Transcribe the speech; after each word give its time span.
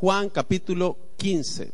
Juan 0.00 0.28
capítulo 0.28 0.98
15. 1.16 1.72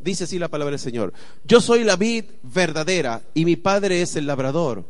Dice 0.00 0.24
así 0.24 0.38
la 0.38 0.48
palabra 0.48 0.72
del 0.72 0.80
Señor. 0.80 1.12
Yo 1.44 1.60
soy 1.60 1.84
la 1.84 1.94
vid 1.94 2.24
verdadera 2.42 3.22
y 3.34 3.44
mi 3.44 3.54
padre 3.54 4.02
es 4.02 4.16
el 4.16 4.26
labrador. 4.26 4.84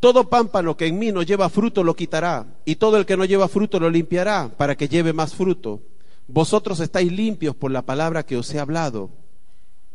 Todo 0.00 0.30
pámpano 0.30 0.78
que 0.78 0.86
en 0.86 0.98
mí 0.98 1.12
no 1.12 1.22
lleva 1.22 1.50
fruto 1.50 1.84
lo 1.84 1.94
quitará 1.94 2.46
y 2.64 2.76
todo 2.76 2.96
el 2.96 3.04
que 3.04 3.18
no 3.18 3.26
lleva 3.26 3.48
fruto 3.48 3.78
lo 3.78 3.90
limpiará 3.90 4.50
para 4.56 4.76
que 4.76 4.88
lleve 4.88 5.12
más 5.12 5.34
fruto. 5.34 5.82
Vosotros 6.26 6.80
estáis 6.80 7.12
limpios 7.12 7.54
por 7.54 7.70
la 7.70 7.82
palabra 7.82 8.24
que 8.24 8.38
os 8.38 8.50
he 8.54 8.58
hablado. 8.58 9.10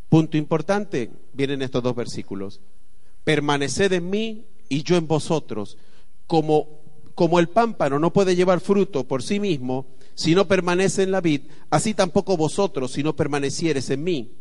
Punto 0.10 0.38
importante, 0.38 1.10
vienen 1.34 1.64
estos 1.64 1.82
dos 1.82 1.96
versículos. 1.96 2.62
Permaneced 3.24 3.94
en 3.94 4.12
mí 4.12 4.46
y 4.70 4.84
yo 4.84 4.96
en 4.96 5.08
vosotros. 5.08 5.76
Como, 6.28 6.68
como 7.16 7.40
el 7.40 7.50
pámpano 7.50 7.98
no 7.98 8.14
puede 8.14 8.36
llevar 8.36 8.60
fruto 8.60 9.06
por 9.06 9.24
sí 9.24 9.40
mismo, 9.40 9.88
si 10.16 10.34
no 10.34 10.48
permanece 10.48 11.04
en 11.04 11.12
la 11.12 11.22
vid, 11.22 11.42
así 11.70 11.94
tampoco 11.94 12.38
vosotros 12.38 12.92
si 12.94 13.04
no 13.04 13.16
permanecieres 13.16 13.90
en 13.90 14.04
mí. 14.04 14.32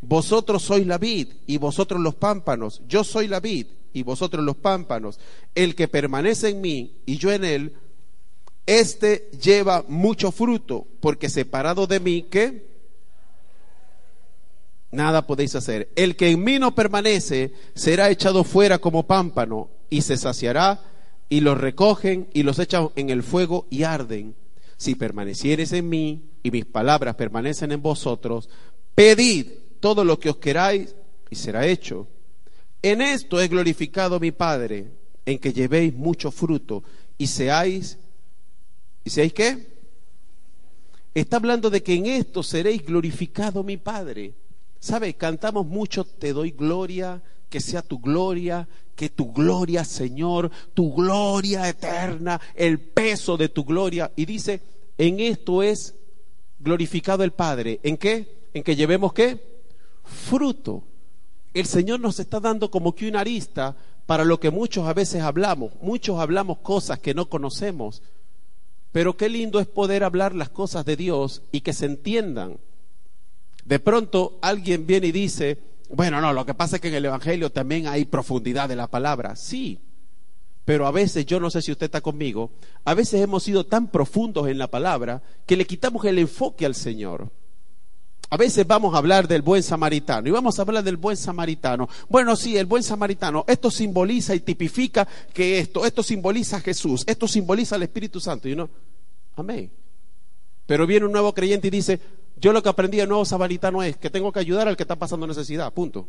Vosotros 0.00 0.62
sois 0.62 0.86
la 0.86 0.96
vid 0.96 1.28
y 1.46 1.58
vosotros 1.58 2.00
los 2.00 2.14
pámpanos. 2.14 2.82
Yo 2.88 3.02
soy 3.02 3.26
la 3.26 3.40
vid 3.40 3.66
y 3.92 4.04
vosotros 4.04 4.44
los 4.44 4.56
pámpanos. 4.56 5.18
El 5.54 5.74
que 5.74 5.88
permanece 5.88 6.50
en 6.50 6.60
mí 6.60 6.98
y 7.04 7.18
yo 7.18 7.32
en 7.32 7.44
él, 7.44 7.74
éste 8.64 9.28
lleva 9.42 9.84
mucho 9.88 10.30
fruto, 10.30 10.86
porque 11.00 11.28
separado 11.28 11.88
de 11.88 11.98
mí, 11.98 12.26
¿qué? 12.30 12.68
Nada 14.92 15.26
podéis 15.26 15.54
hacer. 15.56 15.90
El 15.96 16.16
que 16.16 16.30
en 16.30 16.44
mí 16.44 16.58
no 16.60 16.74
permanece 16.74 17.52
será 17.74 18.08
echado 18.08 18.44
fuera 18.44 18.78
como 18.78 19.06
pámpano 19.06 19.68
y 19.90 20.02
se 20.02 20.16
saciará 20.16 20.80
y 21.28 21.40
los 21.40 21.58
recogen 21.58 22.28
y 22.32 22.44
los 22.44 22.58
echan 22.58 22.90
en 22.94 23.10
el 23.10 23.22
fuego 23.22 23.66
y 23.68 23.82
arden. 23.82 24.34
Si 24.78 24.94
permanecieres 24.94 25.72
en 25.72 25.88
mí 25.88 26.30
y 26.42 26.50
mis 26.50 26.64
palabras 26.64 27.16
permanecen 27.16 27.72
en 27.72 27.82
vosotros, 27.82 28.48
pedid 28.94 29.48
todo 29.80 30.04
lo 30.04 30.18
que 30.18 30.30
os 30.30 30.38
queráis 30.38 30.94
y 31.28 31.36
será 31.36 31.66
hecho. 31.66 32.06
En 32.80 33.02
esto 33.02 33.40
es 33.40 33.50
glorificado 33.50 34.20
mi 34.20 34.30
Padre, 34.30 34.92
en 35.26 35.38
que 35.38 35.52
llevéis 35.52 35.92
mucho 35.92 36.30
fruto 36.30 36.84
y 37.18 37.26
seáis, 37.26 37.98
¿y 39.04 39.10
seáis 39.10 39.32
qué? 39.32 39.66
Está 41.12 41.36
hablando 41.38 41.70
de 41.70 41.82
que 41.82 41.94
en 41.94 42.06
esto 42.06 42.44
seréis 42.44 42.86
glorificado 42.86 43.64
mi 43.64 43.76
Padre. 43.76 44.34
¿Sabe? 44.78 45.14
Cantamos 45.14 45.66
mucho, 45.66 46.04
te 46.04 46.32
doy 46.32 46.52
gloria, 46.52 47.20
que 47.48 47.60
sea 47.60 47.82
tu 47.82 47.98
gloria, 47.98 48.68
que 48.94 49.08
tu 49.08 49.32
gloria, 49.32 49.84
Señor, 49.84 50.50
tu 50.74 50.92
gloria 50.92 51.68
eterna, 51.68 52.40
el 52.54 52.80
peso 52.80 53.36
de 53.36 53.48
tu 53.48 53.64
gloria. 53.64 54.10
Y 54.16 54.26
dice, 54.26 54.60
en 54.98 55.20
esto 55.20 55.62
es 55.62 55.94
glorificado 56.58 57.22
el 57.24 57.32
Padre. 57.32 57.80
¿En 57.82 57.96
qué? 57.96 58.48
En 58.54 58.62
que 58.62 58.76
llevemos 58.76 59.12
qué? 59.12 59.40
Fruto. 60.04 60.82
El 61.54 61.66
Señor 61.66 62.00
nos 62.00 62.18
está 62.18 62.40
dando 62.40 62.70
como 62.70 62.94
que 62.94 63.08
una 63.08 63.20
arista 63.20 63.76
para 64.06 64.24
lo 64.24 64.40
que 64.40 64.50
muchos 64.50 64.86
a 64.86 64.94
veces 64.94 65.22
hablamos. 65.22 65.72
Muchos 65.80 66.18
hablamos 66.18 66.58
cosas 66.58 66.98
que 66.98 67.14
no 67.14 67.28
conocemos. 67.28 68.02
Pero 68.90 69.16
qué 69.16 69.28
lindo 69.28 69.60
es 69.60 69.66
poder 69.66 70.02
hablar 70.02 70.34
las 70.34 70.48
cosas 70.48 70.84
de 70.84 70.96
Dios 70.96 71.42
y 71.52 71.60
que 71.60 71.72
se 71.72 71.86
entiendan. 71.86 72.58
De 73.64 73.78
pronto 73.78 74.38
alguien 74.40 74.86
viene 74.86 75.08
y 75.08 75.12
dice, 75.12 75.58
bueno, 75.90 76.20
no, 76.20 76.32
lo 76.32 76.44
que 76.44 76.54
pasa 76.54 76.76
es 76.76 76.82
que 76.82 76.88
en 76.88 76.94
el 76.94 77.04
Evangelio 77.04 77.50
también 77.50 77.86
hay 77.86 78.04
profundidad 78.04 78.68
de 78.68 78.76
la 78.76 78.88
palabra. 78.88 79.36
Sí, 79.36 79.80
pero 80.64 80.86
a 80.86 80.90
veces, 80.90 81.24
yo 81.24 81.40
no 81.40 81.50
sé 81.50 81.62
si 81.62 81.72
usted 81.72 81.86
está 81.86 82.02
conmigo, 82.02 82.50
a 82.84 82.92
veces 82.92 83.22
hemos 83.22 83.42
sido 83.42 83.64
tan 83.64 83.86
profundos 83.88 84.48
en 84.48 84.58
la 84.58 84.66
palabra 84.66 85.22
que 85.46 85.56
le 85.56 85.66
quitamos 85.66 86.04
el 86.04 86.18
enfoque 86.18 86.66
al 86.66 86.74
Señor. 86.74 87.30
A 88.30 88.36
veces 88.36 88.66
vamos 88.66 88.94
a 88.94 88.98
hablar 88.98 89.26
del 89.26 89.40
buen 89.40 89.62
samaritano 89.62 90.28
y 90.28 90.30
vamos 90.30 90.58
a 90.58 90.62
hablar 90.62 90.84
del 90.84 90.98
buen 90.98 91.16
samaritano. 91.16 91.88
Bueno, 92.10 92.36
sí, 92.36 92.58
el 92.58 92.66
buen 92.66 92.82
samaritano, 92.82 93.46
esto 93.48 93.70
simboliza 93.70 94.34
y 94.34 94.40
tipifica 94.40 95.08
que 95.32 95.58
esto, 95.58 95.86
esto 95.86 96.02
simboliza 96.02 96.58
a 96.58 96.60
Jesús, 96.60 97.02
esto 97.06 97.26
simboliza 97.26 97.76
al 97.76 97.84
Espíritu 97.84 98.20
Santo. 98.20 98.46
Y 98.46 98.52
uno, 98.52 98.68
amén. 99.36 99.70
Pero 100.66 100.86
viene 100.86 101.06
un 101.06 101.12
nuevo 101.12 101.32
creyente 101.32 101.68
y 101.68 101.70
dice, 101.70 101.98
yo 102.40 102.52
lo 102.52 102.62
que 102.62 102.68
aprendí 102.68 102.98
del 102.98 103.08
nuevo 103.08 103.24
samaritano 103.24 103.82
es 103.82 103.96
que 103.96 104.10
tengo 104.10 104.32
que 104.32 104.40
ayudar 104.40 104.68
al 104.68 104.76
que 104.76 104.84
está 104.84 104.96
pasando 104.96 105.26
necesidad, 105.26 105.72
punto. 105.72 106.08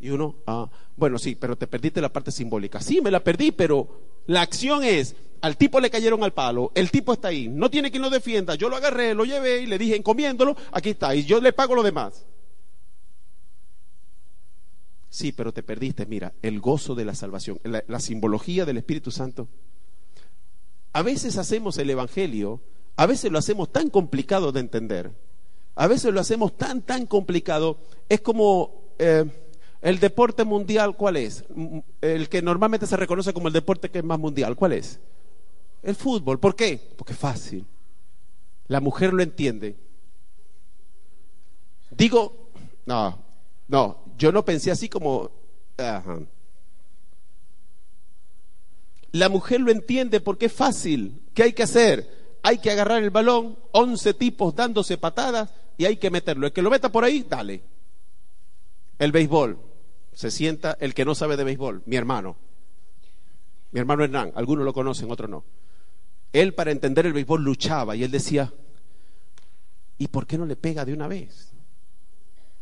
Y 0.00 0.10
uno, 0.10 0.36
ah, 0.46 0.70
bueno, 0.96 1.18
sí, 1.18 1.34
pero 1.34 1.56
te 1.56 1.66
perdiste 1.66 2.00
la 2.00 2.12
parte 2.12 2.30
simbólica. 2.30 2.80
Sí, 2.80 3.00
me 3.00 3.10
la 3.10 3.24
perdí, 3.24 3.52
pero 3.52 4.00
la 4.26 4.42
acción 4.42 4.84
es, 4.84 5.16
al 5.40 5.56
tipo 5.56 5.80
le 5.80 5.90
cayeron 5.90 6.22
al 6.24 6.32
palo, 6.32 6.72
el 6.74 6.90
tipo 6.90 7.12
está 7.12 7.28
ahí, 7.28 7.48
no 7.48 7.70
tiene 7.70 7.90
quien 7.90 8.02
lo 8.02 8.10
defienda, 8.10 8.54
yo 8.54 8.68
lo 8.68 8.76
agarré, 8.76 9.14
lo 9.14 9.24
llevé 9.24 9.62
y 9.62 9.66
le 9.66 9.78
dije, 9.78 9.96
encomiéndolo, 9.96 10.56
aquí 10.72 10.90
está, 10.90 11.14
y 11.14 11.24
yo 11.24 11.40
le 11.40 11.52
pago 11.52 11.74
lo 11.74 11.82
demás. 11.82 12.26
Sí, 15.08 15.32
pero 15.32 15.52
te 15.52 15.62
perdiste, 15.62 16.06
mira, 16.06 16.34
el 16.42 16.60
gozo 16.60 16.94
de 16.94 17.04
la 17.04 17.14
salvación, 17.14 17.60
la 17.62 18.00
simbología 18.00 18.64
del 18.64 18.78
Espíritu 18.78 19.10
Santo. 19.10 19.48
A 20.92 21.02
veces 21.02 21.38
hacemos 21.38 21.78
el 21.78 21.90
Evangelio 21.90 22.60
a 22.96 23.06
veces 23.06 23.30
lo 23.32 23.38
hacemos 23.38 23.72
tan 23.72 23.90
complicado 23.90 24.52
de 24.52 24.60
entender. 24.60 25.10
A 25.74 25.86
veces 25.88 26.12
lo 26.14 26.20
hacemos 26.20 26.56
tan, 26.56 26.82
tan 26.82 27.06
complicado. 27.06 27.78
Es 28.08 28.20
como 28.20 28.92
eh, 28.98 29.24
el 29.82 29.98
deporte 29.98 30.44
mundial, 30.44 30.96
¿cuál 30.96 31.16
es? 31.16 31.44
El 32.00 32.28
que 32.28 32.42
normalmente 32.42 32.86
se 32.86 32.96
reconoce 32.96 33.32
como 33.32 33.48
el 33.48 33.54
deporte 33.54 33.90
que 33.90 33.98
es 33.98 34.04
más 34.04 34.18
mundial, 34.18 34.54
¿cuál 34.54 34.74
es? 34.74 35.00
El 35.82 35.96
fútbol. 35.96 36.38
¿Por 36.38 36.54
qué? 36.54 36.80
Porque 36.96 37.12
es 37.12 37.18
fácil. 37.18 37.66
La 38.68 38.80
mujer 38.80 39.12
lo 39.12 39.22
entiende. 39.22 39.76
Digo, 41.90 42.50
no, 42.86 43.18
no, 43.68 44.04
yo 44.16 44.32
no 44.32 44.44
pensé 44.44 44.70
así 44.70 44.88
como... 44.88 45.30
La 49.12 49.28
mujer 49.28 49.60
lo 49.60 49.70
entiende 49.70 50.20
porque 50.20 50.46
es 50.46 50.52
fácil. 50.52 51.22
¿Qué 51.34 51.44
hay 51.44 51.52
que 51.52 51.62
hacer? 51.64 52.23
Hay 52.46 52.58
que 52.58 52.70
agarrar 52.70 53.02
el 53.02 53.08
balón, 53.08 53.56
11 53.72 54.12
tipos 54.14 54.54
dándose 54.54 54.98
patadas 54.98 55.50
y 55.78 55.86
hay 55.86 55.96
que 55.96 56.10
meterlo. 56.10 56.46
El 56.46 56.52
que 56.52 56.60
lo 56.60 56.68
meta 56.68 56.92
por 56.92 57.02
ahí, 57.02 57.24
dale. 57.26 57.62
El 58.98 59.12
béisbol, 59.12 59.58
se 60.12 60.30
sienta 60.30 60.76
el 60.78 60.92
que 60.92 61.06
no 61.06 61.14
sabe 61.14 61.38
de 61.38 61.44
béisbol, 61.44 61.82
mi 61.86 61.96
hermano. 61.96 62.36
Mi 63.72 63.80
hermano 63.80 64.04
Hernán, 64.04 64.30
algunos 64.34 64.62
lo 64.66 64.74
conocen, 64.74 65.10
otros 65.10 65.30
no. 65.30 65.42
Él 66.34 66.52
para 66.52 66.70
entender 66.70 67.06
el 67.06 67.14
béisbol 67.14 67.42
luchaba 67.42 67.96
y 67.96 68.04
él 68.04 68.10
decía, 68.10 68.52
¿y 69.96 70.08
por 70.08 70.26
qué 70.26 70.36
no 70.36 70.44
le 70.44 70.56
pega 70.56 70.84
de 70.84 70.92
una 70.92 71.08
vez? 71.08 71.50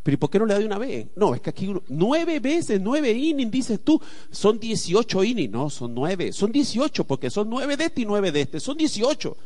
Pero 0.04 0.14
¿y 0.14 0.18
por 0.18 0.30
qué 0.30 0.38
no 0.38 0.46
le 0.46 0.54
da 0.54 0.60
de 0.60 0.66
una 0.66 0.78
vez? 0.78 1.08
No, 1.16 1.34
es 1.34 1.40
que 1.40 1.50
aquí 1.50 1.74
nueve 1.88 2.38
veces, 2.38 2.80
nueve 2.80 3.10
innings, 3.10 3.50
dices 3.50 3.80
tú, 3.82 4.00
son 4.30 4.60
18 4.60 5.24
innings. 5.24 5.50
No, 5.50 5.68
son 5.70 5.92
nueve, 5.92 6.32
son 6.32 6.52
18 6.52 7.04
porque 7.04 7.30
son 7.30 7.50
nueve 7.50 7.76
de 7.76 7.86
este 7.86 8.02
y 8.02 8.04
nueve 8.04 8.30
de 8.30 8.42
este, 8.42 8.60
son 8.60 8.76
18 8.76 9.36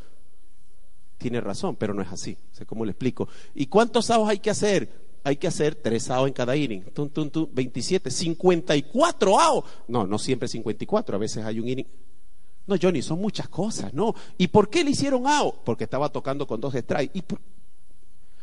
tiene 1.18 1.40
razón, 1.40 1.76
pero 1.76 1.94
no 1.94 2.02
es 2.02 2.12
así. 2.12 2.36
sé 2.52 2.66
cómo 2.66 2.84
le 2.84 2.92
explico. 2.92 3.28
¿Y 3.54 3.66
cuántos 3.66 4.06
saos 4.06 4.28
hay 4.28 4.38
que 4.38 4.50
hacer? 4.50 5.06
Hay 5.24 5.36
que 5.36 5.48
hacer 5.48 5.74
tres 5.74 6.04
saos 6.04 6.28
en 6.28 6.34
cada 6.34 6.56
inning. 6.56 6.84
Tum, 6.92 7.08
tum, 7.08 7.30
tum, 7.30 7.48
27, 7.52 8.10
54 8.10 9.40
aos. 9.40 9.64
No, 9.88 10.06
no 10.06 10.18
siempre 10.18 10.48
54, 10.48 11.16
a 11.16 11.18
veces 11.18 11.44
hay 11.44 11.58
un 11.58 11.68
inning. 11.68 11.86
No, 12.66 12.76
Johnny, 12.80 13.00
son 13.02 13.20
muchas 13.20 13.48
cosas, 13.48 13.94
¿no? 13.94 14.14
¿Y 14.38 14.48
por 14.48 14.68
qué 14.68 14.82
le 14.84 14.90
hicieron 14.90 15.26
AO? 15.26 15.64
Porque 15.64 15.84
estaba 15.84 16.08
tocando 16.10 16.46
con 16.46 16.60
dos 16.60 16.74
strikes. 16.74 17.22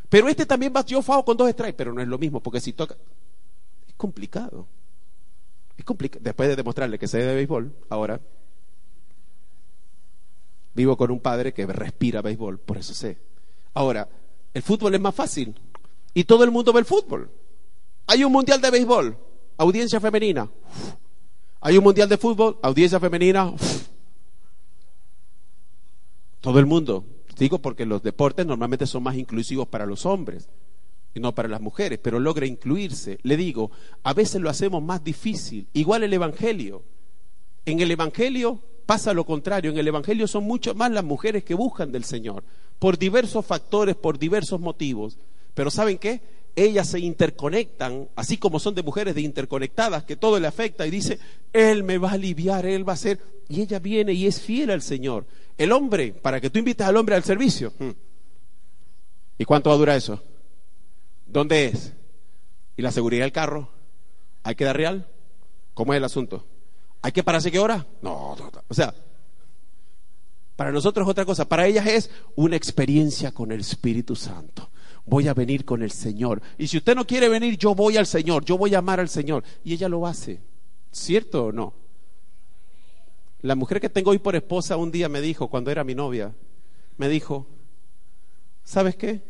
Pero 0.09 0.29
este 0.29 0.45
también 0.45 0.71
batió 0.71 1.01
FAO 1.01 1.25
con 1.25 1.35
dos 1.35 1.49
strikes, 1.49 1.75
pero 1.75 1.93
no 1.93 2.01
es 2.01 2.07
lo 2.07 2.17
mismo, 2.17 2.41
porque 2.41 2.61
si 2.61 2.73
toca. 2.73 2.95
Es 3.87 3.93
complicado. 3.95 4.67
Es 5.75 5.83
complicado. 5.83 6.23
Después 6.23 6.49
de 6.49 6.55
demostrarle 6.55 6.99
que 6.99 7.07
se 7.07 7.17
de 7.17 7.35
béisbol, 7.35 7.73
ahora 7.89 8.21
Vivo 10.73 10.97
con 10.97 11.11
un 11.11 11.19
padre 11.19 11.53
que 11.53 11.65
respira 11.65 12.21
béisbol, 12.21 12.59
por 12.59 12.77
eso 12.77 12.93
sé. 12.93 13.17
Ahora, 13.73 14.07
el 14.53 14.61
fútbol 14.61 14.95
es 14.95 15.01
más 15.01 15.13
fácil 15.13 15.55
y 16.13 16.23
todo 16.23 16.43
el 16.43 16.51
mundo 16.51 16.73
ve 16.73 16.79
el 16.79 16.85
fútbol. 16.85 17.29
Hay 18.07 18.23
un 18.23 18.31
mundial 18.31 18.59
de 18.59 18.71
béisbol, 18.71 19.17
audiencia 19.57 19.99
femenina. 19.99 20.49
Hay 21.61 21.77
un 21.77 21.83
mundial 21.83 22.09
de 22.09 22.17
fútbol, 22.17 22.59
audiencia 22.61 22.99
femenina. 22.99 23.53
Todo 26.41 26.59
el 26.59 26.65
mundo. 26.65 27.05
Digo 27.37 27.59
porque 27.59 27.85
los 27.85 28.03
deportes 28.03 28.45
normalmente 28.45 28.85
son 28.85 29.03
más 29.03 29.15
inclusivos 29.15 29.67
para 29.67 29.85
los 29.85 30.05
hombres 30.05 30.49
y 31.15 31.19
no 31.19 31.33
para 31.33 31.47
las 31.47 31.61
mujeres, 31.61 31.99
pero 32.01 32.19
logra 32.19 32.45
incluirse. 32.45 33.19
Le 33.23 33.37
digo, 33.37 33.71
a 34.03 34.13
veces 34.13 34.41
lo 34.41 34.49
hacemos 34.49 34.83
más 34.83 35.03
difícil. 35.03 35.67
Igual 35.73 36.03
el 36.03 36.13
Evangelio. 36.13 36.83
En 37.65 37.79
el 37.79 37.91
Evangelio 37.91 38.59
pasa 38.85 39.13
lo 39.13 39.25
contrario. 39.25 39.71
En 39.71 39.77
el 39.77 39.87
Evangelio 39.87 40.27
son 40.27 40.43
mucho 40.43 40.75
más 40.75 40.91
las 40.91 41.03
mujeres 41.03 41.43
que 41.43 41.53
buscan 41.53 41.91
del 41.91 42.03
Señor, 42.03 42.43
por 42.79 42.97
diversos 42.97 43.45
factores, 43.45 43.95
por 43.95 44.19
diversos 44.19 44.59
motivos. 44.59 45.17
Pero 45.53 45.71
¿saben 45.71 45.97
qué? 45.97 46.21
Ellas 46.55 46.87
se 46.87 46.99
interconectan, 46.99 48.07
así 48.15 48.37
como 48.37 48.59
son 48.59 48.75
de 48.75 48.83
mujeres 48.83 49.15
de 49.15 49.21
interconectadas, 49.21 50.03
que 50.03 50.15
todo 50.15 50.39
le 50.39 50.47
afecta 50.47 50.85
y 50.85 50.91
dice, 50.91 51.19
Él 51.51 51.83
me 51.83 51.97
va 51.97 52.11
a 52.11 52.13
aliviar, 52.13 52.65
Él 52.65 52.87
va 52.87 52.93
a 52.93 52.97
ser. 52.97 53.19
Y 53.49 53.61
ella 53.61 53.79
viene 53.79 54.13
y 54.13 54.27
es 54.27 54.39
fiel 54.39 54.69
al 54.69 54.81
Señor. 54.81 55.25
El 55.57 55.71
hombre, 55.71 56.13
para 56.13 56.39
que 56.39 56.49
tú 56.49 56.59
invites 56.59 56.85
al 56.85 56.97
hombre 56.97 57.15
al 57.15 57.23
servicio. 57.23 57.73
Hmm. 57.79 57.91
¿Y 59.37 59.45
cuánto 59.45 59.69
va 59.69 59.75
a 59.75 59.79
durar 59.79 59.97
eso? 59.97 60.21
¿Dónde 61.25 61.65
es? 61.65 61.93
¿Y 62.77 62.81
la 62.81 62.91
seguridad 62.91 63.23
del 63.23 63.31
carro? 63.31 63.69
¿Hay 64.43 64.55
que 64.55 64.65
dar 64.65 64.77
real? 64.77 65.07
¿Cómo 65.73 65.93
es 65.93 65.97
el 65.97 66.03
asunto? 66.03 66.45
¿Hay 67.03 67.11
que 67.11 67.21
pararse 67.21 67.51
qué 67.51 67.59
hora? 67.59 67.85
No, 68.01 68.33
no, 68.37 68.45
no. 68.45 68.63
O 68.69 68.73
sea, 68.73 68.95
para 70.55 70.71
nosotros 70.71 71.05
es 71.05 71.11
otra 71.11 71.25
cosa. 71.25 71.47
Para 71.47 71.67
ellas 71.67 71.85
es 71.85 72.09
una 72.35 72.55
experiencia 72.55 73.33
con 73.33 73.51
el 73.51 73.59
Espíritu 73.59 74.15
Santo. 74.15 74.69
Voy 75.05 75.27
a 75.27 75.33
venir 75.33 75.65
con 75.65 75.83
el 75.83 75.91
Señor. 75.91 76.41
Y 76.57 76.67
si 76.67 76.77
usted 76.77 76.95
no 76.95 77.05
quiere 77.05 77.27
venir, 77.27 77.57
yo 77.57 77.75
voy 77.75 77.97
al 77.97 78.07
Señor. 78.07 78.45
Yo 78.45 78.57
voy 78.57 78.73
a 78.73 78.77
amar 78.77 79.01
al 79.01 79.09
Señor. 79.09 79.43
Y 79.65 79.73
ella 79.73 79.89
lo 79.89 80.07
hace. 80.07 80.39
¿Cierto 80.93 81.47
o 81.47 81.51
no? 81.51 81.73
La 83.41 83.55
mujer 83.55 83.81
que 83.81 83.89
tengo 83.89 84.11
hoy 84.11 84.19
por 84.19 84.37
esposa 84.37 84.77
un 84.77 84.89
día 84.89 85.09
me 85.09 85.19
dijo, 85.19 85.49
cuando 85.49 85.71
era 85.71 85.83
mi 85.83 85.95
novia, 85.95 86.33
me 86.95 87.09
dijo, 87.09 87.47
¿sabes 88.63 88.95
qué? 88.95 89.21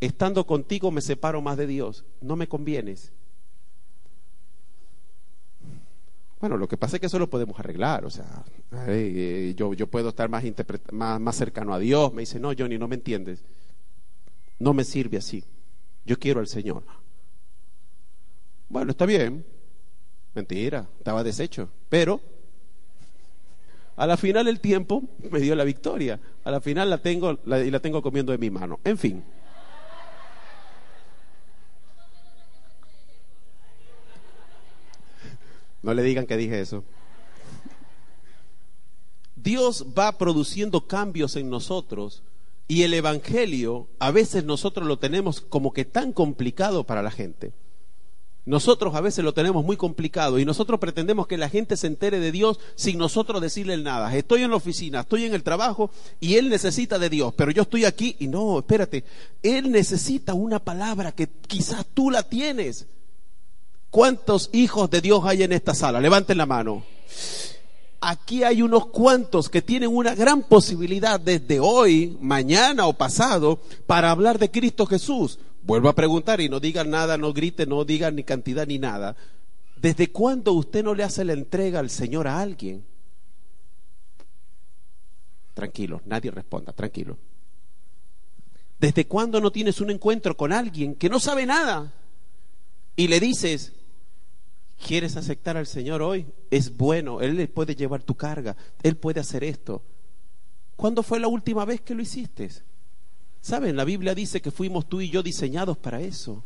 Estando 0.00 0.46
contigo 0.46 0.90
me 0.90 1.02
separo 1.02 1.42
más 1.42 1.58
de 1.58 1.66
Dios. 1.66 2.06
No 2.22 2.36
me 2.36 2.48
convienes. 2.48 3.12
Bueno, 6.40 6.56
lo 6.56 6.66
que 6.66 6.78
pasa 6.78 6.96
es 6.96 7.00
que 7.00 7.06
eso 7.06 7.18
lo 7.18 7.28
podemos 7.28 7.58
arreglar, 7.58 8.06
o 8.06 8.10
sea, 8.10 8.44
eh, 8.86 9.52
yo, 9.56 9.74
yo 9.74 9.86
puedo 9.88 10.08
estar 10.08 10.30
más, 10.30 10.42
más, 10.90 11.20
más 11.20 11.36
cercano 11.36 11.74
a 11.74 11.78
Dios. 11.78 12.14
Me 12.14 12.22
dice, 12.22 12.40
no, 12.40 12.52
Johnny, 12.56 12.78
no 12.78 12.88
me 12.88 12.94
entiendes. 12.94 13.44
No 14.58 14.72
me 14.72 14.84
sirve 14.84 15.18
así. 15.18 15.44
Yo 16.06 16.18
quiero 16.18 16.40
al 16.40 16.48
Señor. 16.48 16.82
Bueno, 18.70 18.92
está 18.92 19.04
bien. 19.04 19.44
Mentira, 20.34 20.88
estaba 20.98 21.22
deshecho. 21.22 21.68
Pero 21.90 22.20
a 23.96 24.06
la 24.06 24.16
final 24.16 24.48
el 24.48 24.60
tiempo 24.60 25.02
me 25.30 25.40
dio 25.40 25.54
la 25.54 25.64
victoria. 25.64 26.18
A 26.44 26.50
la 26.50 26.62
final 26.62 26.88
la 26.88 26.98
tengo 26.98 27.38
y 27.44 27.70
la 27.70 27.80
tengo 27.80 28.00
comiendo 28.00 28.32
de 28.32 28.38
mi 28.38 28.48
mano. 28.48 28.80
En 28.84 28.96
fin. 28.96 29.22
No 35.82 35.94
le 35.94 36.02
digan 36.02 36.26
que 36.26 36.36
dije 36.36 36.60
eso. 36.60 36.84
Dios 39.36 39.86
va 39.98 40.18
produciendo 40.18 40.86
cambios 40.86 41.36
en 41.36 41.48
nosotros 41.48 42.22
y 42.68 42.82
el 42.82 42.94
Evangelio 42.94 43.88
a 43.98 44.10
veces 44.10 44.44
nosotros 44.44 44.86
lo 44.86 44.98
tenemos 44.98 45.40
como 45.40 45.72
que 45.72 45.84
tan 45.84 46.12
complicado 46.12 46.84
para 46.84 47.02
la 47.02 47.10
gente. 47.10 47.52
Nosotros 48.46 48.94
a 48.94 49.00
veces 49.00 49.24
lo 49.24 49.34
tenemos 49.34 49.64
muy 49.64 49.76
complicado 49.76 50.38
y 50.38 50.44
nosotros 50.44 50.80
pretendemos 50.80 51.26
que 51.26 51.36
la 51.36 51.48
gente 51.48 51.76
se 51.76 51.86
entere 51.86 52.20
de 52.20 52.32
Dios 52.32 52.58
sin 52.74 52.98
nosotros 52.98 53.40
decirle 53.40 53.76
nada. 53.76 54.14
Estoy 54.16 54.42
en 54.42 54.50
la 54.50 54.56
oficina, 54.56 55.00
estoy 55.00 55.24
en 55.24 55.34
el 55.34 55.42
trabajo 55.42 55.90
y 56.20 56.36
Él 56.36 56.48
necesita 56.48 56.98
de 56.98 57.10
Dios, 57.10 57.34
pero 57.36 57.50
yo 57.50 57.62
estoy 57.62 57.84
aquí 57.84 58.16
y 58.18 58.28
no, 58.28 58.58
espérate, 58.58 59.04
Él 59.42 59.70
necesita 59.70 60.34
una 60.34 60.58
palabra 60.58 61.12
que 61.12 61.28
quizás 61.46 61.86
tú 61.92 62.10
la 62.10 62.22
tienes. 62.22 62.86
¿Cuántos 63.90 64.50
hijos 64.52 64.88
de 64.88 65.00
Dios 65.00 65.22
hay 65.24 65.42
en 65.42 65.52
esta 65.52 65.74
sala? 65.74 66.00
Levanten 66.00 66.38
la 66.38 66.46
mano. 66.46 66.84
Aquí 68.00 68.44
hay 68.44 68.62
unos 68.62 68.86
cuantos 68.86 69.50
que 69.50 69.60
tienen 69.60 69.94
una 69.94 70.14
gran 70.14 70.42
posibilidad 70.44 71.20
desde 71.20 71.60
hoy, 71.60 72.16
mañana 72.20 72.86
o 72.86 72.94
pasado 72.94 73.60
para 73.86 74.10
hablar 74.10 74.38
de 74.38 74.50
Cristo 74.50 74.86
Jesús. 74.86 75.38
Vuelvo 75.62 75.88
a 75.88 75.94
preguntar 75.94 76.40
y 76.40 76.48
no 76.48 76.60
digan 76.60 76.88
nada, 76.88 77.18
no 77.18 77.32
griten, 77.32 77.68
no 77.68 77.84
digan 77.84 78.16
ni 78.16 78.24
cantidad 78.24 78.66
ni 78.66 78.78
nada. 78.78 79.16
¿Desde 79.76 80.10
cuándo 80.10 80.52
usted 80.52 80.84
no 80.84 80.94
le 80.94 81.02
hace 81.02 81.24
la 81.24 81.32
entrega 81.32 81.80
al 81.80 81.90
Señor 81.90 82.26
a 82.28 82.40
alguien? 82.40 82.84
Tranquilo, 85.52 86.00
nadie 86.06 86.30
responda, 86.30 86.72
tranquilo. 86.72 87.18
¿Desde 88.78 89.06
cuándo 89.06 89.40
no 89.40 89.50
tienes 89.50 89.80
un 89.80 89.90
encuentro 89.90 90.36
con 90.36 90.52
alguien 90.52 90.94
que 90.94 91.10
no 91.10 91.20
sabe 91.20 91.44
nada? 91.44 91.92
Y 92.96 93.08
le 93.08 93.20
dices, 93.20 93.72
¿Quieres 94.84 95.16
aceptar 95.16 95.56
al 95.56 95.66
Señor 95.66 96.00
hoy? 96.00 96.26
Es 96.50 96.76
bueno, 96.76 97.20
Él 97.20 97.48
puede 97.48 97.74
llevar 97.74 98.02
tu 98.02 98.14
carga, 98.14 98.56
Él 98.82 98.96
puede 98.96 99.20
hacer 99.20 99.44
esto. 99.44 99.82
¿Cuándo 100.74 101.02
fue 101.02 101.20
la 101.20 101.28
última 101.28 101.64
vez 101.64 101.82
que 101.82 101.94
lo 101.94 102.02
hiciste? 102.02 102.48
Saben, 103.42 103.76
la 103.76 103.84
Biblia 103.84 104.14
dice 104.14 104.40
que 104.40 104.50
fuimos 104.50 104.88
tú 104.88 105.00
y 105.00 105.10
yo 105.10 105.22
diseñados 105.22 105.76
para 105.76 106.00
eso. 106.00 106.42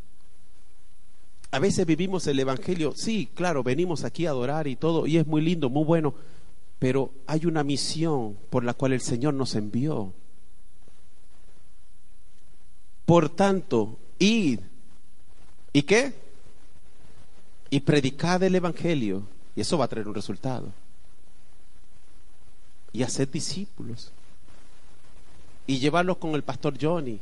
A 1.52 1.60
veces 1.60 1.86
vivimos 1.86 2.26
el 2.26 2.40
Evangelio, 2.40 2.92
sí, 2.96 3.28
claro, 3.32 3.62
venimos 3.62 4.02
aquí 4.02 4.26
a 4.26 4.31
adorar 4.31 4.66
y 4.66 4.75
todo, 4.75 5.06
y 5.06 5.19
es 5.19 5.26
muy 5.26 5.40
lindo, 5.40 5.70
muy 5.70 5.84
bueno, 5.84 6.14
pero 6.81 7.12
hay 7.28 7.46
una 7.46 7.62
misión 7.62 8.36
por 8.50 8.64
la 8.64 8.75
cual 8.75 8.92
el 8.92 9.00
Señor 9.00 9.34
nos 9.34 9.54
envió. 9.54 10.12
Por 13.06 13.28
tanto, 13.28 13.96
id. 14.19 14.60
¿Y 15.72 15.82
qué? 15.82 16.24
Y 17.75 17.81
predicad 17.81 18.41
el 18.44 18.55
Evangelio. 18.55 19.25
Y 19.56 19.62
eso 19.62 19.76
va 19.76 19.87
a 19.87 19.88
traer 19.88 20.06
un 20.06 20.15
resultado. 20.15 20.73
Y 22.93 23.03
hacer 23.03 23.29
discípulos. 23.29 24.12
Y 25.67 25.81
llevarlos 25.81 26.19
con 26.19 26.37
el 26.37 26.44
pastor 26.44 26.75
Johnny. 26.81 27.19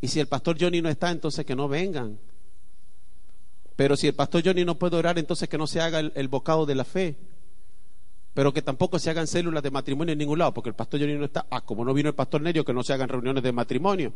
Y 0.00 0.08
si 0.08 0.18
el 0.18 0.26
pastor 0.26 0.56
Johnny 0.60 0.82
no 0.82 0.88
está, 0.88 1.12
entonces 1.12 1.46
que 1.46 1.54
no 1.54 1.68
vengan. 1.68 2.18
Pero 3.76 3.96
si 3.96 4.08
el 4.08 4.14
pastor 4.14 4.42
Johnny 4.44 4.64
no 4.64 4.80
puede 4.80 4.96
orar, 4.96 5.16
entonces 5.16 5.48
que 5.48 5.58
no 5.58 5.68
se 5.68 5.80
haga 5.80 6.00
el, 6.00 6.26
bocado 6.26 6.66
de 6.66 6.74
la 6.74 6.84
fe. 6.84 7.14
Pero 8.34 8.52
que 8.52 8.62
tampoco 8.62 8.98
se 8.98 9.10
hagan 9.10 9.28
células 9.28 9.62
de 9.62 9.70
matrimonio 9.70 10.10
en 10.10 10.18
ningún 10.18 10.40
lado, 10.40 10.52
porque 10.52 10.70
el 10.70 10.74
pastor 10.74 10.98
Johnny 10.98 11.14
no 11.14 11.26
está. 11.26 11.46
Ah, 11.50 11.60
como 11.60 11.84
no 11.84 11.94
vino 11.94 12.08
el 12.08 12.16
pastor 12.16 12.42
Nerio, 12.42 12.64
que 12.64 12.74
no 12.74 12.82
se 12.82 12.92
hagan 12.92 13.08
reuniones 13.08 13.44
de 13.44 13.52
matrimonio. 13.52 14.12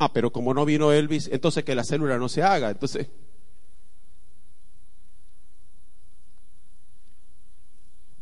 Ah, 0.00 0.12
pero 0.12 0.32
como 0.32 0.52
no 0.52 0.64
vino 0.64 0.90
Elvis, 0.90 1.28
entonces 1.30 1.62
que 1.62 1.76
la 1.76 1.84
célula 1.84 2.18
no 2.18 2.28
se 2.28 2.42
haga. 2.42 2.72
Entonces, 2.72 3.06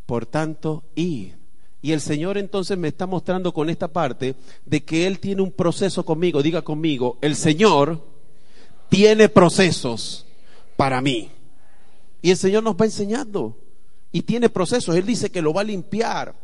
Por 0.07 0.27
tanto, 0.27 0.85
y 0.95 1.33
Y 1.85 1.93
el 1.93 2.01
Señor 2.01 2.39
entonces 2.39 2.79
me 2.79 2.89
está 2.89 3.07
mostrando 3.07 3.53
con 3.53 3.69
esta 3.69 3.89
parte 3.89 4.37
de 4.65 4.85
que 4.85 5.07
Él 5.07 5.19
tiene 5.19 5.43
un 5.43 5.51
proceso 5.51 6.05
conmigo. 6.05 6.41
Diga 6.41 6.63
conmigo, 6.63 7.19
el 7.21 7.35
Señor 7.35 8.01
tiene 8.89 9.29
procesos 9.29 10.27
para 10.77 11.01
mí. 11.01 11.31
Y 12.21 12.31
el 12.31 12.37
Señor 12.37 12.63
nos 12.63 12.77
va 12.77 12.85
enseñando. 12.85 13.57
Y 14.13 14.23
tiene 14.23 14.49
procesos. 14.49 14.95
Él 14.95 15.07
dice 15.07 15.31
que 15.31 15.43
lo 15.43 15.53
va 15.53 15.63
a 15.63 15.65
limpiar. 15.65 16.37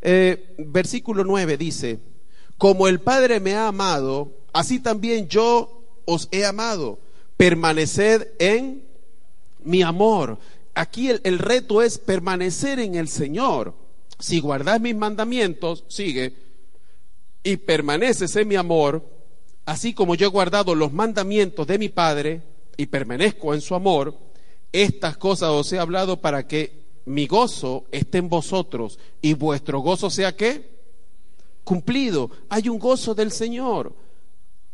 Eh, 0.00 0.54
versículo 0.58 1.24
9 1.24 1.56
dice, 1.56 1.98
como 2.56 2.88
el 2.88 3.00
Padre 3.00 3.40
me 3.40 3.54
ha 3.54 3.68
amado, 3.68 4.32
así 4.52 4.80
también 4.80 5.28
yo 5.28 5.82
os 6.04 6.28
he 6.30 6.44
amado. 6.44 6.98
Permaneced 7.36 8.28
en 8.38 8.82
mi 9.64 9.82
amor 9.82 10.38
aquí 10.78 11.10
el, 11.10 11.38
reto 11.40 11.82
es 11.82 11.98
permanecer 11.98 12.78
en 12.78 12.94
el 12.94 13.08
Señor. 13.08 13.74
Si 14.20 14.38
guardas 14.38 14.80
mis 14.80 14.94
mandamientos, 14.94 15.84
sigue, 15.88 16.34
y 17.42 17.56
permaneces 17.56 18.36
en 18.36 18.46
mi 18.46 18.54
amor, 18.54 19.04
así 19.66 19.92
como 19.92 20.14
yo 20.14 20.26
he 20.26 20.30
guardado 20.30 20.76
los 20.76 20.92
mandamientos 20.92 21.66
de 21.66 21.78
mi 21.78 21.88
Padre 21.88 22.42
y 22.76 22.86
permanezco 22.86 23.54
en 23.54 23.60
su 23.60 23.74
amor, 23.74 24.14
estas 24.70 25.16
cosas 25.16 25.50
os 25.50 25.72
he 25.72 25.80
hablado 25.80 26.20
para 26.20 26.46
que 26.46 26.86
mi 27.06 27.26
gozo 27.26 27.86
esté 27.90 28.18
en 28.18 28.28
vosotros 28.28 29.00
y 29.20 29.34
vuestro 29.34 29.80
gozo 29.80 30.10
sea 30.10 30.36
qué? 30.36 30.78
Cumplido. 31.64 32.30
Hay 32.48 32.68
un 32.68 32.78
gozo 32.78 33.16
del 33.16 33.32
Señor. 33.32 33.94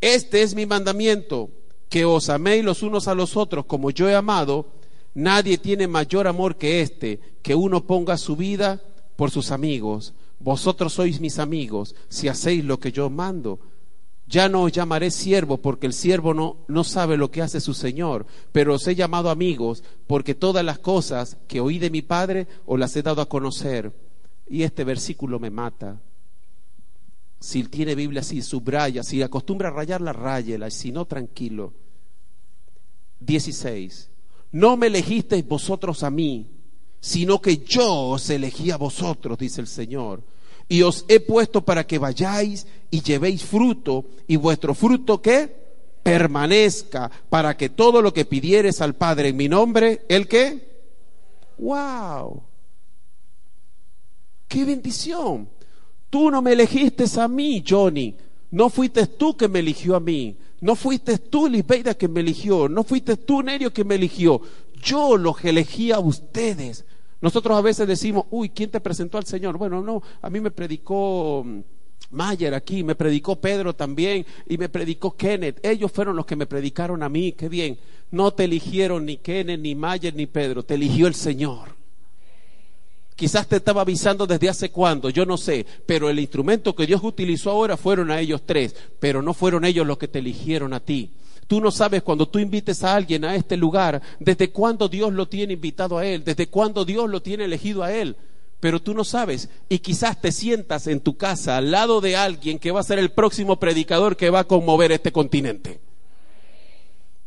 Este 0.02 0.42
es 0.42 0.54
mi 0.54 0.66
mandamiento, 0.66 1.48
que 1.88 2.04
os 2.04 2.28
améis 2.28 2.62
los 2.62 2.82
unos 2.82 3.08
a 3.08 3.14
los 3.14 3.38
otros 3.38 3.64
como 3.64 3.90
yo 3.90 4.08
he 4.08 4.14
amado 4.14 4.66
Nadie 5.14 5.58
tiene 5.58 5.86
mayor 5.86 6.26
amor 6.26 6.56
que 6.56 6.80
este, 6.80 7.20
que 7.42 7.54
uno 7.54 7.86
ponga 7.86 8.18
su 8.18 8.36
vida 8.36 8.82
por 9.16 9.30
sus 9.30 9.52
amigos. 9.52 10.12
Vosotros 10.40 10.92
sois 10.92 11.20
mis 11.20 11.38
amigos 11.38 11.94
si 12.08 12.28
hacéis 12.28 12.64
lo 12.64 12.78
que 12.80 12.90
yo 12.90 13.08
mando. 13.08 13.60
Ya 14.26 14.48
no 14.48 14.62
os 14.64 14.72
llamaré 14.72 15.10
siervo 15.10 15.58
porque 15.58 15.86
el 15.86 15.92
siervo 15.92 16.34
no, 16.34 16.56
no 16.66 16.82
sabe 16.82 17.16
lo 17.16 17.30
que 17.30 17.42
hace 17.42 17.60
su 17.60 17.74
Señor, 17.74 18.26
pero 18.52 18.74
os 18.74 18.86
he 18.88 18.94
llamado 18.94 19.30
amigos 19.30 19.84
porque 20.06 20.34
todas 20.34 20.64
las 20.64 20.78
cosas 20.78 21.36
que 21.46 21.60
oí 21.60 21.78
de 21.78 21.90
mi 21.90 22.02
Padre 22.02 22.48
os 22.66 22.78
las 22.78 22.96
he 22.96 23.02
dado 23.02 23.22
a 23.22 23.28
conocer. 23.28 23.92
Y 24.48 24.62
este 24.62 24.82
versículo 24.82 25.38
me 25.38 25.50
mata. 25.50 26.00
Si 27.38 27.62
tiene 27.64 27.94
Biblia 27.94 28.22
así, 28.22 28.42
subraya. 28.42 29.02
Si 29.02 29.22
acostumbra 29.22 29.68
a 29.68 29.72
rayarla, 29.72 30.12
ráyela. 30.12 30.70
Si 30.70 30.90
no, 30.90 31.04
tranquilo. 31.04 31.72
16. 33.20 34.10
No 34.54 34.76
me 34.76 34.86
elegisteis 34.86 35.44
vosotros 35.44 36.04
a 36.04 36.10
mí, 36.10 36.46
sino 37.00 37.40
que 37.42 37.58
yo 37.58 38.10
os 38.10 38.30
elegí 38.30 38.70
a 38.70 38.76
vosotros, 38.76 39.36
dice 39.36 39.60
el 39.60 39.66
Señor. 39.66 40.22
Y 40.68 40.82
os 40.82 41.04
he 41.08 41.18
puesto 41.18 41.64
para 41.64 41.84
que 41.84 41.98
vayáis 41.98 42.64
y 42.88 43.02
llevéis 43.02 43.42
fruto, 43.42 44.04
y 44.28 44.36
vuestro 44.36 44.72
fruto 44.72 45.20
que 45.20 45.52
permanezca, 46.04 47.10
para 47.28 47.56
que 47.56 47.70
todo 47.70 48.00
lo 48.00 48.14
que 48.14 48.26
pidieres 48.26 48.80
al 48.80 48.94
Padre 48.94 49.30
en 49.30 49.36
mi 49.36 49.48
nombre, 49.48 50.02
¿el 50.08 50.28
qué? 50.28 50.84
¡Wow! 51.58 52.40
¡Qué 54.46 54.64
bendición! 54.64 55.48
Tú 56.08 56.30
no 56.30 56.40
me 56.40 56.52
elegiste 56.52 57.06
a 57.20 57.26
mí, 57.26 57.64
Johnny. 57.68 58.14
No 58.52 58.70
fuiste 58.70 59.08
tú 59.08 59.36
que 59.36 59.48
me 59.48 59.58
eligió 59.58 59.96
a 59.96 60.00
mí. 60.00 60.36
No 60.64 60.76
fuiste 60.76 61.18
tú, 61.18 61.46
Lisbeida, 61.46 61.92
que 61.92 62.08
me 62.08 62.20
eligió. 62.20 62.70
No 62.70 62.84
fuiste 62.84 63.18
tú, 63.18 63.42
Nerio, 63.42 63.70
que 63.70 63.84
me 63.84 63.96
eligió. 63.96 64.40
Yo 64.82 65.18
los 65.18 65.44
elegí 65.44 65.92
a 65.92 65.98
ustedes. 65.98 66.86
Nosotros 67.20 67.58
a 67.58 67.60
veces 67.60 67.86
decimos, 67.86 68.24
uy, 68.30 68.48
¿quién 68.48 68.70
te 68.70 68.80
presentó 68.80 69.18
al 69.18 69.26
Señor? 69.26 69.58
Bueno, 69.58 69.82
no, 69.82 70.02
a 70.22 70.30
mí 70.30 70.40
me 70.40 70.50
predicó 70.50 71.42
mm, 71.44 71.60
Mayer 72.12 72.54
aquí, 72.54 72.82
me 72.82 72.94
predicó 72.94 73.38
Pedro 73.38 73.74
también 73.74 74.24
y 74.48 74.56
me 74.56 74.70
predicó 74.70 75.14
Kenneth. 75.14 75.60
Ellos 75.62 75.92
fueron 75.92 76.16
los 76.16 76.24
que 76.24 76.34
me 76.34 76.46
predicaron 76.46 77.02
a 77.02 77.10
mí, 77.10 77.32
qué 77.32 77.50
bien. 77.50 77.76
No 78.10 78.30
te 78.30 78.44
eligieron 78.44 79.04
ni 79.04 79.18
Kenneth, 79.18 79.60
ni 79.60 79.74
Mayer, 79.74 80.14
ni 80.14 80.24
Pedro, 80.24 80.62
te 80.62 80.76
eligió 80.76 81.06
el 81.06 81.14
Señor. 81.14 81.76
Quizás 83.16 83.46
te 83.46 83.56
estaba 83.56 83.82
avisando 83.82 84.26
desde 84.26 84.48
hace 84.48 84.70
cuándo, 84.70 85.08
yo 85.08 85.24
no 85.24 85.36
sé, 85.36 85.64
pero 85.86 86.10
el 86.10 86.18
instrumento 86.18 86.74
que 86.74 86.86
Dios 86.86 87.00
utilizó 87.04 87.52
ahora 87.52 87.76
fueron 87.76 88.10
a 88.10 88.18
ellos 88.18 88.42
tres, 88.44 88.74
pero 88.98 89.22
no 89.22 89.34
fueron 89.34 89.64
ellos 89.64 89.86
los 89.86 89.98
que 89.98 90.08
te 90.08 90.18
eligieron 90.18 90.72
a 90.72 90.80
ti. 90.80 91.12
Tú 91.46 91.60
no 91.60 91.70
sabes 91.70 92.02
cuando 92.02 92.26
tú 92.26 92.40
invites 92.40 92.82
a 92.82 92.96
alguien 92.96 93.24
a 93.24 93.36
este 93.36 93.56
lugar, 93.56 94.02
desde 94.18 94.50
cuándo 94.50 94.88
Dios 94.88 95.12
lo 95.12 95.28
tiene 95.28 95.52
invitado 95.52 95.98
a 95.98 96.06
él, 96.06 96.24
desde 96.24 96.48
cuándo 96.48 96.84
Dios 96.84 97.08
lo 97.08 97.22
tiene 97.22 97.44
elegido 97.44 97.84
a 97.84 97.92
él. 97.92 98.16
Pero 98.58 98.80
tú 98.80 98.94
no 98.94 99.04
sabes 99.04 99.48
y 99.68 99.78
quizás 99.78 100.20
te 100.20 100.32
sientas 100.32 100.86
en 100.86 101.00
tu 101.00 101.16
casa 101.16 101.58
al 101.58 101.70
lado 101.70 102.00
de 102.00 102.16
alguien 102.16 102.58
que 102.58 102.72
va 102.72 102.80
a 102.80 102.84
ser 102.84 102.98
el 102.98 103.12
próximo 103.12 103.60
predicador 103.60 104.16
que 104.16 104.30
va 104.30 104.40
a 104.40 104.44
conmover 104.44 104.90
este 104.90 105.12
continente. 105.12 105.80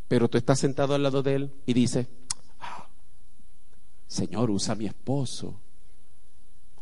Pero 0.08 0.28
tú 0.28 0.38
estás 0.38 0.60
sentado 0.60 0.96
al 0.96 1.04
lado 1.04 1.22
de 1.22 1.36
él 1.36 1.52
y 1.66 1.74
dices, 1.74 2.08
ah, 2.60 2.88
Señor, 4.08 4.50
usa 4.50 4.74
a 4.74 4.78
mi 4.78 4.88
esposo 4.88 5.62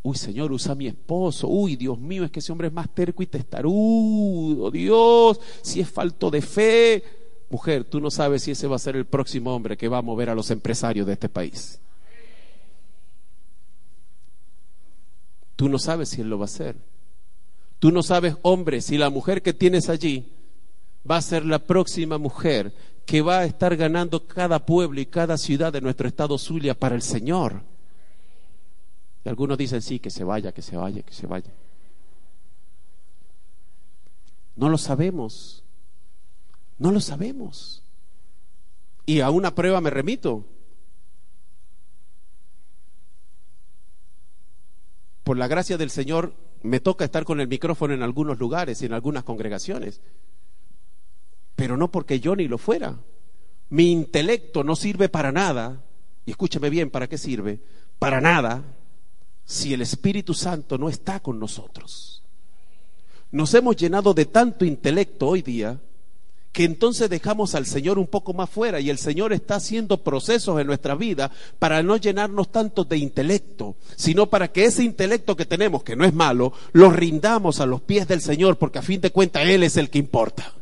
Uy, 0.06 0.16
Señor, 0.16 0.52
usa 0.52 0.74
a 0.74 0.76
mi 0.76 0.86
esposo. 0.86 1.48
Uy, 1.48 1.76
Dios 1.76 1.98
mío, 1.98 2.24
es 2.24 2.30
que 2.30 2.38
ese 2.38 2.52
hombre 2.52 2.68
es 2.68 2.74
más 2.74 2.94
terco 2.94 3.24
y 3.24 3.26
testarudo. 3.26 4.70
Dios, 4.70 5.40
si 5.64 5.80
es 5.80 5.90
falto 5.90 6.30
de 6.30 6.44
fe. 6.44 7.04
Mujer, 7.50 7.86
tú 7.86 8.00
no 8.00 8.12
sabes 8.12 8.44
si 8.44 8.52
ese 8.52 8.68
va 8.68 8.76
a 8.76 8.80
ser 8.80 8.96
el 8.98 9.06
próximo 9.06 9.56
hombre 9.56 9.76
que 9.76 9.88
va 9.88 9.98
a 9.98 10.04
mover 10.04 10.30
a 10.30 10.36
los 10.36 10.52
empresarios 10.52 11.08
de 11.08 11.14
este 11.14 11.28
país. 11.28 11.80
Tú 15.56 15.68
no 15.68 15.80
sabes 15.80 16.10
si 16.10 16.22
él 16.22 16.30
lo 16.30 16.38
va 16.38 16.44
a 16.44 16.54
hacer. 16.54 16.76
Tú 17.80 17.92
no 17.92 18.04
sabes, 18.04 18.36
hombre, 18.44 18.82
si 18.82 19.00
la 19.00 19.10
mujer 19.10 19.42
que 19.42 19.54
tienes 19.54 19.90
allí 19.90 20.32
va 21.10 21.18
a 21.18 21.22
ser 21.24 21.44
la 21.44 21.58
próxima 21.58 22.20
mujer 22.20 22.76
que 23.08 23.24
va 23.24 23.40
a 23.40 23.46
estar 23.46 23.76
ganando 23.76 24.28
cada 24.28 24.68
pueblo 24.68 25.02
y 25.02 25.08
cada 25.08 25.36
ciudad 25.40 25.74
de 25.74 25.82
nuestro 25.82 26.08
estado 26.08 26.38
Zulia 26.38 26.76
para 26.76 26.94
el 26.94 27.02
Señor. 27.02 27.64
Y 29.26 29.30
algunos 29.30 29.58
dicen, 29.58 29.82
sí, 29.82 30.00
que 30.00 30.12
se 30.12 30.24
vaya, 30.24 30.52
que 30.52 30.62
se 30.62 30.78
vaya, 30.78 31.02
que 31.02 31.14
se 31.14 31.26
vaya. 31.26 31.52
No 34.56 34.70
lo 34.70 34.78
sabemos. 34.78 35.64
No 36.78 36.92
lo 36.92 37.02
sabemos. 37.02 37.82
Y 39.08 39.22
a 39.22 39.32
una 39.32 39.56
prueba 39.56 39.82
me 39.82 39.90
remito. 39.90 40.46
Por 45.24 45.38
la 45.38 45.48
gracia 45.48 45.78
del 45.78 45.90
Señor 45.90 46.36
me 46.62 46.80
toca 46.80 47.06
estar 47.06 47.26
con 47.26 47.42
el 47.42 47.48
micrófono 47.48 47.96
en 47.96 48.04
algunos 48.04 48.38
lugares 48.38 48.84
y 48.84 48.86
en 48.86 48.94
algunas 48.94 49.24
congregaciones. 49.24 50.02
Pero 51.56 51.78
no 51.78 51.90
porque 51.92 52.20
yo 52.20 52.36
ni 52.36 52.48
lo 52.48 52.60
fuera. 52.60 53.00
Mi 53.70 53.92
intelecto 53.92 54.64
no 54.64 54.76
sirve 54.76 55.10
para 55.10 55.32
nada. 55.32 55.84
Y 56.28 56.32
escúcheme 56.32 56.70
bien, 56.70 56.92
¿para 56.92 57.08
qué 57.10 57.18
sirve? 57.18 57.60
Para 57.98 58.22
nada 58.22 58.64
si 59.46 59.74
el 59.74 59.82
Espíritu 59.82 60.34
Santo 60.34 60.78
no 60.78 60.90
está 60.90 61.20
con 61.20 61.40
nosotros. 61.40 62.24
Nos 63.32 63.54
hemos 63.54 63.76
llenado 63.76 64.14
de 64.14 64.26
tanto 64.26 64.66
intelecto 64.66 65.28
hoy 65.28 65.42
día 65.42 65.80
que 66.56 66.64
entonces 66.64 67.10
dejamos 67.10 67.54
al 67.54 67.66
Señor 67.66 68.00
un 68.00 68.08
poco 68.08 68.34
más 68.34 68.50
fuera 68.50 68.80
y 68.80 68.90
el 68.90 68.98
Señor 68.98 69.34
está 69.34 69.56
haciendo 69.56 70.04
procesos 70.04 70.60
en 70.60 70.68
nuestra 70.68 70.96
vida 70.96 71.30
para 71.60 71.84
no 71.84 71.98
llenarnos 71.98 72.50
tanto 72.50 72.86
de 72.86 72.98
intelecto, 72.98 73.76
sino 73.98 74.28
para 74.28 74.48
que 74.48 74.64
ese 74.64 74.82
intelecto 74.82 75.36
que 75.36 75.46
tenemos, 75.46 75.84
que 75.84 75.98
no 75.98 76.06
es 76.06 76.14
malo, 76.14 76.54
lo 76.72 76.92
rindamos 76.92 77.60
a 77.60 77.66
los 77.66 77.82
pies 77.82 78.08
del 78.08 78.22
Señor, 78.22 78.58
porque 78.58 78.80
a 78.80 78.84
fin 78.84 79.02
de 79.02 79.12
cuentas 79.12 79.46
Él 79.48 79.64
es 79.64 79.76
el 79.76 79.90
que 79.90 80.00
importa. 80.00 80.54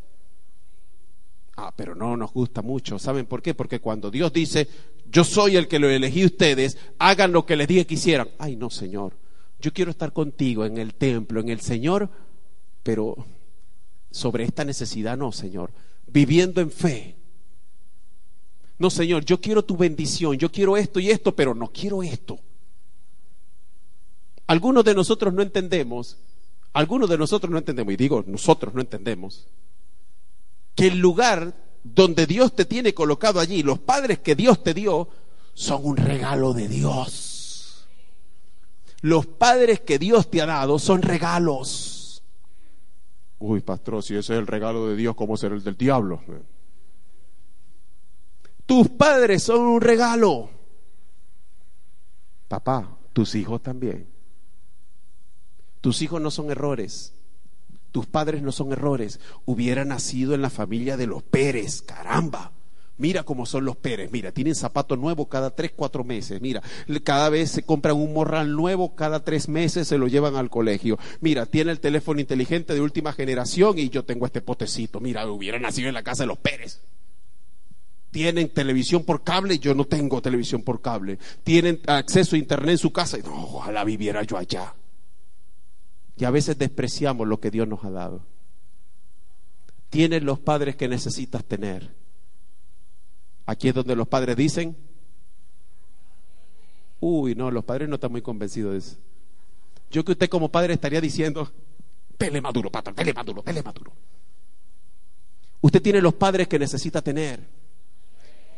Ah, 1.55 1.73
pero 1.75 1.93
no 1.95 2.17
nos 2.17 2.33
gusta 2.33 2.61
mucho. 2.61 2.97
¿Saben 2.97 3.25
por 3.25 3.41
qué? 3.41 3.53
Porque 3.53 3.79
cuando 3.79 4.09
Dios 4.09 4.33
dice, 4.33 4.67
yo 5.05 5.23
soy 5.23 5.55
el 5.55 5.67
que 5.67 5.79
lo 5.79 5.89
elegí 5.89 6.25
ustedes, 6.25 6.77
hagan 6.97 7.31
lo 7.31 7.45
que 7.45 7.55
les 7.55 7.67
dije 7.67 7.85
que 7.85 7.93
hicieran. 7.93 8.29
Ay, 8.39 8.55
no, 8.55 8.69
Señor, 8.69 9.13
yo 9.59 9.71
quiero 9.71 9.91
estar 9.91 10.11
contigo 10.13 10.65
en 10.65 10.77
el 10.77 10.95
templo, 10.95 11.39
en 11.39 11.49
el 11.49 11.61
Señor, 11.61 12.09
pero 12.81 13.15
sobre 14.09 14.43
esta 14.43 14.65
necesidad 14.65 15.17
no, 15.17 15.31
Señor, 15.31 15.71
viviendo 16.07 16.61
en 16.61 16.71
fe. 16.71 17.15
No, 18.79 18.89
Señor, 18.89 19.23
yo 19.23 19.39
quiero 19.39 19.63
tu 19.63 19.77
bendición, 19.77 20.37
yo 20.37 20.51
quiero 20.51 20.75
esto 20.75 20.99
y 20.99 21.09
esto, 21.09 21.35
pero 21.35 21.53
no 21.53 21.67
quiero 21.67 22.01
esto. 22.01 22.39
Algunos 24.47 24.83
de 24.83 24.93
nosotros 24.93 25.33
no 25.33 25.41
entendemos, 25.41 26.17
algunos 26.73 27.09
de 27.09 27.17
nosotros 27.17 27.51
no 27.51 27.59
entendemos, 27.59 27.93
y 27.93 27.97
digo, 27.97 28.23
nosotros 28.27 28.73
no 28.73 28.81
entendemos, 28.81 29.47
que 30.75 30.87
el 30.87 30.99
lugar 30.99 31.55
donde 31.83 32.25
Dios 32.25 32.55
te 32.55 32.65
tiene 32.65 32.93
colocado 32.93 33.39
allí, 33.39 33.63
los 33.63 33.79
padres 33.79 34.19
que 34.19 34.35
Dios 34.35 34.63
te 34.63 34.73
dio, 34.73 35.09
son 35.53 35.81
un 35.85 35.97
regalo 35.97 36.53
de 36.53 36.67
Dios. 36.67 37.87
Los 39.01 39.25
padres 39.25 39.81
que 39.81 39.99
Dios 39.99 40.29
te 40.29 40.41
ha 40.41 40.45
dado 40.45 40.79
son 40.79 41.01
regalos. 41.01 42.23
Uy, 43.39 43.59
pastor, 43.59 44.01
si 44.01 44.15
ese 44.15 44.33
es 44.33 44.39
el 44.39 44.47
regalo 44.47 44.87
de 44.87 44.95
Dios, 44.95 45.15
¿cómo 45.15 45.35
será 45.35 45.53
el 45.55 45.63
del 45.63 45.75
diablo? 45.75 46.21
Tus 48.65 48.87
padres 48.89 49.43
son 49.43 49.61
un 49.61 49.81
regalo. 49.81 50.49
Papá, 52.47 52.97
tus 53.11 53.35
hijos 53.35 53.61
también. 53.61 54.07
Tus 55.81 56.01
hijos 56.01 56.21
no 56.21 56.31
son 56.31 56.49
errores. 56.49 57.13
Tus 57.93 58.07
padres 58.07 58.41
no 58.41 58.51
son 58.51 58.71
errores. 58.71 59.19
Hubiera 59.45 59.85
nacido 59.85 60.33
en 60.33 60.41
la 60.41 60.49
familia 60.49 60.97
de 60.97 61.05
los 61.05 61.21
Pérez. 61.21 61.83
Caramba. 61.83 62.51
Mira 62.97 63.21
cómo 63.21 63.45
son 63.45 63.65
los 63.65 63.75
Pérez. 63.75 64.11
Mira, 64.11 64.31
tienen 64.31 64.55
zapatos 64.55 64.97
nuevos 64.97 65.27
cada 65.27 65.51
tres, 65.51 65.73
cuatro 65.75 66.03
meses. 66.03 66.41
Mira, 66.41 66.63
cada 67.03 67.29
vez 67.29 67.51
se 67.51 67.61
compran 67.61 67.95
un 67.95 68.11
morral 68.11 68.55
nuevo, 68.55 68.95
cada 68.95 69.23
tres 69.23 69.47
meses 69.47 69.87
se 69.87 69.99
lo 69.99 70.07
llevan 70.07 70.35
al 70.35 70.49
colegio. 70.49 70.97
Mira, 71.21 71.45
tiene 71.45 71.69
el 71.71 71.79
teléfono 71.79 72.19
inteligente 72.19 72.73
de 72.73 72.81
última 72.81 73.13
generación 73.13 73.77
y 73.77 73.89
yo 73.89 74.03
tengo 74.03 74.25
este 74.25 74.41
potecito. 74.41 74.99
Mira, 74.99 75.29
hubiera 75.29 75.59
nacido 75.59 75.87
en 75.87 75.93
la 75.93 76.01
casa 76.01 76.23
de 76.23 76.27
los 76.27 76.39
Pérez. 76.39 76.81
Tienen 78.09 78.49
televisión 78.49 79.03
por 79.03 79.23
cable, 79.23 79.59
yo 79.59 79.75
no 79.75 79.85
tengo 79.85 80.19
televisión 80.19 80.63
por 80.63 80.81
cable. 80.81 81.19
Tienen 81.43 81.79
acceso 81.85 82.35
a 82.35 82.39
internet 82.39 82.71
en 82.71 82.77
su 82.79 82.91
casa. 82.91 83.19
No, 83.23 83.35
ojalá 83.35 83.83
viviera 83.83 84.23
yo 84.23 84.35
allá. 84.35 84.73
Y 86.17 86.25
a 86.25 86.31
veces 86.31 86.57
despreciamos 86.57 87.27
lo 87.27 87.39
que 87.39 87.51
Dios 87.51 87.67
nos 87.67 87.83
ha 87.83 87.91
dado. 87.91 88.21
Tienes 89.89 90.23
los 90.23 90.39
padres 90.39 90.75
que 90.75 90.87
necesitas 90.87 91.43
tener. 91.43 91.93
Aquí 93.45 93.67
es 93.67 93.73
donde 93.73 93.95
los 93.95 94.07
padres 94.07 94.35
dicen, 94.35 94.75
uy, 96.99 97.35
no, 97.35 97.51
los 97.51 97.63
padres 97.63 97.89
no 97.89 97.95
están 97.95 98.11
muy 98.11 98.21
convencidos 98.21 98.71
de 98.71 98.77
eso. 98.79 98.97
Yo 99.91 100.03
que 100.03 100.13
usted 100.13 100.29
como 100.29 100.49
padre 100.49 100.73
estaría 100.73 101.01
diciendo, 101.01 101.51
pele 102.17 102.41
maduro, 102.41 102.71
pata, 102.71 102.93
pele 102.93 103.13
maduro, 103.13 103.43
pele 103.43 103.61
maduro. 103.61 103.91
Usted 105.61 105.81
tiene 105.81 106.01
los 106.01 106.13
padres 106.13 106.47
que 106.47 106.57
necesita 106.57 107.01
tener. 107.01 107.47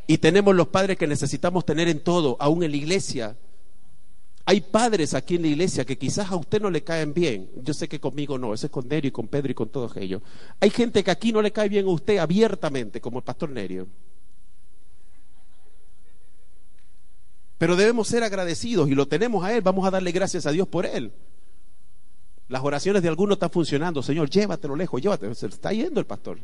Y 0.08 0.18
tenemos 0.20 0.56
los 0.56 0.68
padres 0.68 0.98
que 0.98 1.08
necesitamos 1.08 1.66
tener 1.66 1.88
en 1.88 2.00
todo, 2.00 2.38
aún 2.40 2.64
en 2.64 2.72
la 2.72 2.78
iglesia. 2.78 3.36
Hay 4.48 4.62
padres 4.62 5.16
aquí 5.16 5.36
en 5.36 5.42
la 5.42 5.48
iglesia 5.48 5.86
que 5.86 5.98
quizás 5.98 6.32
a 6.32 6.36
usted 6.36 6.62
no 6.62 6.70
le 6.70 6.84
caen 6.84 7.14
bien. 7.14 7.50
Yo 7.64 7.74
sé 7.74 7.88
que 7.88 8.00
conmigo 8.00 8.38
no, 8.38 8.54
ese 8.54 8.68
es 8.68 8.72
con 8.72 8.88
Nerio 8.88 9.10
y 9.10 9.12
con 9.12 9.28
Pedro 9.28 9.52
y 9.52 9.56
con 9.56 9.70
todos 9.70 9.98
ellos. 9.98 10.22
Hay 10.60 10.70
gente 10.70 11.04
que 11.04 11.10
aquí 11.10 11.32
no 11.32 11.42
le 11.42 11.52
cae 11.52 11.68
bien 11.68 11.88
a 11.88 11.90
usted 11.90 12.18
abiertamente, 12.18 13.02
como 13.02 13.18
el 13.18 13.24
pastor 13.24 13.50
Nerio. 13.50 13.88
Pero 17.58 17.76
debemos 17.76 18.08
ser 18.08 18.24
agradecidos 18.24 18.88
y 18.90 18.94
lo 18.94 19.08
tenemos 19.08 19.44
a 19.44 19.54
Él. 19.56 19.62
Vamos 19.62 19.88
a 19.88 19.92
darle 19.92 20.12
gracias 20.12 20.46
a 20.46 20.52
Dios 20.52 20.68
por 20.68 20.86
Él. 20.86 21.12
Las 22.48 22.64
oraciones 22.64 23.02
de 23.02 23.10
algunos 23.10 23.38
están 23.38 23.50
funcionando. 23.50 24.04
Señor, 24.04 24.30
llévatelo 24.30 24.76
lejos, 24.76 25.02
llévatelo. 25.02 25.34
Se 25.34 25.48
está 25.48 25.74
yendo 25.74 26.00
el 26.00 26.06
pastor. 26.06 26.38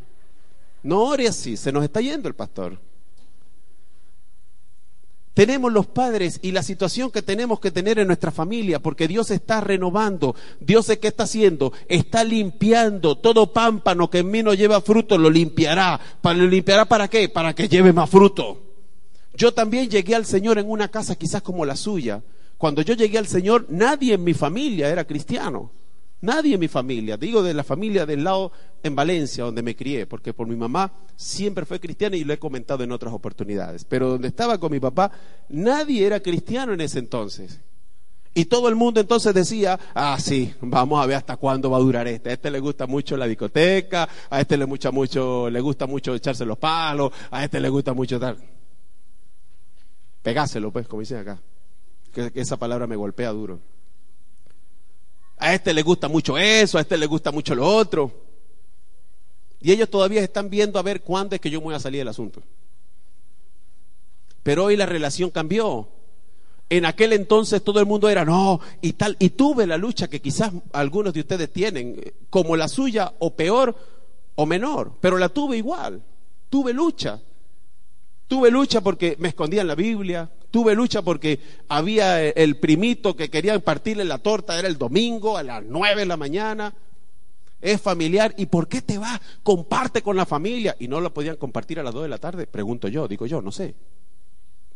No 0.81 1.03
ore 1.03 1.27
así, 1.27 1.55
se 1.55 1.71
nos 1.71 1.83
está 1.83 2.01
yendo 2.01 2.27
el 2.27 2.33
pastor. 2.33 2.79
Tenemos 5.33 5.71
los 5.71 5.87
padres 5.87 6.39
y 6.41 6.51
la 6.51 6.61
situación 6.61 7.09
que 7.09 7.21
tenemos 7.21 7.61
que 7.61 7.71
tener 7.71 7.99
en 7.99 8.07
nuestra 8.07 8.31
familia, 8.31 8.79
porque 8.79 9.07
Dios 9.07 9.31
está 9.31 9.61
renovando. 9.61 10.35
Dios 10.59 10.89
es 10.89 10.97
que 10.97 11.07
está 11.07 11.23
haciendo, 11.23 11.71
está 11.87 12.23
limpiando 12.25 13.17
todo 13.17 13.53
pámpano 13.53 14.09
que 14.09 14.19
en 14.19 14.29
mí 14.29 14.43
no 14.43 14.53
lleva 14.53 14.81
fruto, 14.81 15.17
lo 15.17 15.29
limpiará. 15.29 15.99
¿Para 16.21 16.37
lo 16.37 16.47
limpiará 16.47 16.85
para 16.85 17.07
qué? 17.07 17.29
Para 17.29 17.55
que 17.55 17.69
lleve 17.69 17.93
más 17.93 18.09
fruto. 18.09 18.61
Yo 19.33 19.53
también 19.53 19.89
llegué 19.89 20.15
al 20.15 20.25
Señor 20.25 20.57
en 20.57 20.69
una 20.69 20.89
casa 20.89 21.15
quizás 21.15 21.41
como 21.41 21.65
la 21.65 21.77
suya. 21.77 22.21
Cuando 22.57 22.81
yo 22.81 22.93
llegué 22.93 23.17
al 23.17 23.27
Señor, 23.27 23.67
nadie 23.69 24.15
en 24.15 24.23
mi 24.25 24.33
familia 24.33 24.89
era 24.89 25.05
cristiano. 25.05 25.71
Nadie 26.21 26.53
en 26.53 26.59
mi 26.59 26.67
familia, 26.67 27.17
digo 27.17 27.41
de 27.41 27.53
la 27.55 27.63
familia 27.63 28.05
del 28.05 28.23
lado 28.23 28.51
en 28.83 28.95
Valencia, 28.95 29.43
donde 29.43 29.63
me 29.63 29.75
crié, 29.75 30.05
porque 30.05 30.33
por 30.33 30.47
mi 30.47 30.55
mamá 30.55 30.93
siempre 31.15 31.65
fue 31.65 31.79
cristiana 31.79 32.15
y 32.15 32.23
lo 32.23 32.31
he 32.31 32.37
comentado 32.37 32.83
en 32.83 32.91
otras 32.91 33.11
oportunidades. 33.11 33.85
Pero 33.85 34.09
donde 34.09 34.27
estaba 34.27 34.59
con 34.59 34.71
mi 34.71 34.79
papá, 34.79 35.11
nadie 35.49 36.05
era 36.05 36.19
cristiano 36.19 36.73
en 36.73 36.81
ese 36.81 36.99
entonces. 36.99 37.59
Y 38.35 38.45
todo 38.45 38.69
el 38.69 38.75
mundo 38.75 39.01
entonces 39.01 39.33
decía, 39.33 39.79
ah, 39.95 40.15
sí, 40.19 40.53
vamos 40.61 41.03
a 41.03 41.07
ver 41.07 41.17
hasta 41.17 41.37
cuándo 41.37 41.71
va 41.71 41.77
a 41.77 41.81
durar 41.81 42.07
este. 42.07 42.29
A 42.29 42.33
este 42.33 42.51
le 42.51 42.59
gusta 42.59 42.85
mucho 42.85 43.17
la 43.17 43.25
discoteca, 43.25 44.07
a 44.29 44.39
este 44.39 44.57
le, 44.57 44.67
mucha 44.67 44.91
mucho, 44.91 45.49
le 45.49 45.59
gusta 45.59 45.87
mucho 45.87 46.13
echarse 46.13 46.45
los 46.45 46.59
palos, 46.59 47.11
a 47.31 47.43
este 47.43 47.59
le 47.59 47.69
gusta 47.69 47.93
mucho 47.93 48.19
tal. 48.19 48.37
Pegáselo, 50.21 50.71
pues, 50.71 50.87
como 50.87 50.99
dicen 50.99 51.17
acá. 51.17 51.41
que 52.13 52.31
esa 52.35 52.57
palabra 52.57 52.85
me 52.85 52.95
golpea 52.95 53.31
duro 53.31 53.70
a 55.41 55.55
este 55.55 55.73
le 55.73 55.81
gusta 55.81 56.07
mucho 56.07 56.37
eso, 56.37 56.77
a 56.77 56.81
este 56.81 56.97
le 56.97 57.07
gusta 57.07 57.31
mucho 57.31 57.55
lo 57.55 57.67
otro. 57.67 58.11
Y 59.59 59.71
ellos 59.71 59.89
todavía 59.89 60.21
están 60.21 60.49
viendo 60.49 60.77
a 60.77 60.83
ver 60.83 61.01
cuándo 61.01 61.35
es 61.35 61.41
que 61.41 61.49
yo 61.49 61.59
me 61.59 61.65
voy 61.65 61.75
a 61.75 61.79
salir 61.79 61.99
del 61.99 62.07
asunto. 62.07 62.41
Pero 64.43 64.65
hoy 64.65 64.77
la 64.77 64.85
relación 64.85 65.31
cambió. 65.31 65.89
En 66.69 66.85
aquel 66.85 67.13
entonces 67.13 67.63
todo 67.63 67.79
el 67.79 67.85
mundo 67.87 68.07
era 68.07 68.23
no 68.23 68.59
y 68.81 68.93
tal. 68.93 69.17
Y 69.19 69.31
tuve 69.31 69.65
la 69.65 69.77
lucha 69.77 70.07
que 70.07 70.21
quizás 70.21 70.51
algunos 70.73 71.13
de 71.13 71.21
ustedes 71.21 71.51
tienen, 71.51 71.99
como 72.29 72.55
la 72.55 72.67
suya, 72.67 73.11
o 73.17 73.35
peor 73.35 73.75
o 74.35 74.45
menor. 74.45 74.93
Pero 75.01 75.17
la 75.17 75.29
tuve 75.29 75.57
igual. 75.57 76.03
Tuve 76.49 76.71
lucha. 76.71 77.19
Tuve 78.27 78.51
lucha 78.51 78.81
porque 78.81 79.15
me 79.19 79.29
escondía 79.29 79.61
en 79.61 79.67
la 79.67 79.75
Biblia, 79.75 80.29
Tuve 80.51 80.75
lucha 80.75 81.01
porque 81.01 81.39
había 81.69 82.27
el 82.27 82.57
primito 82.57 83.15
que 83.15 83.29
quería 83.29 83.57
partirle 83.59 84.03
la 84.03 84.17
torta, 84.17 84.59
era 84.59 84.67
el 84.67 84.77
domingo 84.77 85.37
a 85.37 85.43
las 85.43 85.63
nueve 85.63 86.01
de 86.01 86.05
la 86.05 86.17
mañana. 86.17 86.73
Es 87.61 87.79
familiar. 87.79 88.33
¿Y 88.37 88.47
por 88.47 88.67
qué 88.67 88.81
te 88.81 88.97
vas? 88.97 89.21
Comparte 89.43 90.01
con 90.01 90.17
la 90.17 90.25
familia. 90.25 90.75
Y 90.79 90.87
no 90.87 90.99
lo 90.99 91.13
podían 91.13 91.37
compartir 91.37 91.79
a 91.79 91.83
las 91.83 91.93
dos 91.93 92.03
de 92.03 92.09
la 92.09 92.17
tarde. 92.17 92.47
Pregunto 92.47 92.87
yo, 92.89 93.07
digo 93.07 93.25
yo, 93.27 93.41
no 93.41 93.51
sé. 93.51 93.75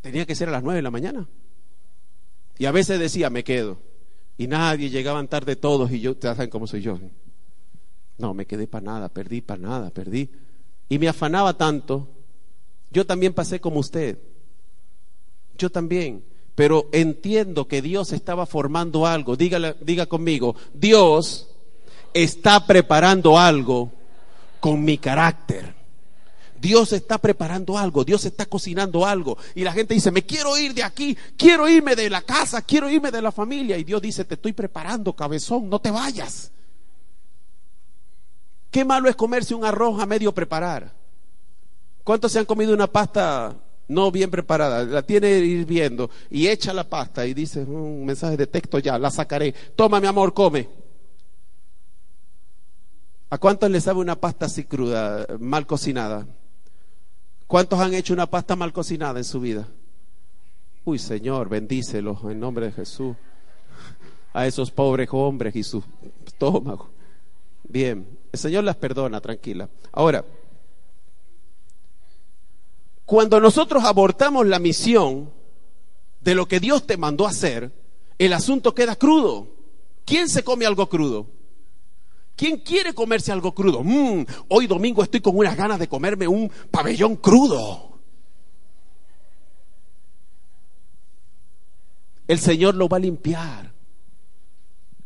Tenía 0.02 0.26
que 0.26 0.36
ser 0.36 0.48
a 0.50 0.52
las 0.52 0.64
nueve 0.64 0.78
de 0.78 0.84
la 0.84 0.92
mañana. 0.92 1.28
Y 2.58 2.66
a 2.66 2.72
veces 2.72 3.00
decía, 3.00 3.30
me 3.30 3.44
quedo. 3.44 3.78
Y 4.38 4.48
nadie, 4.48 4.90
llegaban 4.90 5.28
tarde 5.28 5.56
todos 5.56 5.92
y 5.92 6.00
yo, 6.00 6.16
¿saben 6.22 6.50
cómo 6.50 6.68
soy 6.68 6.82
yo? 6.82 7.00
No, 8.18 8.34
me 8.34 8.46
quedé 8.46 8.68
para 8.68 8.86
nada, 8.86 9.10
perdí 9.10 9.42
para 9.42 9.62
nada, 9.62 9.90
perdí. 9.90 10.30
Y 10.88 11.00
me 11.00 11.08
afanaba 11.08 11.58
tanto. 11.58 12.08
Yo 12.92 13.06
también 13.06 13.34
pasé 13.34 13.60
como 13.60 13.80
usted. 13.80 14.20
Yo 15.58 15.70
también. 15.70 16.24
Pero 16.56 16.88
entiendo 16.92 17.68
que 17.68 17.82
Dios 17.82 18.14
estaba 18.14 18.46
formando 18.46 19.06
algo. 19.06 19.36
Diga 19.36 20.06
conmigo, 20.06 20.56
Dios 20.74 21.50
está 22.14 22.66
preparando 22.66 23.38
algo 23.38 23.92
con 24.60 24.84
mi 24.84 24.98
carácter. 24.98 25.76
Dios 26.60 26.94
está 26.94 27.18
preparando 27.20 27.78
algo, 27.78 28.04
Dios 28.04 28.26
está 28.26 28.46
cocinando 28.46 29.06
algo. 29.06 29.38
Y 29.54 29.64
la 29.64 29.74
gente 29.74 29.94
dice, 29.94 30.10
me 30.10 30.26
quiero 30.26 30.58
ir 30.58 30.74
de 30.74 30.84
aquí, 30.84 31.16
quiero 31.38 31.68
irme 31.70 31.96
de 31.96 32.10
la 32.10 32.22
casa, 32.22 32.62
quiero 32.62 32.90
irme 32.90 33.12
de 33.12 33.22
la 33.22 33.32
familia. 33.32 33.78
Y 33.78 33.84
Dios 33.84 34.02
dice, 34.02 34.26
te 34.26 34.36
estoy 34.36 34.54
preparando, 34.54 35.14
cabezón, 35.14 35.70
no 35.70 35.80
te 35.80 35.92
vayas. 35.92 36.52
Qué 38.72 38.84
malo 38.84 39.10
es 39.10 39.16
comerse 39.16 39.54
un 39.54 39.64
arroz 39.64 40.02
a 40.02 40.06
medio 40.06 40.34
preparar. 40.34 40.92
¿Cuántos 42.04 42.32
se 42.32 42.40
han 42.40 42.46
comido 42.46 42.74
una 42.74 42.88
pasta 42.88 43.56
no 43.88 44.12
bien 44.12 44.32
preparada, 44.32 44.84
la 44.84 45.04
tiene 45.04 45.30
hirviendo 45.38 46.10
y 46.30 46.48
echa 46.48 46.74
la 46.74 46.88
pasta 46.88 47.26
y 47.26 47.34
dice 47.34 47.64
un 47.64 48.04
mm, 48.04 48.06
mensaje 48.06 48.38
de 48.38 48.48
texto 48.48 48.80
ya, 48.80 48.98
la 48.98 49.12
sacaré. 49.12 49.54
Toma 49.76 50.00
mi 50.00 50.08
amor, 50.08 50.34
come. 50.34 50.68
¿A 53.30 53.38
cuántos 53.38 53.70
les 53.70 53.84
sabe 53.84 54.00
una 54.00 54.16
pasta 54.16 54.46
así 54.46 54.64
cruda, 54.64 55.26
mal 55.40 55.66
cocinada? 55.68 56.28
¿Cuántos 57.48 57.80
han 57.80 57.94
hecho 57.94 58.14
una 58.14 58.28
pasta 58.28 58.56
mal 58.56 58.74
cocinada 58.74 59.20
en 59.20 59.26
su 59.26 59.40
vida? 59.40 59.68
Uy, 60.84 61.00
Señor, 61.00 61.50
bendícelos 61.50 62.20
en 62.24 62.40
nombre 62.40 62.68
de 62.68 62.72
Jesús. 62.72 63.16
A 64.34 64.46
esos 64.46 64.72
pobres 64.72 65.10
hombres 65.12 65.56
y 65.56 65.64
su 65.64 65.84
estómago. 66.26 66.90
Bien, 67.64 68.06
el 68.32 68.40
Señor 68.40 68.64
las 68.64 68.76
perdona, 68.76 69.22
tranquila. 69.22 69.70
Ahora, 69.92 70.24
cuando 73.06 73.40
nosotros 73.40 73.84
abortamos 73.84 74.48
la 74.48 74.60
misión 74.60 75.32
de 76.22 76.36
lo 76.36 76.48
que 76.48 76.60
Dios 76.60 76.88
te 76.88 76.98
mandó 76.98 77.26
a 77.26 77.30
hacer, 77.30 77.72
el 78.18 78.34
asunto 78.34 78.74
queda 78.74 78.96
crudo. 78.96 79.48
¿Quién 80.06 80.28
se 80.28 80.44
come 80.44 80.66
algo 80.66 80.90
crudo? 80.90 81.28
¿Quién 82.36 82.58
quiere 82.58 82.94
comerse 82.94 83.32
algo 83.32 83.54
crudo? 83.54 83.82
Mm, 83.84 84.26
hoy 84.50 84.68
domingo 84.68 85.04
estoy 85.04 85.22
con 85.22 85.38
unas 85.38 85.56
ganas 85.56 85.80
de 85.80 85.88
comerme 85.88 86.28
un 86.28 86.52
pabellón 86.72 87.16
crudo. 87.16 88.00
El 92.28 92.40
Señor 92.40 92.76
lo 92.76 92.90
va 92.90 92.98
a 92.98 93.02
limpiar. 93.02 93.74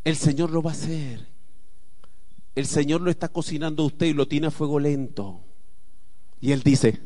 El 0.04 0.16
Señor 0.16 0.50
lo 0.50 0.62
va 0.62 0.70
a 0.70 0.74
hacer. 0.74 1.28
El 2.54 2.66
Señor 2.66 3.02
lo 3.02 3.10
está 3.10 3.28
cocinando 3.28 3.82
a 3.82 3.86
usted 3.86 4.06
y 4.06 4.14
lo 4.14 4.26
tiene 4.26 4.46
a 4.46 4.50
fuego 4.50 4.80
lento. 4.80 5.42
Y 6.40 6.52
Él 6.52 6.62
dice, 6.62 7.00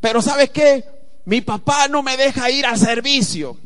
pero 0.00 0.22
¿sabes 0.22 0.50
qué? 0.50 0.84
Mi 1.24 1.40
papá 1.40 1.88
no 1.88 2.02
me 2.02 2.16
deja 2.16 2.50
ir 2.50 2.66
al 2.66 2.78
servicio. 2.78 3.56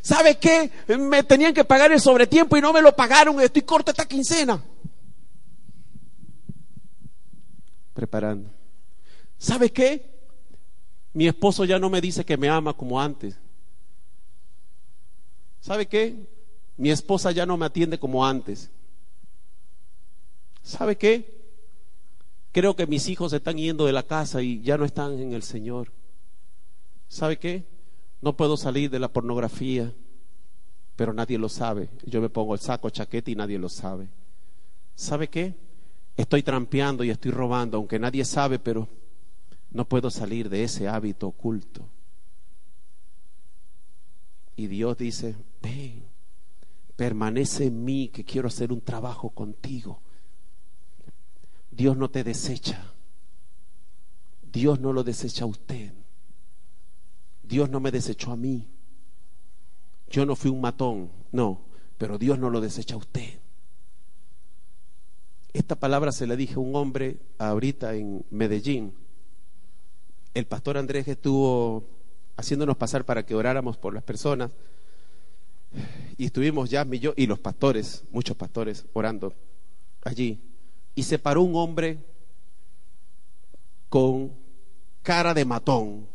¿Sabes 0.00 0.36
qué? 0.36 0.70
Me 0.96 1.24
tenían 1.24 1.52
que 1.52 1.64
pagar 1.64 1.90
el 1.90 2.00
sobretiempo 2.00 2.56
y 2.56 2.60
no 2.60 2.72
me 2.72 2.80
lo 2.80 2.94
pagaron. 2.94 3.40
Estoy 3.40 3.62
corto 3.62 3.90
esta 3.90 4.06
quincena. 4.06 4.62
Preparando. 7.92 8.50
¿Sabes 9.36 9.72
qué? 9.72 10.16
Mi 11.12 11.26
esposo 11.26 11.64
ya 11.64 11.78
no 11.78 11.90
me 11.90 12.00
dice 12.00 12.24
que 12.24 12.36
me 12.36 12.48
ama 12.48 12.72
como 12.72 13.00
antes. 13.00 13.36
¿Sabe 15.60 15.86
qué? 15.86 16.14
Mi 16.76 16.90
esposa 16.90 17.32
ya 17.32 17.44
no 17.44 17.56
me 17.56 17.66
atiende 17.66 17.98
como 17.98 18.24
antes. 18.24 18.70
¿Sabe 20.62 20.96
qué? 20.96 21.35
Creo 22.56 22.74
que 22.74 22.86
mis 22.86 23.06
hijos 23.10 23.32
se 23.32 23.36
están 23.36 23.58
yendo 23.58 23.84
de 23.84 23.92
la 23.92 24.02
casa 24.02 24.40
y 24.40 24.62
ya 24.62 24.78
no 24.78 24.86
están 24.86 25.20
en 25.20 25.34
el 25.34 25.42
Señor. 25.42 25.92
¿Sabe 27.06 27.38
qué? 27.38 27.66
No 28.22 28.34
puedo 28.34 28.56
salir 28.56 28.88
de 28.88 28.98
la 28.98 29.12
pornografía, 29.12 29.92
pero 30.96 31.12
nadie 31.12 31.36
lo 31.36 31.50
sabe. 31.50 31.90
Yo 32.06 32.22
me 32.22 32.30
pongo 32.30 32.54
el 32.54 32.60
saco, 32.60 32.88
chaqueta 32.88 33.30
y 33.30 33.34
nadie 33.34 33.58
lo 33.58 33.68
sabe. 33.68 34.08
¿Sabe 34.94 35.28
qué? 35.28 35.54
Estoy 36.16 36.42
trampeando 36.42 37.04
y 37.04 37.10
estoy 37.10 37.30
robando, 37.30 37.76
aunque 37.76 37.98
nadie 37.98 38.24
sabe, 38.24 38.58
pero 38.58 38.88
no 39.70 39.86
puedo 39.86 40.08
salir 40.10 40.48
de 40.48 40.64
ese 40.64 40.88
hábito 40.88 41.26
oculto. 41.26 41.86
Y 44.56 44.68
Dios 44.68 44.96
dice, 44.96 45.36
ven, 45.60 46.04
permanece 46.96 47.66
en 47.66 47.84
mí 47.84 48.08
que 48.08 48.24
quiero 48.24 48.48
hacer 48.48 48.72
un 48.72 48.80
trabajo 48.80 49.28
contigo. 49.28 50.00
Dios 51.76 51.96
no 51.96 52.08
te 52.08 52.24
desecha. 52.24 52.92
Dios 54.50 54.80
no 54.80 54.94
lo 54.94 55.04
desecha 55.04 55.44
a 55.44 55.46
usted. 55.46 55.92
Dios 57.42 57.68
no 57.68 57.80
me 57.80 57.92
desechó 57.92 58.32
a 58.32 58.36
mí. 58.36 58.66
Yo 60.08 60.24
no 60.24 60.36
fui 60.36 60.50
un 60.50 60.62
matón, 60.62 61.10
no, 61.32 61.60
pero 61.98 62.16
Dios 62.16 62.38
no 62.38 62.48
lo 62.48 62.62
desecha 62.62 62.94
a 62.94 62.98
usted. 62.98 63.40
Esta 65.52 65.74
palabra 65.74 66.12
se 66.12 66.26
la 66.26 66.34
dije 66.34 66.54
a 66.54 66.60
un 66.60 66.74
hombre 66.74 67.18
ahorita 67.38 67.94
en 67.94 68.24
Medellín. 68.30 68.94
El 70.32 70.46
pastor 70.46 70.78
Andrés 70.78 71.08
estuvo 71.08 71.84
haciéndonos 72.36 72.76
pasar 72.78 73.04
para 73.04 73.26
que 73.26 73.34
oráramos 73.34 73.76
por 73.76 73.92
las 73.92 74.02
personas. 74.02 74.50
Y 76.16 76.26
estuvimos 76.26 76.70
ya, 76.70 76.86
y 77.16 77.26
los 77.26 77.38
pastores, 77.38 78.04
muchos 78.10 78.36
pastores, 78.36 78.86
orando 78.94 79.34
allí 80.04 80.40
y 80.96 81.02
se 81.04 81.20
paró 81.20 81.42
un 81.42 81.54
hombre 81.54 81.98
con 83.88 84.32
cara 85.02 85.34
de 85.34 85.44
matón. 85.44 86.08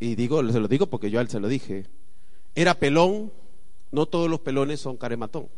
Y 0.00 0.16
digo, 0.16 0.46
se 0.52 0.60
lo 0.60 0.68
digo 0.68 0.88
porque 0.88 1.10
yo 1.10 1.20
a 1.20 1.22
él 1.22 1.28
se 1.28 1.40
lo 1.40 1.48
dije. 1.48 1.86
Era 2.54 2.74
pelón, 2.74 3.32
no 3.92 4.06
todos 4.06 4.28
los 4.28 4.40
pelones 4.40 4.80
son 4.80 4.96
carematón. 4.96 5.48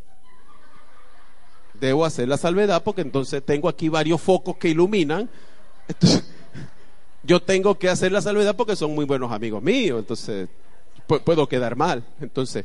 Debo 1.81 2.05
hacer 2.05 2.29
la 2.29 2.37
salvedad 2.37 2.85
porque 2.85 3.01
entonces 3.01 3.43
tengo 3.45 3.69
aquí 3.69 3.89
varios 3.89 4.21
focos 4.21 4.59
que 4.59 4.69
iluminan. 4.69 5.29
Yo 7.23 7.43
tengo 7.43 7.77
que 7.77 7.89
hacer 7.89 8.13
la 8.13 8.23
salvedad 8.23 8.55
porque 8.55 8.77
son 8.77 8.95
muy 8.95 9.05
buenos 9.05 9.33
amigos 9.33 9.63
míos, 9.63 9.99
entonces 9.99 10.49
puedo 11.07 11.49
quedar 11.49 11.75
mal. 11.75 12.05
Entonces, 12.21 12.65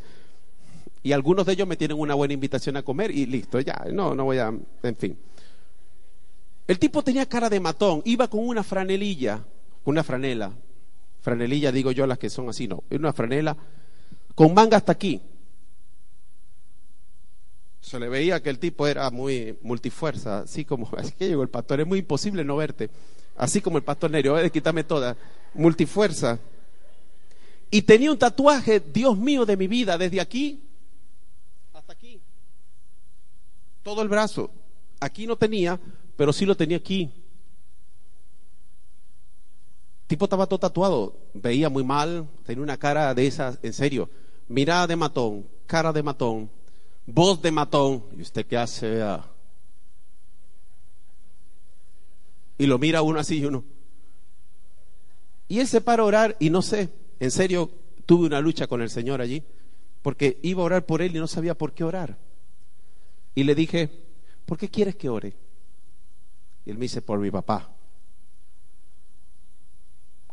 y 1.04 1.12
algunos 1.14 1.46
de 1.46 1.54
ellos 1.54 1.68
me 1.68 1.78
tienen 1.78 2.00
una 2.00 2.14
buena 2.14 2.34
invitación 2.34 2.78
a 2.78 2.84
comer 2.84 3.12
y 3.12 3.26
listo, 3.26 3.60
ya, 3.60 3.86
no, 3.92 4.14
no 4.14 4.26
voy 4.26 4.38
a, 4.38 4.54
en 4.84 4.96
fin. 4.96 5.18
El 6.68 6.78
tipo 6.78 7.04
tenía 7.04 7.26
cara 7.26 7.50
de 7.50 7.60
matón, 7.60 8.02
iba 8.06 8.28
con 8.28 8.48
una 8.48 8.64
franelilla, 8.64 9.44
una 9.84 10.04
franela, 10.04 10.52
franelilla 11.22 11.72
digo 11.72 11.92
yo 11.92 12.06
las 12.06 12.20
que 12.20 12.30
son 12.30 12.50
así, 12.50 12.68
no, 12.68 12.84
una 12.92 13.14
franela 13.14 13.58
con 14.36 14.54
manga 14.54 14.78
hasta 14.78 14.92
aquí. 14.92 15.22
Se 17.82 18.00
le 18.00 18.08
veía 18.08 18.42
que 18.44 18.52
el 18.52 18.60
tipo 18.60 18.86
era 18.86 19.10
muy 19.10 19.58
multifuerza, 19.64 20.42
así 20.42 20.66
como, 20.66 20.88
así 20.98 21.14
que 21.14 21.28
llegó 21.28 21.42
el 21.42 21.50
pastor, 21.50 21.82
es 21.82 21.88
muy 21.88 22.00
imposible 22.00 22.44
no 22.44 22.58
verte, 22.58 22.92
así 23.38 23.60
como 23.60 23.78
el 23.78 23.84
pastor 23.84 24.12
Nerio, 24.12 24.36
de 24.36 24.52
quítame 24.52 24.84
toda, 24.84 25.18
multifuerza. 25.56 26.40
Y 27.72 27.82
tenía 27.82 28.12
un 28.12 28.20
tatuaje, 28.20 28.82
Dios 28.82 29.18
mío 29.18 29.46
de 29.46 29.58
mi 29.58 29.68
vida, 29.68 29.98
desde 29.98 30.22
aquí 30.22 30.62
todo 33.84 34.02
el 34.02 34.10
brazo. 34.10 34.52
Aquí 35.00 35.26
no 35.26 35.36
tenía, 35.36 35.80
pero 36.16 36.34
sí 36.34 36.46
lo 36.46 36.56
tenía 36.56 36.78
aquí. 36.78 37.12
tipo 40.12 40.26
estaba 40.26 40.46
todo 40.46 40.60
tatuado, 40.60 41.16
veía 41.34 41.70
muy 41.70 41.86
mal, 41.86 42.28
tenía 42.46 42.62
una 42.62 42.76
cara 42.76 43.14
de 43.14 43.26
esas, 43.28 43.60
en 43.64 43.72
serio, 43.72 44.10
mirada 44.50 44.86
de 44.86 44.98
matón, 44.98 45.48
cara 45.66 45.94
de 45.94 46.04
matón, 46.04 46.50
voz 47.06 47.42
de 47.42 47.50
matón. 47.50 48.04
¿Y 48.18 48.22
usted 48.22 48.46
qué 48.46 48.58
hace? 48.58 49.02
Ah. 49.02 49.26
Y 52.58 52.66
lo 52.66 52.78
mira 52.78 53.02
uno 53.02 53.22
así 53.22 53.38
y 53.38 53.46
uno. 53.46 53.64
Y 55.48 55.60
él 55.60 55.68
se 55.68 55.80
para 55.80 56.04
a 56.04 56.06
orar 56.06 56.36
y 56.40 56.50
no 56.50 56.62
sé, 56.62 56.90
en 57.22 57.32
serio, 57.32 57.72
tuve 58.06 58.28
una 58.28 58.42
lucha 58.42 58.68
con 58.68 58.82
el 58.82 58.90
Señor 58.90 59.22
allí, 59.22 59.44
porque 60.02 60.40
iba 60.44 60.62
a 60.62 60.66
orar 60.66 60.86
por 60.86 61.02
él 61.02 61.16
y 61.16 61.20
no 61.20 61.28
sabía 61.28 61.58
por 61.58 61.72
qué 61.72 61.86
orar. 61.86 62.18
Y 63.36 63.44
le 63.44 63.56
dije, 63.56 63.90
¿por 64.46 64.58
qué 64.58 64.70
quieres 64.70 64.96
que 64.96 65.10
ore? 65.10 65.34
Y 66.66 66.72
él 66.72 66.78
me 66.78 66.84
dice, 66.84 67.02
por 67.02 67.20
mi 67.20 67.32
papá. 67.32 67.74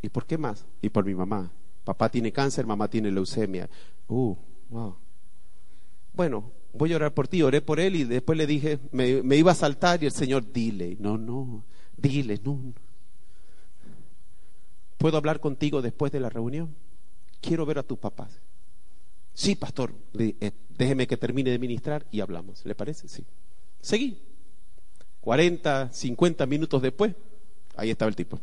¿Y 0.02 0.08
por 0.08 0.26
qué 0.26 0.38
más? 0.38 0.66
Y 0.82 0.88
por 0.88 1.04
mi 1.04 1.14
mamá. 1.14 1.50
Papá 1.84 2.08
tiene 2.08 2.32
cáncer, 2.32 2.66
mamá 2.66 2.88
tiene 2.88 3.10
leucemia. 3.10 3.68
Uh, 4.08 4.36
wow. 4.68 4.96
Bueno, 6.12 6.52
voy 6.72 6.92
a 6.92 6.96
orar 6.96 7.14
por 7.14 7.28
ti. 7.28 7.42
Oré 7.42 7.60
por 7.60 7.80
él 7.80 7.96
y 7.96 8.04
después 8.04 8.36
le 8.36 8.46
dije, 8.46 8.78
me, 8.92 9.36
iba 9.36 9.52
a 9.52 9.54
saltar 9.54 10.02
y 10.02 10.06
el 10.06 10.12
Señor, 10.12 10.52
dile, 10.52 10.96
no, 11.00 11.16
no, 11.16 11.64
dile, 11.96 12.40
no. 12.44 12.72
¿Puedo 14.98 15.16
hablar 15.16 15.40
contigo 15.40 15.80
después 15.80 16.10
de 16.10 16.20
la 16.20 16.28
reunión? 16.28 16.74
Quiero 17.40 17.64
ver 17.64 17.78
a 17.78 17.84
tus 17.84 17.98
papás. 17.98 18.40
Sí, 19.38 19.54
pastor, 19.54 19.94
eh, 20.18 20.50
déjeme 20.76 21.06
que 21.06 21.16
termine 21.16 21.52
de 21.52 21.60
ministrar 21.60 22.04
y 22.10 22.22
hablamos. 22.22 22.66
¿Le 22.66 22.74
parece? 22.74 23.06
Sí. 23.06 23.24
Seguí. 23.80 24.20
40, 25.20 25.92
50 25.92 26.44
minutos 26.46 26.82
después, 26.82 27.14
ahí 27.76 27.90
estaba 27.90 28.08
el 28.08 28.16
tipo. 28.16 28.40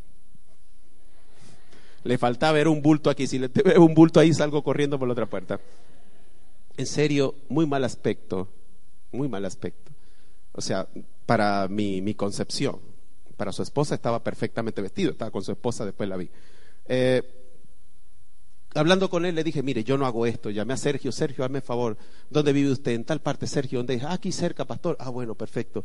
Le 2.06 2.18
faltaba 2.18 2.54
ver 2.54 2.70
un 2.70 2.82
bulto 2.82 3.10
aquí. 3.10 3.28
Si 3.28 3.38
le 3.38 3.50
veo 3.50 3.84
un 3.84 3.94
bulto 3.94 4.22
ahí, 4.22 4.34
salgo 4.34 4.64
corriendo 4.64 4.98
por 4.98 5.10
la 5.10 5.12
otra 5.12 5.26
puerta. 5.26 5.60
En 6.78 6.86
serio, 6.86 7.36
muy 7.50 7.66
mal 7.66 7.84
aspecto. 7.84 8.48
Muy 9.12 9.28
mal 9.28 9.44
aspecto. 9.44 9.92
O 10.54 10.62
sea, 10.62 10.88
para 11.26 11.68
mi, 11.68 12.02
mi 12.02 12.14
concepción. 12.14 12.80
Para 13.36 13.52
su 13.52 13.64
esposa 13.64 13.96
estaba 13.96 14.24
perfectamente 14.24 14.82
vestido. 14.82 15.12
Estaba 15.12 15.30
con 15.30 15.44
su 15.44 15.52
esposa, 15.52 15.84
después 15.84 16.08
la 16.08 16.16
vi. 16.16 16.30
Eh, 16.86 17.45
hablando 18.76 19.10
con 19.10 19.26
él, 19.26 19.36
le 19.36 19.44
dije, 19.44 19.64
mire, 19.64 19.84
yo 19.84 19.98
no 19.98 20.06
hago 20.06 20.26
esto. 20.26 20.50
Llamé 20.50 20.74
a 20.74 20.78
Sergio, 20.78 21.12
Sergio, 21.12 21.44
hazme 21.44 21.62
favor. 21.62 21.98
¿Dónde 22.30 22.54
vive 22.54 22.72
usted? 22.72 22.92
En 22.92 23.06
tal 23.06 23.22
parte, 23.22 23.48
Sergio. 23.48 23.80
¿Dónde? 23.80 24.02
Ah, 24.04 24.14
aquí 24.14 24.32
cerca, 24.32 24.66
pastor. 24.66 24.96
Ah, 25.00 25.10
bueno, 25.10 25.36
perfecto. 25.36 25.84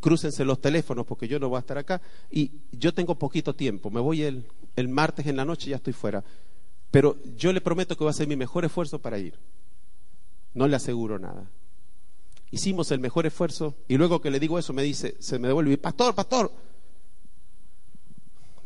Crúcense 0.00 0.44
los 0.44 0.60
teléfonos 0.60 1.06
porque 1.06 1.28
yo 1.28 1.38
no 1.38 1.48
voy 1.48 1.56
a 1.56 1.60
estar 1.60 1.78
acá. 1.78 2.02
Y 2.30 2.52
yo 2.72 2.92
tengo 2.92 3.14
poquito 3.14 3.54
tiempo. 3.54 3.90
Me 3.90 4.00
voy 4.00 4.22
el, 4.22 4.46
el 4.76 4.88
martes 4.88 5.26
en 5.26 5.36
la 5.36 5.44
noche 5.44 5.70
ya 5.70 5.76
estoy 5.76 5.92
fuera. 5.92 6.24
Pero 6.90 7.16
yo 7.36 7.52
le 7.52 7.60
prometo 7.60 7.96
que 7.96 8.04
voy 8.04 8.10
a 8.10 8.10
hacer 8.10 8.26
mi 8.26 8.36
mejor 8.36 8.64
esfuerzo 8.64 8.98
para 8.98 9.18
ir. 9.18 9.38
No 10.54 10.66
le 10.66 10.76
aseguro 10.76 11.18
nada. 11.18 11.48
Hicimos 12.50 12.90
el 12.90 12.98
mejor 12.98 13.26
esfuerzo 13.26 13.76
y 13.86 13.96
luego 13.96 14.20
que 14.20 14.30
le 14.30 14.40
digo 14.40 14.58
eso 14.58 14.72
me 14.72 14.82
dice, 14.82 15.16
se 15.20 15.38
me 15.38 15.46
devuelve, 15.46 15.78
pastor, 15.78 16.16
pastor, 16.16 16.50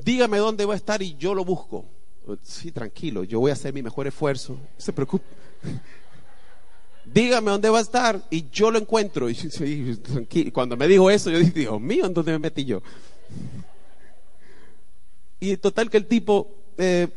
dígame 0.03 0.39
dónde 0.39 0.65
va 0.65 0.73
a 0.73 0.77
estar 0.79 1.03
y 1.03 1.17
yo 1.17 1.35
lo 1.35 1.45
busco. 1.45 1.85
Sí, 2.43 2.73
tranquilo, 2.73 3.25
yo 3.25 3.41
voy 3.41 3.51
a 3.51 3.55
hacer 3.55 3.73
mi 3.75 3.83
mejor 3.83 4.07
esfuerzo. 4.07 4.55
No 4.55 4.61
se 4.79 4.93
preocupe. 4.93 5.25
Dígame 7.05 7.51
dónde 7.51 7.69
va 7.69 7.79
a 7.79 7.83
estar 7.83 8.23
y 8.31 8.49
yo 8.51 8.71
lo 8.71 8.79
encuentro. 8.79 9.29
Y 9.29 10.51
cuando 10.53 10.77
me 10.77 10.89
dijo 10.89 11.11
eso, 11.11 11.31
yo 11.31 11.39
dije, 11.39 11.53
Dios 11.53 11.81
mío, 11.81 12.07
¿en 12.07 12.15
dónde 12.15 12.33
me 12.33 12.39
metí 12.39 12.65
yo? 12.65 12.83
Y 15.39 15.57
total 15.59 15.91
que 15.91 15.99
el 15.99 16.07
tipo, 16.07 16.49
eh, 16.79 17.09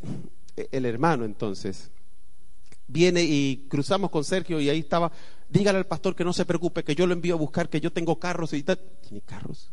el 0.72 0.86
hermano 0.86 1.24
entonces, 1.24 1.89
viene 2.88 3.24
y 3.24 3.67
cruzamos 3.70 4.10
con 4.10 4.26
Sergio 4.26 4.60
y 4.60 4.70
ahí 4.70 4.80
estaba, 4.80 5.12
dígale 5.50 5.78
al 5.78 5.86
pastor 5.86 6.15
que 6.15 6.26
no 6.26 6.34
se 6.34 6.43
preocupe, 6.43 6.84
que 6.84 6.96
yo 6.96 7.08
lo 7.08 7.13
envío 7.13 7.36
a 7.36 7.38
buscar, 7.38 7.70
que 7.70 7.80
yo 7.80 7.91
tengo 7.91 8.20
carros 8.20 8.52
y 8.54 8.63
tal. 8.63 8.80
¿Tiene 9.02 9.22
carros? 9.22 9.72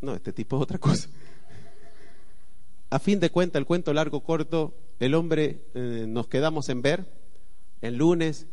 No, 0.00 0.14
este 0.14 0.32
tipo 0.32 0.56
es 0.56 0.62
otra 0.62 0.78
cosa. 0.78 1.08
A 2.90 2.98
fin 2.98 3.20
de 3.20 3.30
cuentas, 3.30 3.60
el 3.60 3.66
cuento 3.66 3.92
largo, 3.92 4.20
corto, 4.20 4.74
el 4.98 5.14
hombre 5.14 5.62
eh, 5.74 6.06
nos 6.08 6.26
quedamos 6.26 6.68
en 6.68 6.82
ver 6.82 7.06
el 7.80 7.96
lunes 7.96 8.46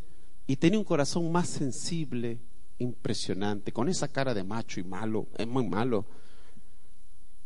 y 0.46 0.58
tenía 0.58 0.78
un 0.78 0.86
corazón 0.86 1.32
más 1.32 1.50
sensible, 1.50 2.40
impresionante, 2.78 3.74
con 3.74 3.90
esa 3.90 4.08
cara 4.08 4.36
de 4.36 4.44
macho 4.44 4.80
y 4.80 4.84
malo, 4.84 5.26
es 5.38 5.48
muy 5.48 5.68
malo. 5.68 6.06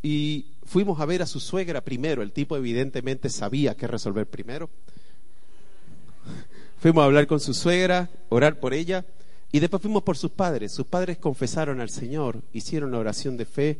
Y 0.03 0.57
fuimos 0.63 0.99
a 0.99 1.05
ver 1.05 1.21
a 1.21 1.25
su 1.25 1.39
suegra 1.39 1.81
primero, 1.81 2.21
el 2.21 2.33
tipo 2.33 2.57
evidentemente 2.57 3.29
sabía 3.29 3.75
qué 3.75 3.87
resolver 3.87 4.27
primero. 4.27 4.69
Fuimos 6.79 7.03
a 7.03 7.05
hablar 7.05 7.27
con 7.27 7.39
su 7.39 7.53
suegra, 7.53 8.09
orar 8.29 8.59
por 8.59 8.73
ella, 8.73 9.05
y 9.51 9.59
después 9.59 9.83
fuimos 9.83 10.01
por 10.01 10.17
sus 10.17 10.31
padres. 10.31 10.71
Sus 10.71 10.87
padres 10.87 11.19
confesaron 11.19 11.79
al 11.79 11.91
Señor, 11.91 12.41
hicieron 12.53 12.91
la 12.91 12.97
oración 12.97 13.37
de 13.37 13.45
fe, 13.45 13.79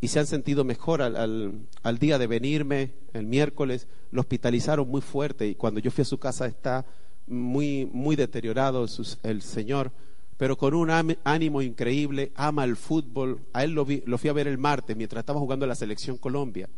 y 0.00 0.08
se 0.08 0.18
han 0.18 0.26
sentido 0.26 0.64
mejor 0.64 1.02
al, 1.02 1.66
al, 1.82 1.98
día 1.98 2.18
de 2.18 2.26
venirme 2.26 2.94
el 3.12 3.26
miércoles. 3.26 3.86
Lo 4.10 4.22
hospitalizaron 4.22 4.88
muy 4.88 5.02
fuerte 5.02 5.46
y 5.46 5.54
cuando 5.54 5.78
yo 5.78 5.90
fui 5.90 6.02
a 6.02 6.06
su 6.06 6.18
casa 6.18 6.46
está 6.46 6.86
muy, 7.26 7.84
muy 7.92 8.16
deteriorado 8.16 8.86
el 9.22 9.42
Señor, 9.42 9.92
pero 10.38 10.56
con 10.56 10.72
un 10.72 10.90
ánimo 10.90 11.60
increíble, 11.60 12.32
ama 12.34 12.64
el 12.64 12.76
fútbol. 12.76 13.42
A 13.52 13.62
él 13.62 13.72
lo, 13.72 13.86
lo 14.06 14.18
fui 14.18 14.30
a 14.30 14.32
ver 14.32 14.48
el 14.48 14.56
martes 14.56 14.96
mientras 14.96 15.20
estaba 15.20 15.38
jugando 15.38 15.66
la 15.66 15.74
selección 15.74 16.16
Colombia. 16.16 16.70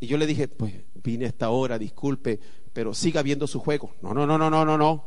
Y 0.00 0.08
yo 0.08 0.18
le 0.18 0.26
dije, 0.26 0.48
pues 0.48 0.74
vine 0.94 1.26
a 1.26 1.28
esta 1.28 1.50
hora, 1.50 1.78
disculpe, 1.78 2.40
pero 2.72 2.92
siga 2.92 3.22
viendo 3.22 3.46
su 3.46 3.60
juego. 3.60 3.94
No, 4.02 4.12
no, 4.12 4.26
no, 4.26 4.36
no, 4.36 4.50
no, 4.50 4.64
no, 4.64 4.76
no. 4.76 5.06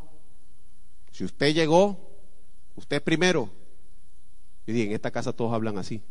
Si 1.11 1.25
usted 1.25 1.53
llegó, 1.53 2.17
usted 2.75 3.03
primero. 3.03 3.49
Y 4.65 4.81
en 4.83 4.93
esta 4.93 5.11
casa 5.11 5.33
todos 5.33 5.53
hablan 5.53 5.77
así 5.77 6.01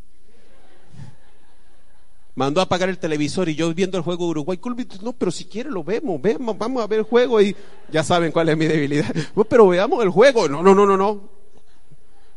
mandó 2.35 2.61
a 2.61 2.65
apagar 2.65 2.89
el 2.89 2.99
televisor 2.99 3.49
y 3.49 3.55
yo 3.55 3.73
viendo 3.75 3.97
el 3.97 4.05
juego 4.05 4.25
de 4.25 4.31
Uruguay, 4.31 4.61
no, 5.03 5.13
pero 5.13 5.31
si 5.31 5.45
quiere 5.45 5.71
lo 5.71 5.85
vemos, 5.85 6.21
vemos, 6.21 6.57
vamos 6.59 6.83
a 6.83 6.87
ver 6.87 7.01
el 7.01 7.05
juego 7.05 7.41
y 7.41 7.55
ya 7.91 8.03
saben 8.03 8.33
cuál 8.33 8.49
es 8.49 8.57
mi 8.57 8.67
debilidad. 8.67 9.15
pero 9.49 9.69
veamos 9.69 10.03
el 10.03 10.11
juego. 10.11 10.49
No, 10.49 10.63
no, 10.63 10.75
no, 10.75 10.87
no, 10.87 10.97
no. 10.97 11.31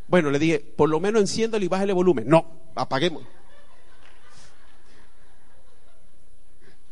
Bueno, 0.07 0.31
le 0.31 0.39
dije, 0.39 0.59
por 0.59 0.89
lo 0.89 0.99
menos 0.99 1.21
enciéndalo 1.21 1.63
y 1.65 1.67
bájale 1.67 1.93
volumen. 1.93 2.27
No, 2.27 2.45
apaguemos. 2.75 3.23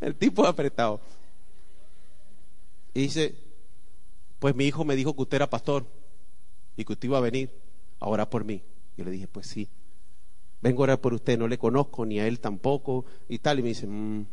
El 0.02 0.15
tipo 0.15 0.46
apretado. 0.46 1.00
Y 2.94 3.02
dice, 3.02 3.36
pues 4.39 4.56
mi 4.56 4.65
hijo 4.65 4.84
me 4.84 4.96
dijo 4.96 5.15
que 5.15 5.22
usted 5.22 5.36
era 5.36 5.50
pastor 5.50 5.86
y 6.76 6.84
que 6.84 6.94
usted 6.94 7.08
iba 7.08 7.18
a 7.18 7.22
venir 7.22 7.52
a 8.00 8.08
orar 8.08 8.30
por 8.30 8.44
mí. 8.44 8.62
Yo 8.98 9.06
le 9.06 9.12
dije, 9.12 9.28
pues 9.28 9.48
sí 9.48 9.70
vengo 10.62 10.82
a 10.82 10.84
orar 10.84 11.02
por 11.02 11.13
usted, 11.13 11.38
no 11.38 11.48
le 11.48 11.58
conozco 11.58 12.06
ni 12.06 12.20
a 12.20 12.28
él 12.28 12.39
tampoco 12.39 13.06
y 13.30 13.39
tal. 13.39 13.60
Y 13.60 13.63
me 13.63 13.70
dice, 13.70 13.88
mm". 13.88 14.26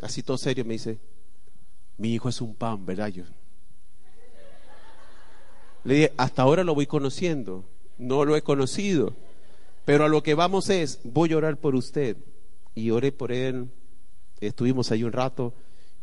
así 0.00 0.22
todo 0.22 0.38
serio, 0.38 0.64
me 0.64 0.74
dice, 0.74 0.98
mi 1.98 2.14
hijo 2.14 2.28
es 2.28 2.40
un 2.40 2.54
pan, 2.54 2.84
¿verdad? 2.84 3.08
Yo 3.08 3.24
le 5.84 5.94
dije, 5.94 6.12
hasta 6.16 6.42
ahora 6.42 6.62
lo 6.62 6.74
voy 6.74 6.86
conociendo, 6.86 7.64
no 7.98 8.24
lo 8.24 8.36
he 8.36 8.42
conocido, 8.42 9.14
pero 9.84 10.04
a 10.04 10.08
lo 10.08 10.22
que 10.22 10.34
vamos 10.34 10.70
es, 10.70 11.00
voy 11.02 11.32
a 11.32 11.36
orar 11.36 11.56
por 11.56 11.74
usted. 11.74 12.16
Y 12.74 12.90
oré 12.90 13.12
por 13.12 13.32
él, 13.32 13.68
estuvimos 14.40 14.90
ahí 14.90 15.04
un 15.04 15.12
rato 15.12 15.52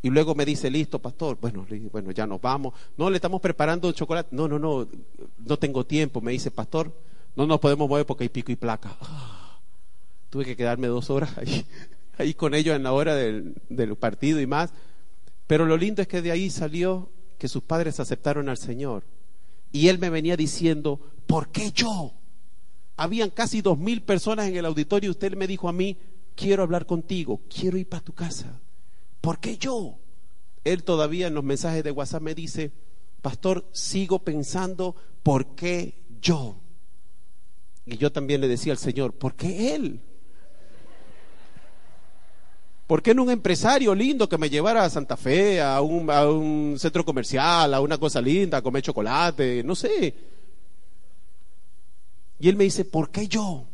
Y 0.02 0.10
luego 0.10 0.36
me 0.36 0.46
dice, 0.46 0.70
listo, 0.70 1.00
pastor. 1.00 1.38
Bueno, 1.42 1.66
bueno, 1.92 2.12
ya 2.12 2.28
nos 2.28 2.40
vamos. 2.40 2.74
No, 2.98 3.10
le 3.10 3.18
estamos 3.18 3.42
preparando 3.42 3.92
chocolate. 3.92 4.30
No, 4.32 4.48
no, 4.48 4.60
no, 4.60 4.88
no 5.40 5.58
tengo 5.58 5.86
tiempo. 5.86 6.22
Me 6.22 6.32
dice, 6.32 6.52
pastor, 6.52 6.94
no 7.40 7.48
nos 7.48 7.62
podemos 7.62 7.88
mover 7.88 8.06
porque 8.06 8.26
hay 8.26 8.30
pico 8.30 8.52
y 8.52 8.58
placa. 8.58 8.98
Ah, 9.00 9.60
tuve 10.30 10.44
que 10.44 10.58
quedarme 10.58 10.88
dos 10.88 11.10
horas 11.10 11.38
ahí, 11.38 11.66
ahí 12.18 12.34
con 12.34 12.54
ellos 12.54 12.76
en 12.76 12.84
la 12.84 12.92
hora 12.92 13.16
del, 13.16 13.56
del 13.70 13.96
partido 13.96 14.42
y 14.42 14.46
más. 14.46 14.74
Pero 15.48 15.66
lo 15.66 15.78
lindo 15.78 16.02
es 16.02 16.08
que 16.10 16.22
de 16.22 16.32
ahí 16.32 16.50
salió 16.50 17.10
que 17.38 17.48
sus 17.48 17.64
padres 17.64 18.02
aceptaron 18.02 18.50
al 18.50 18.58
Señor. 18.58 19.06
Y 19.72 19.88
él 19.88 20.00
me 20.00 20.10
venía 20.10 20.36
diciendo, 20.36 21.00
¿por 21.28 21.50
qué 21.50 21.72
yo? 21.72 22.14
Habían 22.98 23.30
casi 23.30 23.62
dos 23.62 23.80
mil 23.80 24.02
personas 24.02 24.50
en 24.50 24.58
el 24.58 24.66
auditorio 24.66 25.08
y 25.08 25.12
usted 25.12 25.34
me 25.36 25.48
dijo 25.48 25.70
a 25.70 25.74
mí, 25.74 25.98
quiero 26.36 26.64
hablar 26.64 26.86
contigo, 26.86 27.40
quiero 27.50 27.78
ir 27.78 27.88
para 27.88 28.04
tu 28.04 28.12
casa. 28.12 28.60
¿Por 29.22 29.40
qué 29.40 29.58
yo? 29.58 29.98
Él 30.66 30.84
todavía 30.84 31.28
en 31.28 31.36
los 31.36 31.46
mensajes 31.46 31.86
de 31.86 31.92
WhatsApp 31.92 32.22
me 32.22 32.36
dice, 32.36 32.74
pastor, 33.22 33.66
sigo 33.72 34.20
pensando, 34.20 34.94
¿por 35.24 35.56
qué 35.56 36.04
yo? 36.22 36.60
Y 37.90 37.98
yo 37.98 38.12
también 38.12 38.40
le 38.42 38.48
decía 38.48 38.72
al 38.72 38.78
Señor, 38.78 39.14
¿por 39.14 39.36
qué 39.36 39.76
Él? 39.76 40.00
¿Por 42.86 43.02
qué 43.02 43.14
no 43.14 43.24
un 43.24 43.30
empresario 43.30 43.94
lindo 43.94 44.28
que 44.28 44.38
me 44.38 44.50
llevara 44.50 44.84
a 44.84 44.90
Santa 44.90 45.16
Fe, 45.16 45.62
a 45.62 45.80
un, 45.82 46.10
a 46.10 46.28
un 46.28 46.76
centro 46.80 47.06
comercial, 47.06 47.74
a 47.74 47.82
una 47.82 47.98
cosa 47.98 48.20
linda, 48.20 48.58
a 48.58 48.62
comer 48.62 48.82
chocolate, 48.82 49.64
no 49.64 49.76
sé? 49.76 50.16
Y 52.40 52.48
él 52.48 52.56
me 52.56 52.64
dice, 52.64 52.86
¿por 52.86 53.12
qué 53.12 53.28
yo? 53.28 53.68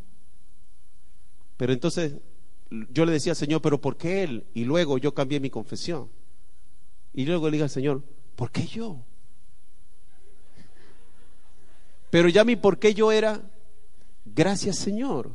Pero 1.56 1.72
entonces 1.72 2.16
yo 2.90 3.06
le 3.06 3.12
decía 3.12 3.34
al 3.34 3.38
Señor, 3.38 3.62
pero 3.62 3.80
¿por 3.80 3.96
qué 3.96 4.24
Él? 4.24 4.46
Y 4.54 4.66
luego 4.66 4.98
yo 4.98 5.14
cambié 5.14 5.40
mi 5.40 5.50
confesión. 5.50 6.10
Y 7.14 7.26
luego 7.26 7.46
le 7.46 7.54
dije 7.54 7.64
al 7.64 7.70
Señor, 7.70 8.04
¿por 8.36 8.52
qué 8.52 8.66
yo? 8.66 8.98
Pero 12.10 12.28
ya 12.28 12.44
mi 12.44 12.56
por 12.56 12.80
qué 12.80 12.94
yo 12.94 13.12
era, 13.12 13.42
gracias 14.26 14.78
Señor. 14.78 15.32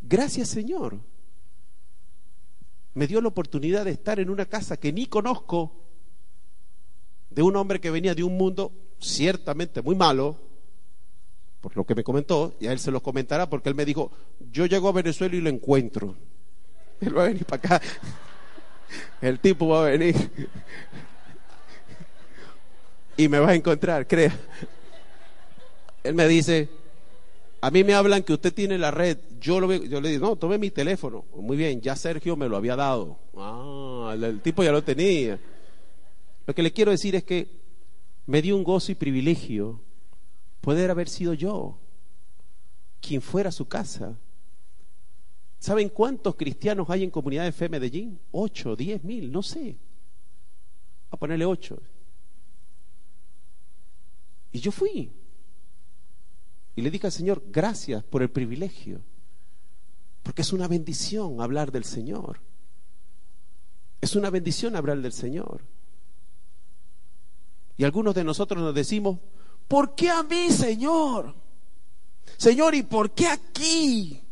Gracias 0.00 0.48
Señor. 0.48 1.00
Me 2.94 3.06
dio 3.06 3.20
la 3.20 3.28
oportunidad 3.28 3.84
de 3.84 3.90
estar 3.90 4.18
en 4.20 4.30
una 4.30 4.46
casa 4.46 4.78
que 4.78 4.92
ni 4.92 5.06
conozco, 5.06 5.72
de 7.28 7.42
un 7.42 7.54
hombre 7.56 7.80
que 7.80 7.90
venía 7.90 8.14
de 8.14 8.24
un 8.24 8.38
mundo 8.38 8.72
ciertamente 8.98 9.82
muy 9.82 9.94
malo, 9.94 10.38
por 11.60 11.76
lo 11.76 11.84
que 11.84 11.94
me 11.94 12.04
comentó, 12.04 12.54
y 12.60 12.68
a 12.68 12.72
él 12.72 12.78
se 12.78 12.90
lo 12.90 13.02
comentará, 13.02 13.50
porque 13.50 13.68
él 13.68 13.74
me 13.74 13.84
dijo, 13.84 14.10
yo 14.50 14.64
llego 14.64 14.88
a 14.88 14.92
Venezuela 14.92 15.36
y 15.36 15.40
lo 15.40 15.50
encuentro. 15.50 16.16
Él 17.00 17.16
va 17.16 17.24
a 17.24 17.26
venir 17.26 17.44
para 17.44 17.76
acá. 17.76 17.82
El 19.20 19.40
tipo 19.40 19.68
va 19.68 19.86
a 19.86 19.90
venir. 19.90 20.14
Y 23.18 23.28
me 23.28 23.38
va 23.38 23.48
a 23.48 23.54
encontrar, 23.54 24.06
crea. 24.06 24.38
Él 26.04 26.14
me 26.14 26.28
dice, 26.28 26.68
a 27.60 27.70
mí 27.70 27.84
me 27.84 27.94
hablan 27.94 28.22
que 28.22 28.32
usted 28.32 28.52
tiene 28.52 28.78
la 28.78 28.90
red. 28.90 29.18
Yo, 29.40 29.60
lo, 29.60 29.72
yo 29.72 30.00
le 30.00 30.10
digo, 30.10 30.26
no, 30.28 30.36
tome 30.36 30.58
mi 30.58 30.70
teléfono. 30.70 31.24
Muy 31.34 31.56
bien, 31.56 31.80
ya 31.80 31.96
Sergio 31.96 32.36
me 32.36 32.48
lo 32.48 32.56
había 32.56 32.76
dado. 32.76 33.18
Ah, 33.36 34.14
el 34.14 34.40
tipo 34.40 34.62
ya 34.62 34.72
lo 34.72 34.84
tenía. 34.84 35.40
Lo 36.46 36.54
que 36.54 36.62
le 36.62 36.72
quiero 36.72 36.90
decir 36.90 37.14
es 37.16 37.24
que 37.24 37.48
me 38.26 38.42
dio 38.42 38.56
un 38.56 38.64
gozo 38.64 38.92
y 38.92 38.94
privilegio 38.94 39.80
poder 40.60 40.90
haber 40.90 41.08
sido 41.08 41.34
yo 41.34 41.78
quien 43.00 43.22
fuera 43.22 43.48
a 43.48 43.52
su 43.52 43.66
casa. 43.66 44.18
¿Saben 45.58 45.88
cuántos 45.88 46.36
cristianos 46.36 46.90
hay 46.90 47.02
en 47.02 47.10
Comunidad 47.10 47.44
de 47.44 47.52
Fe 47.52 47.68
Medellín? 47.68 48.20
Ocho, 48.30 48.76
diez 48.76 49.02
mil, 49.02 49.32
no 49.32 49.42
sé. 49.42 49.76
A 51.10 51.16
ponerle 51.16 51.44
ocho. 51.44 51.80
Y 54.52 54.60
yo 54.60 54.70
fui. 54.70 55.10
Y 56.76 56.82
le 56.82 56.90
dije 56.90 57.06
al 57.06 57.12
Señor, 57.12 57.42
gracias 57.48 58.04
por 58.04 58.22
el 58.22 58.30
privilegio. 58.30 59.00
Porque 60.22 60.42
es 60.42 60.52
una 60.52 60.68
bendición 60.68 61.40
hablar 61.40 61.72
del 61.72 61.84
Señor. 61.84 62.40
Es 64.00 64.14
una 64.14 64.28
bendición 64.28 64.76
hablar 64.76 65.00
del 65.00 65.12
Señor. 65.12 65.62
Y 67.78 67.84
algunos 67.84 68.14
de 68.14 68.24
nosotros 68.24 68.62
nos 68.62 68.74
decimos, 68.74 69.18
¿por 69.66 69.94
qué 69.94 70.10
a 70.10 70.22
mí, 70.22 70.50
Señor? 70.50 71.34
Señor, 72.36 72.74
¿y 72.74 72.82
por 72.82 73.12
qué 73.12 73.26
aquí? 73.28 74.22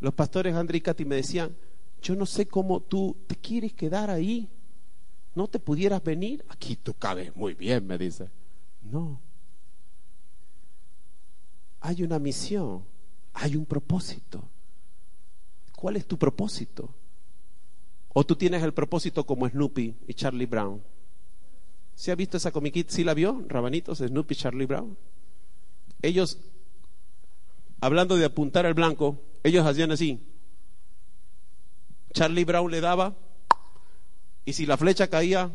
Los 0.00 0.12
pastores 0.14 0.54
André 0.54 0.78
y 0.78 0.80
Katy 0.82 1.04
me 1.06 1.16
decían, 1.16 1.56
yo 2.02 2.14
no 2.14 2.26
sé 2.26 2.46
cómo 2.46 2.80
tú 2.80 3.16
te 3.26 3.36
quieres 3.36 3.72
quedar 3.72 4.10
ahí. 4.10 4.48
¿No 5.34 5.48
te 5.48 5.58
pudieras 5.58 6.02
venir? 6.02 6.44
Aquí 6.48 6.76
tú 6.76 6.94
cabes 6.94 7.34
muy 7.34 7.54
bien, 7.54 7.86
me 7.86 7.96
dice. 7.96 8.28
No. 8.82 9.20
Hay 11.80 12.02
una 12.02 12.18
misión, 12.18 12.84
hay 13.34 13.56
un 13.56 13.66
propósito. 13.66 14.48
¿Cuál 15.76 15.96
es 15.96 16.06
tu 16.06 16.18
propósito? 16.18 16.92
¿O 18.08 18.24
tú 18.24 18.34
tienes 18.34 18.62
el 18.62 18.74
propósito 18.74 19.24
como 19.24 19.48
Snoopy 19.48 19.94
y 20.08 20.14
Charlie 20.14 20.46
Brown? 20.46 20.82
¿Se 21.94 22.10
ha 22.10 22.14
visto 22.14 22.36
esa 22.36 22.50
comiquita? 22.50 22.92
¿Sí 22.92 23.04
la 23.04 23.14
vio? 23.14 23.44
Rabanitos, 23.46 23.98
Snoopy, 23.98 24.34
Charlie 24.34 24.66
Brown. 24.66 24.96
Ellos, 26.02 26.38
hablando 27.80 28.16
de 28.16 28.24
apuntar 28.24 28.66
al 28.66 28.74
blanco, 28.74 29.20
ellos 29.42 29.66
hacían 29.66 29.92
así. 29.92 30.20
Charlie 32.12 32.44
Brown 32.44 32.70
le 32.70 32.80
daba, 32.80 33.16
y 34.44 34.54
si 34.54 34.64
la 34.64 34.76
flecha 34.76 35.08
caía, 35.08 35.52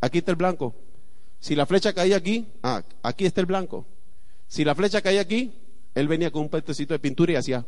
aquí 0.00 0.18
está 0.18 0.32
el 0.32 0.36
blanco. 0.36 0.74
Si 1.38 1.54
la 1.54 1.64
flecha 1.64 1.92
caía 1.92 2.16
aquí, 2.16 2.48
ah, 2.62 2.82
aquí 3.02 3.24
está 3.24 3.40
el 3.40 3.46
blanco. 3.46 3.86
Si 4.48 4.64
la 4.64 4.74
flecha 4.74 5.00
caía 5.00 5.20
aquí, 5.20 5.54
él 5.94 6.08
venía 6.08 6.30
con 6.30 6.42
un 6.42 6.48
petecito 6.48 6.94
de 6.94 6.98
pintura 6.98 7.32
y 7.32 7.36
hacía. 7.36 7.66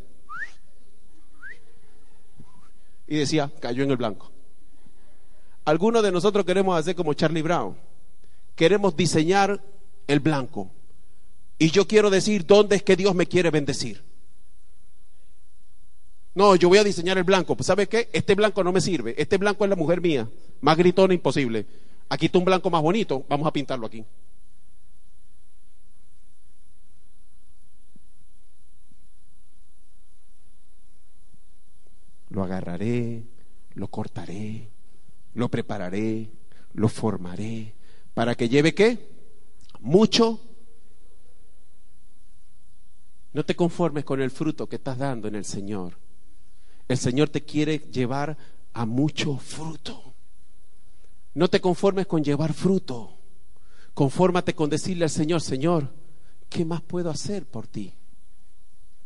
Y 3.06 3.16
decía, 3.16 3.50
cayó 3.60 3.84
en 3.84 3.90
el 3.90 3.96
blanco. 3.96 4.30
Algunos 5.64 6.02
de 6.02 6.12
nosotros 6.12 6.44
queremos 6.44 6.78
hacer 6.78 6.94
como 6.94 7.14
Charlie 7.14 7.42
Brown 7.42 7.76
queremos 8.54 8.96
diseñar 8.96 9.60
el 10.06 10.20
blanco. 10.20 10.70
Y 11.58 11.70
yo 11.70 11.86
quiero 11.86 12.10
decir 12.10 12.46
dónde 12.46 12.76
es 12.76 12.82
que 12.82 12.96
Dios 12.96 13.14
me 13.14 13.26
quiere 13.26 13.50
bendecir. 13.50 14.02
No, 16.34 16.56
yo 16.56 16.68
voy 16.68 16.78
a 16.78 16.84
diseñar 16.84 17.16
el 17.16 17.24
blanco. 17.24 17.54
Pues 17.56 17.66
¿sabe 17.66 17.86
qué? 17.86 18.08
Este 18.12 18.34
blanco 18.34 18.64
no 18.64 18.72
me 18.72 18.80
sirve. 18.80 19.14
Este 19.16 19.38
blanco 19.38 19.64
es 19.64 19.70
la 19.70 19.76
mujer 19.76 20.00
mía. 20.00 20.28
Más 20.60 20.76
gritona 20.76 21.14
imposible. 21.14 21.64
Aquí 22.08 22.26
está 22.26 22.38
un 22.38 22.44
blanco 22.44 22.70
más 22.70 22.82
bonito. 22.82 23.24
Vamos 23.28 23.46
a 23.46 23.52
pintarlo 23.52 23.86
aquí. 23.86 24.04
Lo 32.34 32.42
agarraré, 32.42 33.22
lo 33.74 33.86
cortaré, 33.86 34.68
lo 35.34 35.48
prepararé, 35.48 36.32
lo 36.72 36.88
formaré, 36.88 37.76
para 38.12 38.34
que 38.34 38.48
lleve 38.48 38.74
qué? 38.74 39.08
Mucho. 39.78 40.40
No 43.32 43.44
te 43.44 43.54
conformes 43.54 44.04
con 44.04 44.20
el 44.20 44.32
fruto 44.32 44.68
que 44.68 44.76
estás 44.76 44.98
dando 44.98 45.28
en 45.28 45.36
el 45.36 45.44
Señor. 45.44 45.96
El 46.88 46.98
Señor 46.98 47.28
te 47.28 47.44
quiere 47.44 47.78
llevar 47.78 48.36
a 48.72 48.84
mucho 48.84 49.36
fruto. 49.36 50.14
No 51.34 51.46
te 51.48 51.60
conformes 51.60 52.08
con 52.08 52.24
llevar 52.24 52.52
fruto. 52.52 53.16
Confórmate 53.94 54.56
con 54.56 54.68
decirle 54.68 55.04
al 55.04 55.10
Señor, 55.10 55.40
Señor, 55.40 55.88
¿qué 56.48 56.64
más 56.64 56.82
puedo 56.82 57.10
hacer 57.10 57.46
por 57.46 57.68
ti? 57.68 57.94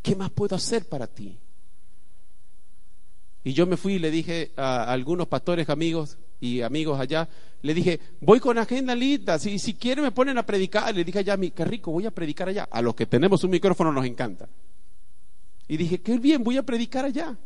¿Qué 0.01 0.17
más 0.17 0.31
puedo 0.31 0.57
hacer 0.57 0.89
para 0.89 1.07
ti? 1.07 1.39
Y 3.49 3.55
yo 3.55 3.67
me 3.67 3.79
fui 3.79 3.95
y 3.95 3.99
le 3.99 4.11
dije 4.11 4.53
a 4.59 4.93
algunos 4.93 5.27
pastores 5.27 5.71
amigos 5.71 6.19
y 6.39 6.61
amigos 6.61 7.01
allá, 7.01 7.31
le 7.63 7.73
dije, 7.73 7.99
voy 8.21 8.41
con 8.41 8.59
agenda 8.59 8.95
lista, 8.95 9.39
si, 9.39 9.59
si 9.59 9.73
quieren 9.73 10.05
me 10.05 10.13
ponen 10.13 10.37
a 10.37 10.45
predicar. 10.45 10.95
Le 10.95 11.03
dije 11.03 11.21
allá, 11.21 11.39
qué 11.39 11.65
rico, 11.65 11.91
voy 11.91 12.05
a 12.05 12.11
predicar 12.11 12.51
allá. 12.51 12.69
A 12.71 12.83
los 12.83 12.95
que 12.95 13.07
tenemos 13.07 13.43
un 13.45 13.53
micrófono 13.53 13.91
nos 13.91 14.05
encanta. 14.05 14.51
Y 15.67 15.79
dije, 15.79 16.03
qué 16.03 16.19
bien, 16.19 16.45
voy 16.45 16.59
a 16.59 16.63
predicar 16.63 17.07
allá. 17.07 17.39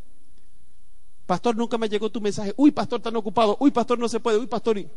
Pastor, 1.25 1.55
nunca 1.55 1.79
me 1.79 1.89
llegó 1.89 2.11
tu 2.11 2.21
mensaje. 2.21 2.53
Uy, 2.57 2.73
pastor, 2.73 3.01
tan 3.01 3.15
ocupado. 3.15 3.57
Uy, 3.61 3.71
pastor, 3.71 3.97
no 3.97 4.09
se 4.09 4.19
puede. 4.19 4.39
Uy, 4.39 4.49
pastor. 4.49 4.79
Y... 4.79 4.89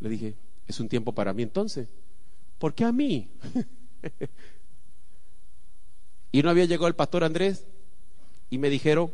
Le 0.00 0.08
dije, 0.08 0.34
es 0.66 0.80
un 0.80 0.88
tiempo 0.88 1.12
para 1.12 1.32
mí 1.32 1.44
entonces. 1.44 1.86
¿Por 2.58 2.74
qué 2.74 2.82
a 2.82 2.90
mí? 2.90 3.30
y 6.32 6.42
no 6.42 6.50
había 6.50 6.64
llegado 6.64 6.88
el 6.88 6.96
pastor 6.96 7.22
Andrés 7.22 7.64
y 8.50 8.58
me 8.58 8.68
dijeron, 8.68 9.12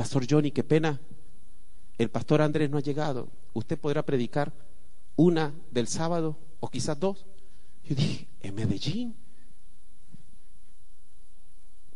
Pastor 0.00 0.24
Johnny, 0.26 0.50
qué 0.50 0.64
pena, 0.64 0.98
el 1.98 2.08
pastor 2.08 2.40
Andrés 2.40 2.70
no 2.70 2.78
ha 2.78 2.80
llegado, 2.80 3.28
usted 3.52 3.78
podrá 3.78 4.02
predicar 4.02 4.50
una 5.14 5.52
del 5.70 5.88
sábado 5.88 6.38
o 6.58 6.70
quizás 6.70 6.98
dos. 6.98 7.26
Yo 7.84 7.94
dije, 7.94 8.26
en 8.40 8.54
Medellín. 8.54 9.14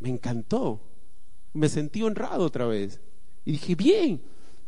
Me 0.01 0.11
encantó, 0.11 0.83
me 1.55 1.67
sentí 1.71 2.03
honrado 2.03 2.45
otra 2.45 2.67
vez. 2.67 3.01
Y 3.47 3.53
dije, 3.53 3.75
bien. 3.75 4.21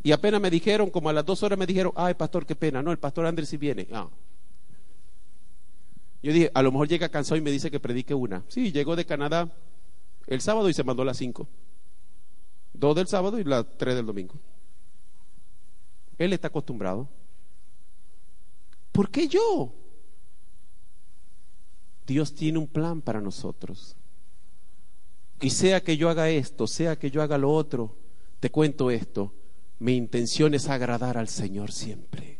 Y 0.02 0.12
apenas 0.12 0.40
me 0.40 0.48
dijeron, 0.48 0.88
como 0.88 1.10
a 1.10 1.12
las 1.12 1.26
dos 1.26 1.42
horas 1.42 1.58
me 1.58 1.66
dijeron, 1.66 1.92
ay, 1.94 2.14
pastor, 2.14 2.46
qué 2.46 2.56
pena. 2.56 2.82
No, 2.82 2.90
el 2.90 2.98
pastor 2.98 3.26
Andrés 3.26 3.50
sí 3.50 3.58
viene. 3.58 3.86
Ah. 3.92 4.08
Yo 6.22 6.32
dije, 6.32 6.50
a 6.54 6.62
lo 6.62 6.72
mejor 6.72 6.88
llega 6.88 7.10
cansado 7.10 7.36
y 7.36 7.42
me 7.42 7.50
dice 7.50 7.70
que 7.70 7.80
predique 7.80 8.14
una. 8.14 8.44
Sí, 8.48 8.72
llegó 8.72 8.96
de 8.96 9.04
Canadá 9.04 9.52
el 10.26 10.40
sábado 10.40 10.70
y 10.70 10.72
se 10.72 10.84
mandó 10.84 11.02
a 11.02 11.04
las 11.04 11.18
cinco. 11.18 11.46
Dos 12.78 12.94
del 12.96 13.06
sábado 13.06 13.38
y 13.38 13.44
las 13.44 13.66
tres 13.78 13.94
del 13.94 14.06
domingo. 14.06 14.34
Él 16.18 16.32
está 16.32 16.48
acostumbrado. 16.48 17.08
¿Por 18.92 19.10
qué 19.10 19.28
yo? 19.28 19.74
Dios 22.06 22.34
tiene 22.34 22.58
un 22.58 22.68
plan 22.68 23.02
para 23.02 23.20
nosotros. 23.20 23.96
Y 25.40 25.50
sea 25.50 25.82
que 25.82 25.96
yo 25.96 26.08
haga 26.08 26.30
esto, 26.30 26.66
sea 26.66 26.98
que 26.98 27.10
yo 27.10 27.22
haga 27.22 27.36
lo 27.36 27.52
otro, 27.52 27.96
te 28.40 28.50
cuento 28.50 28.90
esto. 28.90 29.34
Mi 29.78 29.94
intención 29.96 30.54
es 30.54 30.68
agradar 30.68 31.18
al 31.18 31.28
Señor 31.28 31.72
siempre. 31.72 32.35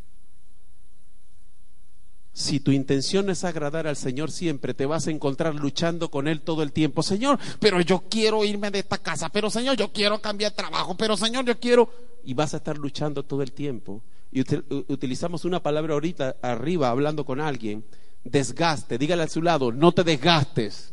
Si 2.37 2.61
tu 2.61 2.71
intención 2.71 3.31
es 3.31 3.45
agradar 3.45 3.87
al 3.87 3.97
Señor 3.97 4.31
siempre, 4.31 4.75
te 4.75 4.85
vas 4.85 5.07
a 5.07 5.11
encontrar 5.11 5.55
luchando 5.55 6.11
con 6.11 6.29
Él 6.29 6.43
todo 6.43 6.63
el 6.63 6.71
tiempo. 6.71 7.03
Señor, 7.03 7.39
pero 7.61 7.81
yo 7.81 8.05
quiero 8.11 8.45
irme 8.45 8.71
de 8.71 8.81
esta 8.81 8.99
casa, 8.99 9.31
pero 9.31 9.49
Señor, 9.49 9.75
yo 9.79 9.91
quiero 9.91 10.21
cambiar 10.21 10.53
trabajo, 10.53 10.95
pero 10.99 11.17
Señor, 11.17 11.47
yo 11.47 11.59
quiero... 11.59 11.89
Y 12.25 12.35
vas 12.35 12.53
a 12.53 12.59
estar 12.59 12.77
luchando 12.77 13.23
todo 13.23 13.41
el 13.41 13.53
tiempo. 13.53 14.03
Y 14.31 14.43
utilizamos 14.93 15.47
una 15.47 15.63
palabra 15.63 15.95
ahorita 15.95 16.37
arriba 16.43 16.91
hablando 16.91 17.25
con 17.25 17.41
alguien, 17.41 17.87
desgaste. 18.23 18.99
Dígale 18.99 19.23
a 19.23 19.29
su 19.29 19.41
lado, 19.41 19.73
no 19.73 19.93
te 19.93 20.05
desgastes. 20.05 20.93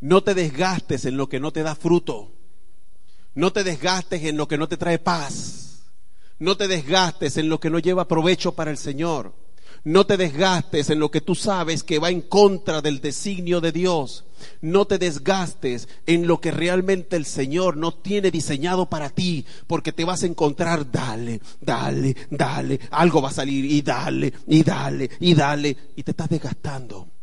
No 0.00 0.22
te 0.22 0.34
desgastes 0.34 1.06
en 1.06 1.16
lo 1.16 1.30
que 1.30 1.40
no 1.40 1.50
te 1.50 1.62
da 1.62 1.76
fruto. 1.76 2.30
No 3.32 3.54
te 3.54 3.64
desgastes 3.64 4.22
en 4.24 4.36
lo 4.36 4.46
que 4.46 4.58
no 4.58 4.68
te 4.68 4.76
trae 4.76 4.98
paz. 4.98 5.65
No 6.38 6.56
te 6.56 6.68
desgastes 6.68 7.38
en 7.38 7.48
lo 7.48 7.58
que 7.60 7.70
no 7.70 7.78
lleva 7.78 8.08
provecho 8.08 8.54
para 8.54 8.70
el 8.70 8.76
Señor. 8.76 9.32
No 9.84 10.04
te 10.04 10.16
desgastes 10.16 10.90
en 10.90 10.98
lo 10.98 11.10
que 11.10 11.20
tú 11.20 11.34
sabes 11.34 11.82
que 11.82 11.98
va 11.98 12.10
en 12.10 12.22
contra 12.22 12.82
del 12.82 13.00
designio 13.00 13.60
de 13.60 13.72
Dios. 13.72 14.24
No 14.60 14.84
te 14.84 14.98
desgastes 14.98 15.88
en 16.06 16.26
lo 16.26 16.40
que 16.40 16.50
realmente 16.50 17.16
el 17.16 17.24
Señor 17.24 17.76
no 17.76 17.94
tiene 17.94 18.30
diseñado 18.30 18.86
para 18.86 19.10
ti, 19.10 19.46
porque 19.66 19.92
te 19.92 20.04
vas 20.04 20.24
a 20.24 20.26
encontrar, 20.26 20.90
dale, 20.90 21.40
dale, 21.60 22.16
dale, 22.30 22.80
algo 22.90 23.22
va 23.22 23.30
a 23.30 23.32
salir 23.32 23.64
y 23.64 23.80
dale, 23.80 24.32
y 24.48 24.62
dale, 24.62 25.10
y 25.20 25.34
dale, 25.34 25.76
y 25.94 26.02
te 26.02 26.10
estás 26.10 26.28
desgastando. 26.28 27.15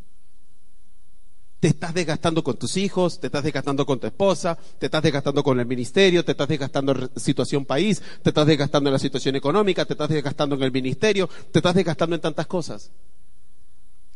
Te 1.64 1.70
estás 1.70 1.94
desgastando 1.94 2.44
con 2.44 2.58
tus 2.58 2.76
hijos, 2.76 3.22
te 3.22 3.28
estás 3.28 3.42
desgastando 3.42 3.86
con 3.86 3.98
tu 3.98 4.06
esposa, 4.06 4.58
te 4.80 4.88
estás 4.88 5.02
desgastando 5.02 5.42
con 5.42 5.62
el 5.62 5.66
ministerio, 5.66 6.26
te 6.26 6.34
estás 6.34 6.50
desgastando 6.50 6.92
en 6.92 7.10
situación 7.16 7.64
país, 7.64 8.02
te 8.22 8.32
estás 8.32 8.46
desgastando 8.46 8.90
en 8.90 8.92
la 8.92 9.00
situación 9.00 9.38
económica, 9.38 9.86
te 9.86 9.94
estás 9.94 10.10
desgastando 10.10 10.58
en 10.58 10.64
el 10.64 10.74
ministerio, 10.74 11.30
te 11.54 11.60
estás 11.60 11.74
desgastando 11.74 12.18
en 12.18 12.22
tantas 12.22 12.48
cosas. 12.48 12.92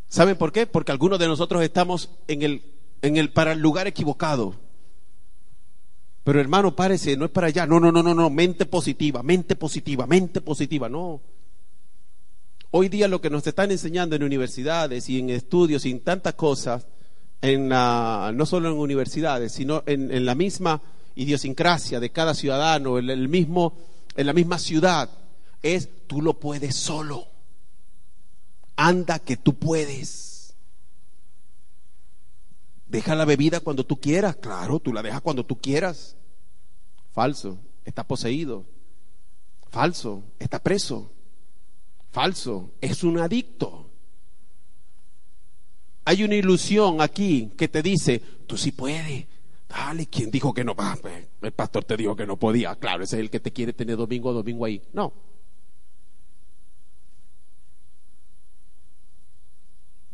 ¿Saben 0.10 0.36
por 0.36 0.51
qué? 0.51 0.67
Porque 0.67 0.91
algunos 0.91 1.19
de 1.19 1.27
nosotros 1.27 1.63
estamos 1.63 2.10
en 2.27 2.41
el, 2.41 2.63
en 3.01 3.15
el 3.15 3.31
para 3.31 3.53
el 3.53 3.60
lugar 3.60 3.88
equivocado. 3.88 4.53
Pero 6.25 6.41
hermano, 6.41 6.75
párese, 6.75 7.15
no 7.15 7.23
es 7.23 7.31
para 7.31 7.47
allá. 7.47 7.65
No, 7.65 7.79
no, 7.79 7.93
no, 7.93 8.03
no, 8.03 8.13
no, 8.13 8.29
mente 8.29 8.65
positiva, 8.65 9.23
mente 9.23 9.55
positiva, 9.55 10.05
mente 10.05 10.41
positiva, 10.41 10.89
no. 10.89 11.21
Hoy 12.71 12.89
día 12.89 13.07
lo 13.07 13.21
que 13.21 13.29
nos 13.29 13.47
están 13.47 13.71
enseñando 13.71 14.17
en 14.17 14.23
universidades 14.23 15.07
y 15.07 15.19
en 15.19 15.29
estudios 15.29 15.86
y 15.86 15.91
en 15.91 16.01
tantas 16.01 16.33
cosas 16.33 16.86
en 17.41 17.69
no 17.69 18.45
solo 18.45 18.69
en 18.69 18.78
universidades, 18.78 19.52
sino 19.52 19.84
en, 19.86 20.26
la 20.26 20.36
misma 20.36 20.82
idiosincrasia 21.15 22.00
de 22.00 22.12
cada 22.12 22.34
ciudadano, 22.34 22.97
en, 22.97 23.10
el 23.10 23.28
mismo, 23.28 23.78
en 24.15 24.26
la 24.26 24.34
misma 24.34 24.60
ciudad, 24.60 25.10
es 25.62 25.89
tú 26.08 26.21
lo 26.21 26.39
puedes 26.39 26.76
solo. 26.76 27.28
Anda 28.76 29.19
que 29.19 29.38
tú 29.38 29.56
puedes. 29.56 30.56
Deja 32.88 33.15
la 33.15 33.26
bebida 33.26 33.60
cuando 33.60 33.86
tú 33.86 34.00
quieras, 34.00 34.38
claro, 34.38 34.80
tú 34.80 34.93
la 34.93 35.02
dejas 35.02 35.21
cuando 35.21 35.45
tú 35.45 35.60
quieras. 35.60 36.15
Falso, 37.12 37.58
está 37.84 38.06
poseído. 38.06 38.65
Falso, 39.69 40.23
está 40.39 40.60
preso. 40.60 41.12
Falso, 42.12 42.71
es 42.80 43.04
un 43.04 43.19
adicto. 43.19 43.87
Hay 46.07 46.23
una 46.23 46.35
ilusión 46.35 47.01
aquí 47.01 47.51
que 47.57 47.67
te 47.67 47.81
dice, 47.83 48.21
tú 48.47 48.55
sí 48.55 48.71
puedes. 48.71 49.25
Dale, 49.67 50.05
¿quién 50.05 50.31
dijo 50.31 50.53
que 50.53 50.63
no? 50.63 50.73
Ah, 50.77 50.97
pues, 51.01 51.27
el 51.41 51.51
pastor 51.51 51.83
te 51.83 51.97
dijo 51.97 52.15
que 52.15 52.25
no 52.25 52.37
podía. 52.37 52.77
Claro, 52.77 53.03
ese 53.03 53.17
es 53.17 53.23
el 53.23 53.29
que 53.29 53.41
te 53.41 53.51
quiere 53.51 53.73
tener 53.73 53.97
domingo 53.97 54.31
domingo 54.31 54.63
ahí. 54.63 54.81
No. 54.93 55.11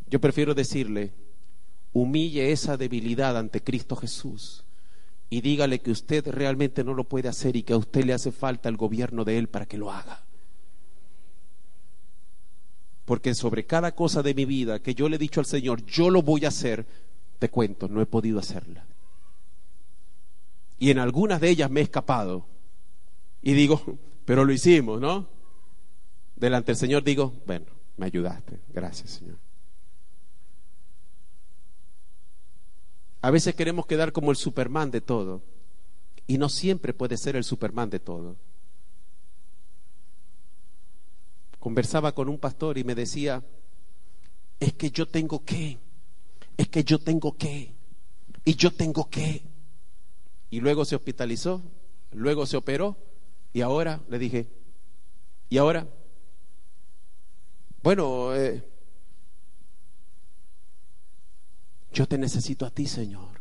Yo 0.08 0.19
prefiero 0.19 0.56
decirle, 0.56 1.13
humille 1.91 2.51
esa 2.51 2.75
debilidad 2.75 3.38
ante 3.38 3.62
Cristo 3.62 3.95
Jesús 3.95 4.65
y 5.29 5.41
dígale 5.41 5.82
que 5.82 5.91
usted 5.91 6.27
realmente 6.27 6.84
no 6.84 6.95
lo 6.95 7.03
puede 7.03 7.29
hacer 7.29 7.56
y 7.56 7.62
que 7.62 7.73
a 7.73 7.77
usted 7.77 8.03
le 8.03 8.13
hace 8.13 8.32
falta 8.32 8.67
el 8.67 8.77
gobierno 8.77 9.23
de 9.25 9.38
Él 9.38 9.47
para 9.47 9.67
que 9.67 9.77
lo 9.77 9.91
haga. 9.91 10.25
Porque 13.06 13.36
sobre 13.36 13.66
cada 13.66 13.94
cosa 13.94 14.24
de 14.24 14.34
mi 14.34 14.46
vida 14.46 14.82
que 14.82 14.96
yo 14.96 15.10
le 15.10 15.18
he 15.18 15.20
dicho 15.20 15.39
al 15.39 15.46
Señor, 15.46 15.86
yo 15.86 16.10
lo 16.10 16.22
voy 16.22 16.46
a 16.46 16.50
hacer, 16.50 16.86
te 17.39 17.50
cuento, 17.50 17.88
no 17.88 18.02
he 18.02 18.06
podido 18.06 18.39
hacerla. 18.39 18.86
Y 20.80 20.92
en 20.92 21.00
algunas 21.00 21.42
de 21.42 21.50
ellas 21.50 21.70
me 21.70 21.82
he 21.82 21.84
escapado. 21.84 22.46
Y 23.42 23.54
digo, 23.54 23.82
pero 24.26 24.46
lo 24.46 24.54
hicimos, 24.54 25.02
¿no? 25.02 25.28
Delante 26.36 26.72
del 26.72 26.78
Señor 26.78 27.04
digo, 27.04 27.34
bueno, 27.46 27.66
me 27.98 28.06
ayudaste, 28.06 28.60
gracias 28.74 29.12
Señor. 29.12 29.38
A 33.22 33.32
veces 33.32 33.56
queremos 33.56 33.86
quedar 33.86 34.12
como 34.12 34.32
el 34.32 34.38
Superman 34.38 34.92
de 34.92 35.00
todo. 35.00 35.42
Y 36.28 36.38
no 36.38 36.50
siempre 36.50 36.94
puede 36.94 37.16
ser 37.16 37.38
el 37.38 37.46
Superman 37.46 37.89
de 37.89 38.00
todo. 38.00 38.36
Conversaba 41.63 42.13
con 42.13 42.28
un 42.28 42.38
pastor 42.38 42.78
y 42.78 42.84
me 42.84 42.93
decía, 42.93 43.41
es 44.60 44.73
que 44.73 44.91
yo 44.91 45.08
tengo 45.08 45.45
que, 45.45 45.80
es 46.58 46.67
que 46.67 46.84
yo 46.84 46.99
tengo 46.99 47.38
que, 47.38 47.73
y 48.43 48.56
yo 48.56 48.71
tengo 48.71 49.10
que. 49.10 49.43
Y 50.49 50.60
luego 50.60 50.84
se 50.84 50.97
hospitalizó, 50.97 51.63
luego 52.12 52.45
se 52.45 52.58
operó, 52.58 52.97
y 53.54 53.62
ahora 53.62 54.02
le 54.10 54.19
dije, 54.19 54.49
¿y 55.47 55.58
ahora? 55.58 55.88
Bueno, 57.82 58.36
eh, 58.36 58.62
yo 61.93 62.06
te 62.10 62.17
necesito 62.17 62.65
a 62.65 62.71
ti, 62.71 62.88
Señor. 62.88 63.39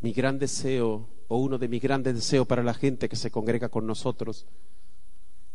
Mi 0.00 0.12
gran 0.12 0.38
deseo 0.38 1.17
o 1.28 1.36
uno 1.36 1.58
de 1.58 1.68
mis 1.68 1.82
grandes 1.82 2.14
deseos 2.14 2.46
para 2.46 2.62
la 2.62 2.74
gente 2.74 3.08
que 3.08 3.16
se 3.16 3.30
congrega 3.30 3.68
con 3.68 3.86
nosotros 3.86 4.46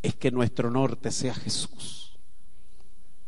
es 0.03 0.15
que 0.15 0.31
nuestro 0.31 0.69
norte 0.69 1.11
sea 1.11 1.33
Jesús. 1.33 2.19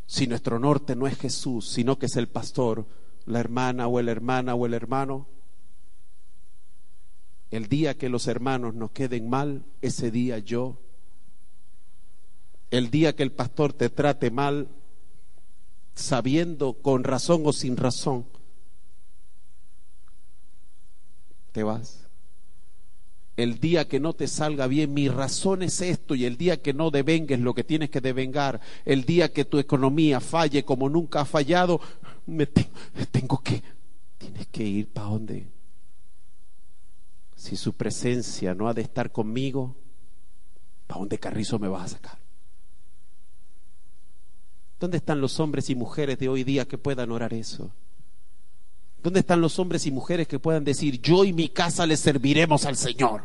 Si 0.06 0.28
nuestro 0.28 0.60
norte 0.60 0.96
no 0.96 1.08
es 1.08 1.18
Jesús, 1.18 1.68
sino 1.68 1.98
que 1.98 2.06
es 2.06 2.16
el 2.16 2.28
pastor, 2.28 2.86
la 3.26 3.40
hermana 3.40 3.88
o 3.88 4.00
el 4.00 4.08
hermana 4.08 4.54
o 4.54 4.66
el 4.68 4.76
hermano, 4.76 5.28
el 7.50 7.68
día 7.68 7.98
que 7.98 8.10
los 8.10 8.28
hermanos 8.28 8.76
nos 8.76 8.92
queden 8.92 9.30
mal, 9.30 9.66
ese 9.82 10.12
día 10.12 10.38
yo, 10.38 10.80
el 12.70 12.92
día 12.92 13.16
que 13.16 13.24
el 13.24 13.32
pastor 13.32 13.74
te 13.74 13.90
trate 13.90 14.30
mal, 14.30 14.70
sabiendo 15.96 16.74
con 16.74 17.04
razón 17.04 17.44
o 17.46 17.54
sin 17.54 17.78
razón, 17.78 18.28
te 21.52 21.64
vas 21.64 22.05
el 23.38 23.60
día 23.60 23.88
que 23.88 24.00
no 24.00 24.14
te 24.14 24.28
salga 24.28 24.68
bien, 24.68 24.94
mi 24.94 25.10
razón 25.10 25.62
es 25.62 25.82
esto, 25.82 26.16
y 26.16 26.26
el 26.26 26.38
día 26.38 26.62
que 26.62 26.74
no 26.74 26.90
devengues 26.90 27.40
lo 27.40 27.54
que 27.54 27.64
tienes 27.64 27.90
que 27.90 28.02
devengar, 28.02 28.62
el 28.86 29.04
día 29.04 29.34
que 29.34 29.46
tu 29.46 29.60
economía 29.60 30.20
falle 30.22 30.64
como 30.64 30.90
nunca 30.90 31.22
ha 31.22 31.26
fallado, 31.26 31.82
me 32.26 32.46
tengo, 32.46 33.42
que, 33.44 33.62
tienes 34.18 34.48
que 34.48 34.64
ir 34.64 34.88
para 34.88 35.08
donde. 35.08 35.48
Si 37.36 37.58
su 37.58 37.74
presencia 37.74 38.56
no 38.56 38.70
ha 38.70 38.74
de 38.74 38.82
estar 38.82 39.12
conmigo, 39.12 39.76
¿para 40.88 41.00
dónde 41.00 41.20
Carrizo 41.20 41.60
me 41.60 41.68
vas 41.68 41.84
a 41.84 41.96
sacar? 41.96 42.18
¿Dónde 44.80 44.98
están 44.98 45.20
los 45.20 45.40
hombres 45.40 45.70
y 45.70 45.76
mujeres 45.76 46.18
de 46.20 46.30
hoy 46.30 46.44
día 46.44 46.66
que 46.66 46.78
puedan 46.78 47.12
orar 47.12 47.34
eso? 47.34 47.72
¿Dónde 49.06 49.20
están 49.20 49.40
los 49.40 49.60
hombres 49.60 49.86
y 49.86 49.92
mujeres 49.92 50.28
que 50.28 50.40
puedan 50.40 50.64
decir, 50.64 51.00
yo 51.00 51.24
y 51.26 51.32
mi 51.32 51.50
casa 51.50 51.86
le 51.86 51.96
serviremos 51.96 52.66
al 52.66 52.76
Señor? 52.76 53.22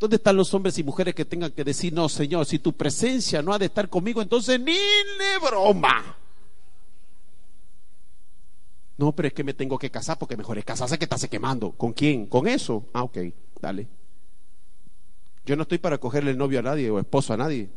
¿Dónde 0.00 0.16
están 0.16 0.34
los 0.34 0.54
hombres 0.54 0.78
y 0.78 0.82
mujeres 0.82 1.14
que 1.14 1.26
tengan 1.26 1.52
que 1.52 1.62
decir, 1.62 1.92
no, 1.92 2.08
Señor, 2.08 2.46
si 2.46 2.58
tu 2.58 2.72
presencia 2.72 3.42
no 3.42 3.52
ha 3.52 3.58
de 3.58 3.66
estar 3.66 3.90
conmigo, 3.90 4.22
entonces 4.22 4.58
ni 4.58 4.72
de 4.72 5.46
broma? 5.46 6.16
No, 8.96 9.12
pero 9.12 9.28
es 9.28 9.34
que 9.34 9.44
me 9.44 9.52
tengo 9.52 9.78
que 9.78 9.90
casar 9.90 10.18
porque 10.18 10.38
mejor 10.38 10.56
es 10.56 10.64
casarse 10.64 10.96
que 10.96 11.04
estarse 11.04 11.28
quemando. 11.28 11.72
¿Con 11.72 11.92
quién? 11.92 12.24
¿Con 12.24 12.48
eso? 12.48 12.86
Ah, 12.94 13.02
ok, 13.02 13.18
dale. 13.60 13.88
Yo 15.44 15.54
no 15.54 15.64
estoy 15.64 15.76
para 15.76 15.98
cogerle 15.98 16.32
novio 16.32 16.60
a 16.60 16.62
nadie 16.62 16.88
o 16.88 16.98
esposo 16.98 17.34
a 17.34 17.36
nadie. 17.36 17.68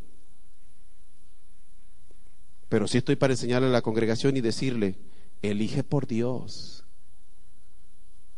Pero 2.69 2.87
sí 2.87 2.99
estoy 2.99 3.17
para 3.17 3.33
enseñarle 3.33 3.67
a 3.67 3.71
la 3.71 3.81
congregación 3.81 4.37
y 4.37 4.39
decirle, 4.39 4.95
elige 5.41 5.83
por 5.83 6.07
Dios. 6.07 6.83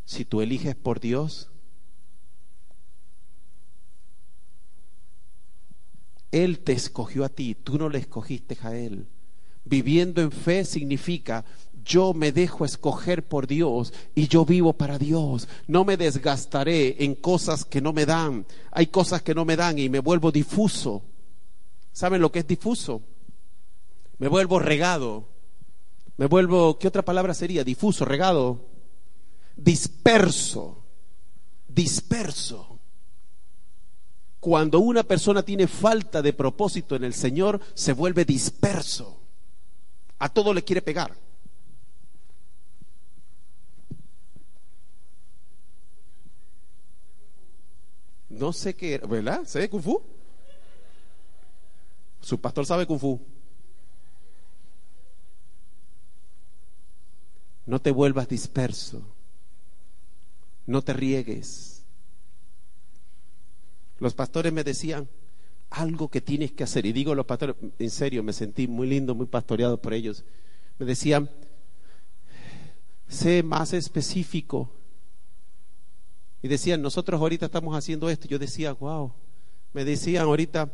Si 0.04 0.24
tú 0.24 0.40
eliges 0.40 0.74
por 0.74 1.00
Dios, 1.00 1.50
Él 6.30 6.60
te 6.60 6.72
escogió 6.72 7.24
a 7.24 7.28
ti, 7.28 7.54
tú 7.54 7.78
no 7.78 7.88
le 7.88 7.98
escogiste 7.98 8.56
a 8.62 8.76
Él. 8.76 9.06
Viviendo 9.64 10.22
en 10.22 10.32
fe 10.32 10.64
significa 10.64 11.44
yo 11.88 12.12
me 12.12 12.32
dejo 12.32 12.66
escoger 12.66 13.26
por 13.26 13.46
Dios 13.46 13.94
y 14.14 14.28
yo 14.28 14.44
vivo 14.44 14.74
para 14.74 14.98
Dios. 14.98 15.48
No 15.66 15.84
me 15.84 15.96
desgastaré 15.96 17.02
en 17.02 17.14
cosas 17.14 17.64
que 17.64 17.80
no 17.80 17.94
me 17.94 18.04
dan. 18.04 18.46
Hay 18.70 18.88
cosas 18.88 19.22
que 19.22 19.34
no 19.34 19.46
me 19.46 19.56
dan 19.56 19.78
y 19.78 19.88
me 19.88 20.00
vuelvo 20.00 20.30
difuso. 20.30 21.02
¿Saben 21.92 22.20
lo 22.20 22.30
que 22.30 22.40
es 22.40 22.46
difuso? 22.46 23.02
Me 24.18 24.28
vuelvo 24.28 24.58
regado. 24.58 25.28
Me 26.18 26.26
vuelvo, 26.26 26.78
¿qué 26.78 26.88
otra 26.88 27.02
palabra 27.02 27.32
sería? 27.32 27.62
Difuso, 27.62 28.04
regado. 28.04 28.66
Disperso. 29.56 30.84
Disperso. 31.68 32.80
Cuando 34.40 34.80
una 34.80 35.04
persona 35.04 35.44
tiene 35.44 35.68
falta 35.68 36.20
de 36.20 36.32
propósito 36.32 36.96
en 36.96 37.04
el 37.04 37.14
Señor, 37.14 37.60
se 37.72 37.92
vuelve 37.92 38.24
disperso. 38.24 39.20
A 40.18 40.28
todo 40.28 40.52
le 40.52 40.64
quiere 40.64 40.82
pegar. 40.82 41.14
No 48.28 48.52
sé 48.52 48.74
qué, 48.74 48.98
¿verdad? 48.98 49.42
¿Sabe 49.46 49.70
Kung 49.70 49.82
Fu? 49.82 50.02
Su 52.20 52.40
pastor 52.40 52.66
sabe 52.66 52.86
Kung 52.86 52.98
Fu. 52.98 53.37
No 57.68 57.82
te 57.82 57.90
vuelvas 57.90 58.26
disperso. 58.28 59.02
No 60.64 60.80
te 60.80 60.94
riegues. 60.94 61.84
Los 63.98 64.14
pastores 64.14 64.54
me 64.54 64.64
decían 64.64 65.06
algo 65.68 66.08
que 66.08 66.22
tienes 66.22 66.52
que 66.52 66.64
hacer. 66.64 66.86
Y 66.86 66.92
digo 66.94 67.14
los 67.14 67.26
pastores, 67.26 67.56
en 67.78 67.90
serio, 67.90 68.22
me 68.22 68.32
sentí 68.32 68.66
muy 68.66 68.88
lindo, 68.88 69.14
muy 69.14 69.26
pastoreado 69.26 69.82
por 69.82 69.92
ellos. 69.92 70.24
Me 70.78 70.86
decían, 70.86 71.28
sé 73.06 73.42
más 73.42 73.74
específico 73.74 74.70
y 76.40 76.48
decían, 76.48 76.80
nosotros 76.80 77.20
ahorita 77.20 77.46
estamos 77.46 77.76
haciendo 77.76 78.08
esto. 78.08 78.28
Yo 78.28 78.38
decía, 78.38 78.72
wow. 78.72 79.12
Me 79.74 79.84
decían 79.84 80.24
ahorita, 80.24 80.72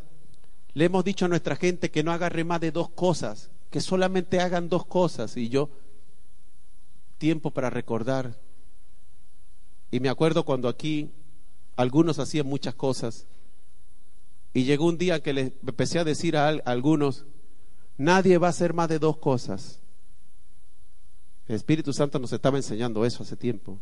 le 0.74 0.84
hemos 0.84 1.04
dicho 1.04 1.24
a 1.24 1.28
nuestra 1.28 1.56
gente 1.56 1.90
que 1.90 2.04
no 2.04 2.12
agarre 2.12 2.44
más 2.44 2.60
de 2.60 2.70
dos 2.70 2.88
cosas, 2.90 3.50
que 3.70 3.80
solamente 3.80 4.38
hagan 4.38 4.68
dos 4.68 4.86
cosas. 4.86 5.36
Y 5.36 5.48
yo, 5.48 5.70
tiempo 7.24 7.50
para 7.50 7.70
recordar. 7.70 8.38
Y 9.90 9.98
me 9.98 10.10
acuerdo 10.10 10.44
cuando 10.44 10.68
aquí 10.68 11.10
algunos 11.74 12.18
hacían 12.18 12.46
muchas 12.46 12.74
cosas. 12.74 13.24
Y 14.52 14.64
llegó 14.64 14.84
un 14.84 14.98
día 14.98 15.22
que 15.22 15.32
les 15.32 15.52
empecé 15.66 15.98
a 15.98 16.04
decir 16.04 16.36
a, 16.36 16.48
algunos, 16.48 17.24
nadie 17.96 18.36
va 18.36 18.48
a 18.48 18.50
hacer 18.50 18.74
más 18.74 18.90
de 18.90 18.98
dos 18.98 19.16
cosas. 19.16 19.80
El 21.48 21.56
Espíritu 21.56 21.94
Santo 21.94 22.18
nos 22.18 22.30
estaba 22.30 22.58
enseñando 22.58 23.06
eso 23.06 23.22
hace 23.22 23.36
tiempo. 23.36 23.78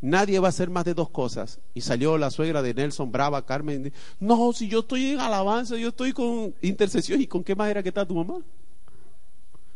Nadie 0.00 0.40
va 0.40 0.48
a 0.48 0.50
hacer 0.50 0.70
más 0.70 0.84
de 0.84 0.94
dos 0.94 1.10
cosas. 1.10 1.60
Y 1.72 1.82
salió 1.82 2.18
la 2.18 2.32
suegra 2.32 2.62
de 2.62 2.74
Nelson 2.74 3.12
Brava, 3.12 3.46
Carmen. 3.46 3.92
No, 4.18 4.52
si 4.52 4.66
yo 4.66 4.80
estoy 4.80 5.10
en 5.10 5.20
alabanza, 5.20 5.76
yo 5.76 5.90
estoy 5.90 6.12
con 6.12 6.52
intercesión. 6.62 7.20
¿Y 7.20 7.28
con 7.28 7.44
qué 7.44 7.54
manera 7.54 7.80
que 7.80 7.90
está 7.90 8.04
tu 8.04 8.16
mamá? 8.16 8.40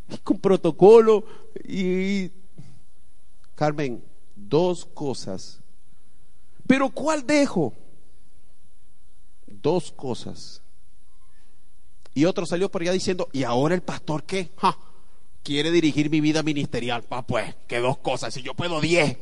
Y 0.08 0.16
con 0.18 0.40
protocolo. 0.40 1.24
Y. 1.68 2.32
Carmen, 3.54 4.04
dos 4.34 4.84
cosas. 4.84 5.60
Pero 6.66 6.90
¿cuál 6.90 7.26
dejo? 7.26 7.74
Dos 9.46 9.92
cosas. 9.92 10.62
Y 12.14 12.24
otro 12.26 12.46
salió 12.46 12.70
por 12.70 12.82
allá 12.82 12.92
diciendo, 12.92 13.28
¿y 13.32 13.42
ahora 13.42 13.74
el 13.74 13.82
pastor 13.82 14.24
qué? 14.24 14.50
Quiere 15.42 15.70
dirigir 15.70 16.10
mi 16.10 16.20
vida 16.20 16.42
ministerial. 16.42 17.02
Pa, 17.02 17.26
pues, 17.26 17.54
que 17.66 17.80
dos 17.80 17.98
cosas. 17.98 18.32
Si 18.32 18.42
yo 18.42 18.54
puedo 18.54 18.80
diez. 18.80 19.18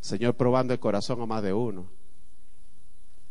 Señor 0.00 0.34
probando 0.34 0.72
el 0.72 0.80
corazón 0.80 1.20
a 1.20 1.26
más 1.26 1.42
de 1.42 1.52
uno. 1.52 1.86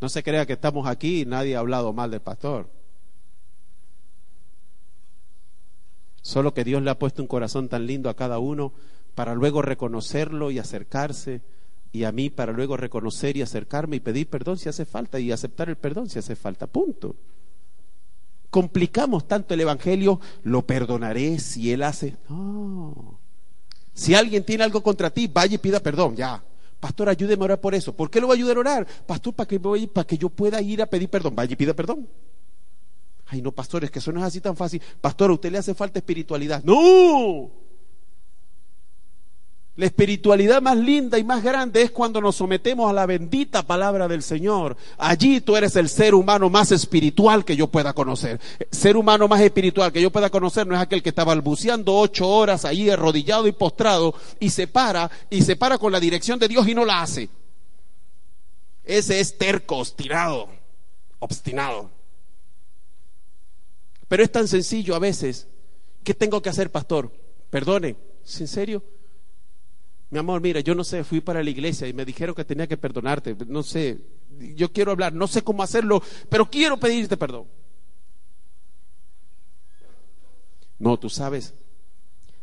No 0.02 0.10
se 0.10 0.24
crea 0.24 0.46
que 0.46 0.54
estamos 0.54 0.88
aquí 0.88 1.22
y 1.22 1.26
nadie 1.26 1.56
ha 1.56 1.60
hablado 1.60 1.94
mal 1.94 2.12
del 2.12 2.22
pastor. 2.22 2.70
Solo 6.26 6.56
que 6.56 6.64
Dios 6.64 6.82
le 6.82 6.90
ha 6.90 6.98
puesto 6.98 7.22
un 7.22 7.28
corazón 7.28 7.70
tan 7.70 7.86
lindo 7.86 8.10
a 8.10 8.16
cada 8.16 8.40
uno 8.40 8.74
para 9.14 9.36
luego 9.36 9.62
reconocerlo 9.62 10.50
y 10.50 10.58
acercarse 10.58 11.42
y 11.92 12.04
a 12.04 12.12
mí 12.12 12.32
para 12.32 12.52
luego 12.52 12.78
reconocer 12.78 13.38
y 13.38 13.44
acercarme 13.44 13.98
y 13.98 14.00
pedir 14.00 14.28
perdón 14.28 14.58
si 14.58 14.68
hace 14.68 14.86
falta 14.86 15.20
y 15.20 15.32
aceptar 15.32 15.70
el 15.70 15.76
perdón 15.76 16.10
si 16.10 16.18
hace 16.18 16.36
falta. 16.36 16.66
Punto. 16.66 17.16
Complicamos 18.50 19.28
tanto 19.28 19.54
el 19.54 19.62
Evangelio, 19.62 20.20
lo 20.42 20.66
perdonaré 20.66 21.38
si 21.38 21.72
él 21.72 21.84
hace. 21.84 22.18
No. 22.28 23.20
Si 23.94 24.16
alguien 24.16 24.44
tiene 24.44 24.64
algo 24.64 24.82
contra 24.82 25.12
ti, 25.12 25.28
vaya 25.28 25.54
y 25.54 25.60
pida 25.60 25.80
perdón, 25.80 26.16
ya. 26.16 26.44
Pastor, 26.80 27.08
ayúdeme 27.08 27.44
a 27.44 27.46
orar 27.46 27.62
por 27.62 27.76
eso. 27.76 27.96
¿Por 27.96 28.10
qué 28.10 28.20
lo 28.20 28.26
voy 28.26 28.38
a 28.38 28.40
ayudar 28.40 28.58
a 28.58 28.62
orar? 28.62 28.88
Pastor, 29.06 29.36
para 29.36 29.48
que, 29.48 29.60
para 29.60 30.08
que 30.08 30.18
yo 30.18 30.30
pueda 30.30 30.60
ir 30.60 30.82
a 30.82 30.88
pedir 30.88 31.08
perdón. 31.08 31.36
Vaya 31.36 31.54
y 31.54 31.56
pida 31.56 31.76
perdón. 31.76 32.08
Ay, 33.28 33.42
no, 33.42 33.52
pastor, 33.52 33.84
es 33.84 33.92
que 33.92 34.00
eso 34.00 34.12
no 34.12 34.20
es 34.20 34.26
así 34.26 34.40
tan 34.40 34.56
fácil. 34.56 34.82
Pastor, 35.02 35.32
a 35.32 35.34
usted 35.34 35.52
le 35.52 35.58
hace 35.58 35.74
falta 35.74 36.00
espiritualidad. 36.00 36.64
No. 36.64 37.52
La 39.78 39.88
espiritualidad 39.88 40.62
más 40.62 40.78
linda 40.78 41.20
y 41.20 41.26
más 41.26 41.44
grande 41.44 41.82
es 41.82 41.92
cuando 41.92 42.22
nos 42.22 42.38
sometemos 42.38 42.90
a 42.90 42.94
la 42.94 43.06
bendita 43.06 43.64
palabra 43.64 44.08
del 44.08 44.24
Señor. 44.24 44.78
Allí 44.98 45.42
tú 45.42 45.58
eres 45.58 45.76
el 45.76 45.90
ser 45.90 46.16
humano 46.16 46.50
más 46.50 46.72
espiritual 46.72 47.44
que 47.44 47.58
yo 47.58 47.68
pueda 47.68 47.92
conocer. 47.92 48.40
Ser 48.72 48.96
humano 48.96 49.28
más 49.28 49.42
espiritual 49.42 49.92
que 49.92 50.02
yo 50.02 50.12
pueda 50.12 50.30
conocer 50.30 50.66
no 50.66 50.76
es 50.76 50.82
aquel 50.82 51.04
que 51.04 51.10
está 51.10 51.26
balbuceando 51.26 51.94
ocho 51.94 52.26
horas 52.26 52.64
ahí 52.64 52.90
arrodillado 52.90 53.48
y 53.48 53.52
postrado 53.52 54.16
y 54.40 54.50
se 54.50 54.68
para 54.68 55.12
y 55.30 55.42
se 55.42 55.58
para 55.58 55.78
con 55.78 55.92
la 55.92 56.00
dirección 56.00 56.40
de 56.40 56.48
Dios 56.48 56.66
y 56.70 56.74
no 56.74 56.86
la 56.86 57.02
hace. 57.02 57.28
Ese 58.86 59.20
es 59.20 59.38
terco, 59.38 59.80
obstinado, 59.80 60.48
obstinado. 61.20 61.95
Pero 64.08 64.24
es 64.24 64.32
tan 64.32 64.48
sencillo 64.48 64.96
a 64.96 65.00
veces. 65.00 65.48
¿Qué 66.04 66.14
tengo 66.14 66.42
que 66.42 66.50
hacer, 66.50 66.72
pastor? 66.72 67.12
Perdone. 67.50 67.96
¿En 68.40 68.48
serio? 68.48 68.84
Mi 70.10 70.20
amor, 70.20 70.40
mira, 70.42 70.60
yo 70.60 70.76
no 70.76 70.84
sé, 70.84 71.04
fui 71.04 71.20
para 71.22 71.44
la 71.44 71.50
iglesia 71.50 71.88
y 71.88 71.94
me 71.94 72.06
dijeron 72.06 72.36
que 72.36 72.46
tenía 72.46 72.68
que 72.68 72.78
perdonarte. 72.78 73.36
No 73.48 73.64
sé, 73.64 74.00
yo 74.56 74.72
quiero 74.72 74.92
hablar, 74.92 75.14
no 75.14 75.28
sé 75.28 75.44
cómo 75.44 75.64
hacerlo, 75.64 76.02
pero 76.30 76.50
quiero 76.50 76.78
pedirte 76.78 77.18
perdón. 77.18 77.48
No, 80.78 80.98
tú 81.00 81.10
sabes, 81.10 81.56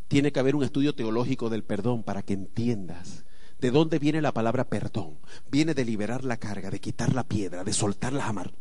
tiene 0.09 0.33
que 0.33 0.41
haber 0.41 0.57
un 0.57 0.65
estudio 0.65 0.95
teológico 0.95 1.51
del 1.51 1.65
perdón 1.65 2.03
para 2.03 2.23
que 2.23 2.33
entiendas 2.33 3.25
de 3.61 3.71
dónde 3.71 3.99
viene 3.99 4.21
la 4.21 4.33
palabra 4.33 4.65
perdón. 4.65 5.19
Viene 5.51 5.73
de 5.75 5.85
liberar 5.85 6.25
la 6.25 6.39
carga, 6.39 6.71
de 6.71 6.81
quitar 6.81 7.15
la 7.15 7.25
piedra, 7.25 7.63
de 7.63 7.73
soltar 7.73 8.13
la 8.13 8.27
amar. 8.27 8.53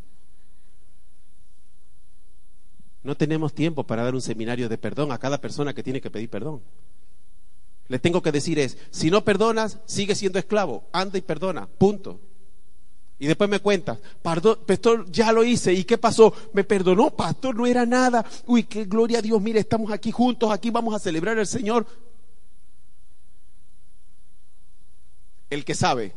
No 3.04 3.16
tenemos 3.16 3.54
tiempo 3.54 3.84
para 3.86 4.04
dar 4.04 4.14
un 4.14 4.22
seminario 4.22 4.70
de 4.70 4.78
perdón 4.78 5.12
a 5.12 5.18
cada 5.18 5.40
persona 5.40 5.74
que 5.74 5.84
tiene 5.84 6.02
que 6.02 6.12
pedir 6.12 6.30
perdón 6.30 6.62
le 7.92 8.00
tengo 8.00 8.22
que 8.22 8.32
decir 8.32 8.58
es, 8.58 8.78
si 8.90 9.12
no 9.12 9.26
perdonas, 9.26 9.80
sigue 9.86 10.16
siendo 10.16 10.40
esclavo, 10.40 10.86
anda 10.94 11.18
y 11.18 11.22
perdona, 11.22 11.68
punto. 11.68 12.22
Y 13.20 13.28
después 13.28 13.50
me 13.50 13.60
cuentas, 13.60 14.00
pastor, 14.22 15.12
ya 15.12 15.34
lo 15.34 15.44
hice, 15.44 15.74
¿y 15.74 15.84
qué 15.84 15.98
pasó? 15.98 16.34
Me 16.54 16.64
perdonó, 16.64 17.10
pastor, 17.10 17.54
no 17.54 17.68
era 17.68 17.86
nada. 17.86 18.26
Uy, 18.46 18.64
qué 18.64 18.86
gloria 18.86 19.20
a 19.20 19.22
Dios, 19.22 19.42
mire, 19.42 19.60
estamos 19.60 19.92
aquí 19.92 20.10
juntos, 20.10 20.50
aquí 20.52 20.70
vamos 20.70 20.96
a 20.96 21.00
celebrar 21.00 21.38
al 21.38 21.46
Señor. 21.46 21.86
El 25.50 25.66
que 25.66 25.76
sabe, 25.76 26.16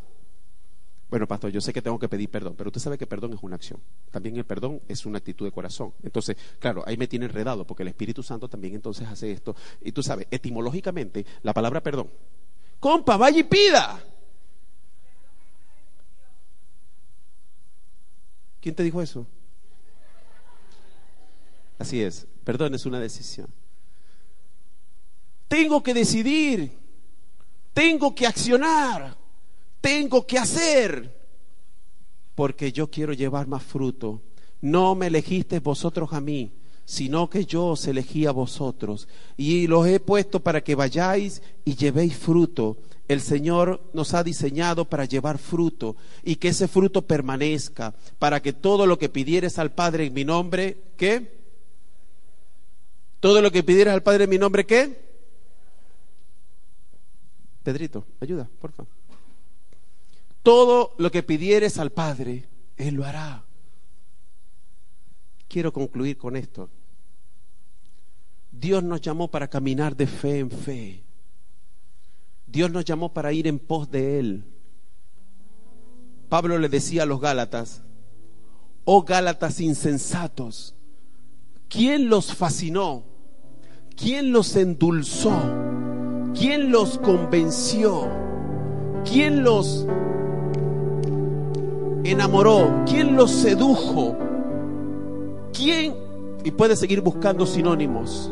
bueno, 1.15 1.29
pastor, 1.29 1.53
yo 1.53 1.61
sé 1.61 1.73
que 1.73 1.81
tengo 1.81 1.97
que 1.97 2.09
pedir 2.09 2.29
perdón, 2.29 2.57
pero 2.57 2.71
usted 2.71 2.81
sabe 2.81 2.99
que 2.99 3.07
perdón 3.07 3.35
es 3.35 3.39
una 3.41 3.55
acción. 3.55 3.81
También 4.11 4.37
el 4.37 4.45
perdón 4.45 4.83
es 4.89 5.07
una 5.07 5.19
actitud 5.19 5.47
de 5.47 5.53
corazón. 5.53 5.95
Entonces, 6.03 6.37
claro, 6.59 6.83
ahí 6.89 6.97
me 6.97 7.07
tiene 7.07 7.27
enredado 7.27 7.65
porque 7.65 7.85
el 7.85 7.89
Espíritu 7.91 8.21
Santo 8.21 8.49
también 8.49 8.75
entonces 8.75 9.07
hace 9.07 9.31
esto. 9.31 9.55
Y 9.81 9.93
tú 9.93 10.03
sabes, 10.03 10.27
etimológicamente, 10.29 11.25
la 11.45 11.55
palabra 11.55 11.81
perdón. 11.85 12.11
Compa, 12.81 13.17
vaya 13.17 13.39
y 13.39 13.45
pida. 13.45 14.05
¿Quién 18.61 18.75
te 18.75 18.83
dijo 18.83 19.01
eso? 19.01 19.25
Así 21.79 22.03
es, 22.03 22.27
perdón 22.43 22.75
es 22.75 22.87
una 22.87 22.99
decisión. 22.99 23.47
Tengo 25.47 25.81
que 25.81 25.95
decidir. 25.95 26.77
Tengo 27.73 28.13
que 28.17 28.27
accionar. 28.27 29.24
Tengo 29.85 30.27
que 30.27 30.39
hacer. 30.39 31.15
Porque 32.35 32.73
yo 32.73 32.91
quiero 32.91 33.13
llevar 33.13 33.47
más 33.47 33.63
fruto. 33.63 34.23
No 34.63 34.95
me 34.95 35.09
elegisteis 35.09 35.63
vosotros 35.63 36.15
a 36.15 36.23
mí, 36.23 36.53
sino 36.87 37.29
que 37.29 37.45
yo 37.45 37.67
os 37.67 37.87
elegí 37.87 38.25
a 38.25 38.31
vosotros. 38.31 39.09
Y 39.37 39.67
los 39.67 39.87
he 39.87 40.01
puesto 40.01 40.41
para 40.41 40.65
que 40.65 40.75
vayáis 40.75 41.43
y 41.67 41.75
llevéis 41.75 42.17
fruto. 42.17 42.79
El 43.09 43.21
Señor 43.21 43.83
nos 43.93 44.15
ha 44.15 44.25
diseñado 44.25 44.87
para 44.87 45.05
llevar 45.05 45.37
fruto 45.37 45.97
y 46.23 46.37
que 46.37 46.49
ese 46.49 46.67
fruto 46.67 47.03
permanezca, 47.03 47.95
para 48.19 48.41
que 48.41 48.55
todo 48.55 48.87
lo 48.87 48.99
que 48.99 49.11
pidieres 49.11 49.59
al 49.59 49.73
Padre 49.73 50.07
en 50.07 50.15
mi 50.15 50.25
nombre, 50.25 50.79
¿qué? 50.97 51.31
Todo 53.21 53.43
lo 53.43 53.53
que 53.53 53.63
pidieras 53.63 53.93
al 53.93 54.03
Padre 54.03 54.25
en 54.25 54.31
mi 54.31 54.39
nombre, 54.39 54.65
¿qué? 54.65 54.99
Pedrito, 57.63 58.07
ayuda, 58.23 58.49
por 58.59 58.73
favor. 58.73 59.04
Todo 60.45 60.95
lo 60.99 61.11
que 61.11 61.23
pidieres 61.23 61.79
al 61.79 61.91
Padre, 61.91 62.47
Él 62.77 62.97
lo 62.97 63.07
hará. 63.07 63.47
Quiero 65.49 65.73
concluir 65.73 66.19
con 66.19 66.37
esto. 66.37 66.69
Dios 68.53 68.85
nos 68.85 69.01
llamó 69.01 69.29
para 69.29 69.49
caminar 69.49 69.97
de 69.97 70.07
fe 70.07 70.41
en 70.41 70.51
fe. 70.51 71.03
Dios 72.47 72.71
nos 72.71 72.85
llamó 72.85 73.15
para 73.15 73.33
ir 73.33 73.47
en 73.47 73.59
pos 73.59 73.91
de 73.91 74.19
Él. 74.19 74.45
Pablo 76.29 76.59
le 76.59 76.69
decía 76.69 77.05
a 77.05 77.07
los 77.07 77.23
Gálatas, 77.23 77.83
oh 78.85 79.03
Gálatas 79.03 79.61
insensatos, 79.61 80.75
¿quién 81.71 82.11
los 82.11 82.35
fascinó? 82.35 83.07
¿Quién 83.97 84.31
los 84.31 84.55
endulzó? 84.57 85.41
¿Quién 86.39 86.71
los 86.71 86.99
convenció? 86.99 88.11
¿Quién 89.05 89.43
los 89.43 89.87
enamoró? 92.11 92.85
¿Quién 92.87 93.17
los 93.17 93.31
sedujo? 93.31 94.17
¿Quién? 95.53 95.95
Y 96.45 96.51
puede 96.51 96.77
seguir 96.77 97.01
buscando 97.01 97.47
sinónimos. 97.47 98.31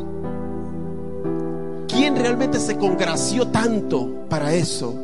¿Quién 1.89 2.16
realmente 2.16 2.59
se 2.59 2.77
congració 2.77 3.49
tanto 3.49 4.27
para 4.29 4.55
eso? 4.55 4.95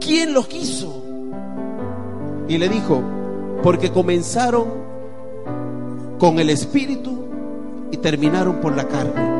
¿Quién 0.00 0.32
los 0.32 0.48
quiso? 0.48 1.02
Y 2.48 2.56
le 2.56 2.68
dijo, 2.68 3.02
porque 3.62 3.90
comenzaron 3.90 4.66
con 6.18 6.38
el 6.38 6.50
espíritu 6.50 7.26
y 7.90 7.96
terminaron 7.98 8.56
por 8.60 8.76
la 8.76 8.86
carne. 8.88 9.38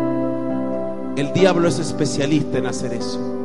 El 1.17 1.33
diablo 1.33 1.69
es 1.69 1.79
especialista 1.79 2.59
en 2.59 2.67
hacer 2.67 2.93
eso. 2.93 3.38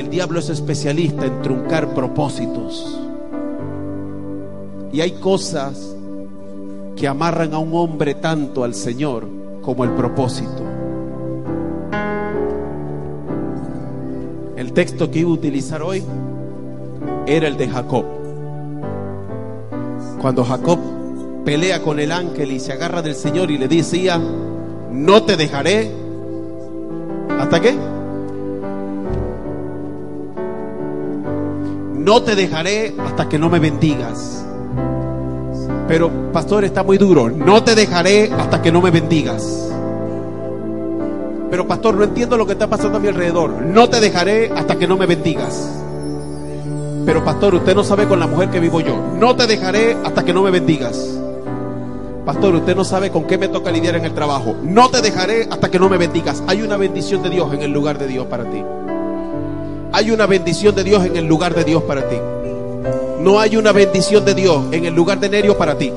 El 0.00 0.08
diablo 0.08 0.38
es 0.38 0.48
especialista 0.48 1.26
en 1.26 1.42
truncar 1.42 1.92
propósitos. 1.92 2.98
Y 4.94 5.02
hay 5.02 5.10
cosas 5.10 5.94
que 6.96 7.06
amarran 7.06 7.52
a 7.52 7.58
un 7.58 7.74
hombre 7.74 8.14
tanto 8.14 8.64
al 8.64 8.72
Señor 8.72 9.28
como 9.60 9.84
el 9.84 9.90
propósito. 9.90 10.62
El 14.56 14.72
texto 14.72 15.10
que 15.10 15.18
iba 15.18 15.28
a 15.28 15.34
utilizar 15.34 15.82
hoy 15.82 16.02
era 17.26 17.46
el 17.46 17.58
de 17.58 17.68
Jacob. 17.68 18.06
Cuando 20.22 20.44
Jacob 20.44 20.78
pelea 21.44 21.82
con 21.82 22.00
el 22.00 22.10
ángel 22.10 22.52
y 22.52 22.58
se 22.58 22.72
agarra 22.72 23.02
del 23.02 23.16
Señor 23.16 23.50
y 23.50 23.58
le 23.58 23.68
decía, 23.68 24.18
no 24.90 25.22
te 25.24 25.36
dejaré. 25.36 25.90
¿Hasta 27.38 27.60
qué? 27.60 27.99
No 32.00 32.22
te 32.22 32.34
dejaré 32.34 32.94
hasta 32.98 33.28
que 33.28 33.38
no 33.38 33.50
me 33.50 33.58
bendigas. 33.58 34.42
Pero, 35.86 36.32
pastor, 36.32 36.64
está 36.64 36.82
muy 36.82 36.96
duro. 36.96 37.28
No 37.28 37.62
te 37.62 37.74
dejaré 37.74 38.32
hasta 38.32 38.62
que 38.62 38.72
no 38.72 38.80
me 38.80 38.90
bendigas. 38.90 39.70
Pero, 41.50 41.68
pastor, 41.68 41.96
no 41.96 42.04
entiendo 42.04 42.38
lo 42.38 42.46
que 42.46 42.52
está 42.52 42.70
pasando 42.70 42.96
a 42.96 43.00
mi 43.02 43.08
alrededor. 43.08 43.50
No 43.50 43.90
te 43.90 44.00
dejaré 44.00 44.50
hasta 44.50 44.78
que 44.78 44.88
no 44.88 44.96
me 44.96 45.04
bendigas. 45.04 45.70
Pero, 47.04 47.22
pastor, 47.22 47.54
usted 47.56 47.74
no 47.74 47.84
sabe 47.84 48.08
con 48.08 48.18
la 48.18 48.26
mujer 48.26 48.48
que 48.48 48.60
vivo 48.60 48.80
yo. 48.80 48.96
No 49.18 49.36
te 49.36 49.46
dejaré 49.46 49.98
hasta 50.02 50.24
que 50.24 50.32
no 50.32 50.42
me 50.42 50.50
bendigas. 50.50 51.18
Pastor, 52.24 52.54
usted 52.54 52.74
no 52.74 52.84
sabe 52.84 53.10
con 53.10 53.24
qué 53.24 53.36
me 53.36 53.48
toca 53.48 53.70
lidiar 53.70 53.96
en 53.96 54.06
el 54.06 54.14
trabajo. 54.14 54.56
No 54.62 54.88
te 54.88 55.02
dejaré 55.02 55.48
hasta 55.50 55.70
que 55.70 55.78
no 55.78 55.90
me 55.90 55.98
bendigas. 55.98 56.42
Hay 56.46 56.62
una 56.62 56.78
bendición 56.78 57.22
de 57.22 57.28
Dios 57.28 57.52
en 57.52 57.60
el 57.60 57.72
lugar 57.72 57.98
de 57.98 58.06
Dios 58.06 58.26
para 58.26 58.44
ti. 58.44 58.64
Hay 60.00 60.10
una 60.10 60.24
bendición 60.24 60.74
de 60.74 60.82
Dios 60.82 61.04
en 61.04 61.14
el 61.14 61.26
lugar 61.26 61.54
de 61.54 61.62
Dios 61.62 61.82
para 61.82 62.08
ti. 62.08 62.16
No 63.20 63.38
hay 63.38 63.58
una 63.58 63.70
bendición 63.70 64.24
de 64.24 64.32
Dios 64.32 64.64
en 64.72 64.86
el 64.86 64.94
lugar 64.94 65.20
de 65.20 65.28
Nerio 65.28 65.58
para 65.58 65.76
ti. 65.76 65.92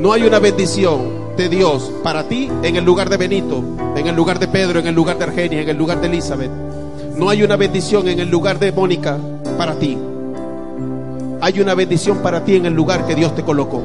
No 0.00 0.12
hay 0.12 0.24
una 0.24 0.40
bendición 0.40 1.36
de 1.36 1.48
Dios 1.48 1.92
para 2.02 2.24
ti 2.24 2.50
en 2.64 2.74
el 2.74 2.84
lugar 2.84 3.10
de 3.10 3.16
Benito, 3.16 3.62
en 3.94 4.08
el 4.08 4.16
lugar 4.16 4.40
de 4.40 4.48
Pedro, 4.48 4.80
en 4.80 4.88
el 4.88 4.94
lugar 4.96 5.18
de 5.18 5.24
Argenia, 5.26 5.62
en 5.62 5.68
el 5.68 5.76
lugar 5.76 6.00
de 6.00 6.08
Elizabeth. 6.08 6.50
No 7.14 7.30
hay 7.30 7.44
una 7.44 7.54
bendición 7.54 8.08
en 8.08 8.18
el 8.18 8.28
lugar 8.28 8.58
de 8.58 8.72
Mónica 8.72 9.16
para 9.56 9.76
ti. 9.76 9.96
Hay 11.40 11.60
una 11.60 11.76
bendición 11.76 12.18
para 12.24 12.44
ti 12.44 12.56
en 12.56 12.66
el 12.66 12.74
lugar 12.74 13.06
que 13.06 13.14
Dios 13.14 13.36
te 13.36 13.44
colocó. 13.44 13.84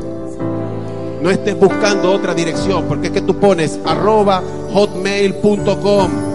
No 1.22 1.30
estés 1.30 1.60
buscando 1.60 2.12
otra 2.12 2.34
dirección, 2.34 2.86
porque 2.88 3.08
es 3.08 3.14
que 3.14 3.22
tú 3.22 3.36
pones 3.36 3.80
arroba 3.86 4.42
hotmail.com 4.74 6.33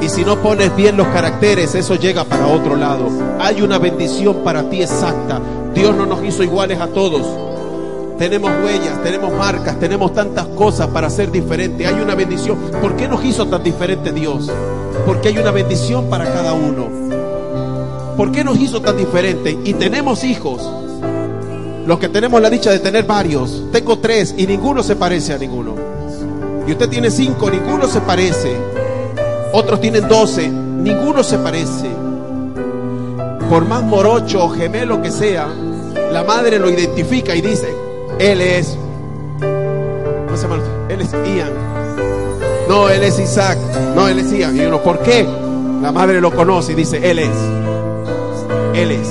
y 0.00 0.08
si 0.08 0.24
no 0.24 0.40
pones 0.40 0.74
bien 0.76 0.96
los 0.96 1.08
caracteres, 1.08 1.74
eso 1.74 1.96
llega 1.96 2.24
para 2.24 2.46
otro 2.46 2.76
lado. 2.76 3.08
Hay 3.40 3.62
una 3.62 3.78
bendición 3.78 4.44
para 4.44 4.68
ti 4.70 4.82
exacta. 4.82 5.40
Dios 5.74 5.94
no 5.96 6.06
nos 6.06 6.24
hizo 6.24 6.44
iguales 6.44 6.80
a 6.80 6.86
todos. 6.86 7.26
Tenemos 8.16 8.50
huellas, 8.64 9.02
tenemos 9.02 9.32
marcas, 9.32 9.78
tenemos 9.78 10.12
tantas 10.12 10.46
cosas 10.46 10.88
para 10.88 11.10
ser 11.10 11.32
diferentes. 11.32 11.86
Hay 11.86 12.00
una 12.00 12.14
bendición. 12.14 12.58
¿Por 12.80 12.96
qué 12.96 13.08
nos 13.08 13.24
hizo 13.24 13.46
tan 13.48 13.62
diferente 13.62 14.12
Dios? 14.12 14.50
Porque 15.04 15.28
hay 15.28 15.38
una 15.38 15.50
bendición 15.50 16.08
para 16.08 16.24
cada 16.32 16.52
uno. 16.52 16.88
¿Por 18.16 18.30
qué 18.30 18.44
nos 18.44 18.58
hizo 18.58 18.80
tan 18.80 18.96
diferente? 18.96 19.58
Y 19.64 19.74
tenemos 19.74 20.22
hijos. 20.22 20.62
Los 21.86 21.98
que 21.98 22.08
tenemos 22.08 22.40
la 22.40 22.50
dicha 22.50 22.70
de 22.70 22.78
tener 22.78 23.04
varios. 23.04 23.64
Tengo 23.72 23.98
tres 23.98 24.34
y 24.36 24.46
ninguno 24.46 24.82
se 24.82 24.94
parece 24.94 25.32
a 25.32 25.38
ninguno. 25.38 25.74
Y 26.66 26.72
usted 26.72 26.88
tiene 26.88 27.10
cinco, 27.10 27.50
ninguno 27.50 27.86
se 27.88 28.00
parece 28.00 28.77
otros 29.52 29.80
tienen 29.80 30.08
12, 30.08 30.48
ninguno 30.48 31.22
se 31.22 31.38
parece. 31.38 31.88
Por 33.48 33.66
más 33.66 33.82
morocho 33.82 34.44
o 34.44 34.50
gemelo 34.50 35.00
que 35.00 35.10
sea, 35.10 35.48
la 36.12 36.22
madre 36.22 36.58
lo 36.58 36.70
identifica 36.70 37.34
y 37.34 37.40
dice, 37.40 37.74
él 38.18 38.40
es, 38.40 38.76
no 39.40 40.36
se 40.36 40.42
llama? 40.42 40.62
Él 40.90 41.00
es 41.00 41.12
Ian. 41.12 41.52
No, 42.68 42.90
él 42.90 43.02
es 43.02 43.18
Isaac. 43.18 43.58
No, 43.94 44.06
él 44.08 44.18
es 44.18 44.30
Ian. 44.30 44.54
Y 44.54 44.60
uno, 44.60 44.82
¿por 44.82 44.98
qué? 44.98 45.26
La 45.80 45.92
madre 45.92 46.20
lo 46.20 46.30
conoce 46.30 46.72
y 46.72 46.74
dice, 46.74 47.10
él 47.10 47.18
es. 47.18 47.36
Él 48.74 48.90
es. 48.92 49.08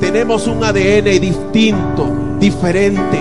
Tenemos 0.00 0.46
un 0.46 0.62
ADN 0.62 1.20
distinto, 1.20 2.08
diferente. 2.38 3.20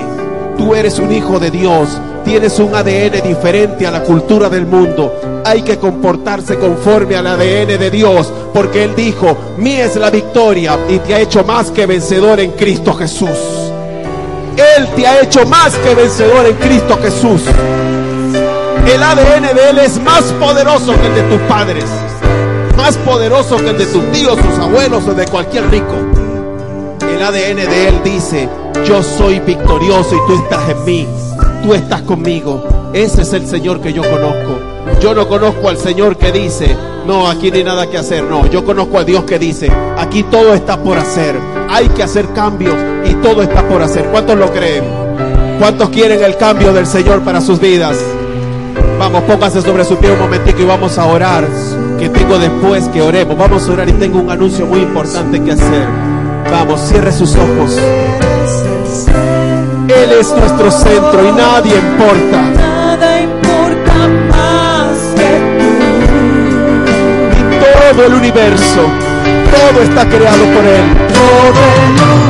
Tú 0.58 0.76
eres 0.76 1.00
un 1.00 1.12
hijo 1.12 1.40
de 1.40 1.50
Dios. 1.50 2.00
Tienes 2.24 2.60
un 2.60 2.76
ADN 2.76 3.24
diferente 3.24 3.88
a 3.88 3.92
la 3.92 4.04
cultura 4.04 4.50
del 4.50 4.68
mundo 4.68 5.33
hay 5.46 5.62
que 5.62 5.78
comportarse 5.78 6.58
conforme 6.58 7.16
al 7.16 7.28
ADN 7.28 7.80
de 7.80 7.92
Dios, 7.92 8.32
porque 8.54 8.84
Él 8.84 8.96
dijo, 8.96 9.38
mía 9.58 9.86
es 9.86 9.96
la 9.96 10.10
victoria 10.10 10.78
y 10.90 11.00
te 11.00 11.14
ha 11.14 11.20
hecho 11.20 11.44
más 11.44 11.72
que 11.72 11.86
vencedor 11.86 12.40
en 12.40 12.52
Cristo 12.52 12.94
Jesús. 12.94 13.30
Él 14.58 14.88
te 14.96 15.08
ha 15.08 15.22
hecho 15.22 15.46
más 15.46 15.76
que 15.76 15.96
vencedor 15.96 16.46
en 16.46 16.56
Cristo 16.56 16.98
Jesús. 17.02 17.42
El 18.86 19.02
ADN 19.02 19.56
de 19.56 19.70
Él 19.70 19.80
es 19.80 20.00
más 20.02 20.24
poderoso 20.40 20.94
que 21.00 21.08
el 21.08 21.16
de 21.16 21.24
tus 21.24 21.40
padres, 21.48 21.86
más 22.78 22.98
poderoso 22.98 23.58
que 23.58 23.70
el 23.70 23.78
de 23.78 23.86
tus 23.86 24.12
tíos, 24.12 24.38
tus 24.38 24.60
abuelos 24.60 25.08
o 25.08 25.14
de 25.14 25.26
cualquier 25.26 25.70
rico. 25.70 25.96
El 27.02 27.24
ADN 27.24 27.70
de 27.70 27.88
Él 27.88 28.02
dice, 28.04 28.50
yo 28.86 29.02
soy 29.02 29.40
victorioso 29.40 30.16
y 30.16 30.28
tú 30.28 30.44
estás 30.44 30.70
en 30.70 30.86
mí, 30.86 31.08
tú 31.64 31.74
estás 31.74 32.02
conmigo. 32.02 32.73
Ese 32.94 33.24
es 33.24 33.34
el 33.34 33.48
Señor 33.48 33.82
que 33.82 33.92
yo 33.92 34.04
conozco. 34.04 34.60
Yo 35.02 35.16
no 35.16 35.28
conozco 35.28 35.68
al 35.68 35.78
Señor 35.78 36.16
que 36.16 36.32
dice, 36.32 36.78
no, 37.08 37.28
aquí 37.28 37.50
no 37.50 37.58
hay 37.58 37.64
nada 37.64 37.90
que 37.90 37.98
hacer. 37.98 38.24
No, 38.24 38.46
yo 38.46 38.64
conozco 38.64 39.00
a 39.00 39.04
Dios 39.04 39.24
que 39.24 39.40
dice, 39.40 39.72
aquí 39.98 40.22
todo 40.22 40.54
está 40.54 40.78
por 40.78 41.00
hacer. 41.00 41.36
Hay 41.72 41.90
que 41.90 42.04
hacer 42.04 42.28
cambios 42.34 42.76
y 43.04 43.16
todo 43.16 43.42
está 43.42 43.68
por 43.68 43.82
hacer. 43.82 44.06
¿Cuántos 44.06 44.38
lo 44.38 44.52
creen? 44.52 44.84
¿Cuántos 45.60 45.90
quieren 45.90 46.24
el 46.24 46.38
cambio 46.38 46.72
del 46.72 46.86
Señor 46.86 47.24
para 47.24 47.42
sus 47.42 47.60
vidas? 47.60 47.98
Vamos, 49.00 49.24
póngase 49.24 49.64
sobre 49.64 49.86
su 49.86 49.98
pie 49.98 50.12
un 50.12 50.20
momentico 50.20 50.62
y 50.62 50.66
vamos 50.66 51.00
a 51.00 51.06
orar. 51.06 51.48
Que 51.98 52.10
tengo 52.10 52.38
después 52.38 52.88
que 52.90 53.02
oremos. 53.02 53.36
Vamos 53.36 53.68
a 53.68 53.72
orar 53.74 53.90
y 53.90 53.94
tengo 53.94 54.20
un 54.20 54.30
anuncio 54.30 54.68
muy 54.68 54.82
importante 54.82 55.42
que 55.42 55.52
hacer. 55.52 55.88
Vamos, 56.52 56.80
cierre 56.82 57.12
sus 57.12 57.36
ojos. 57.36 57.76
Él 59.88 60.12
es 60.12 60.32
nuestro 60.32 60.70
centro 60.70 61.28
y 61.28 61.32
nadie 61.32 61.74
importa. 61.76 62.63
todo 67.92 68.06
el 68.06 68.14
universo. 68.14 68.82
Todo 69.52 69.82
está 69.84 70.08
creado 70.08 70.44
por 70.54 70.66
Él. 70.66 70.84
Todo 71.08 72.23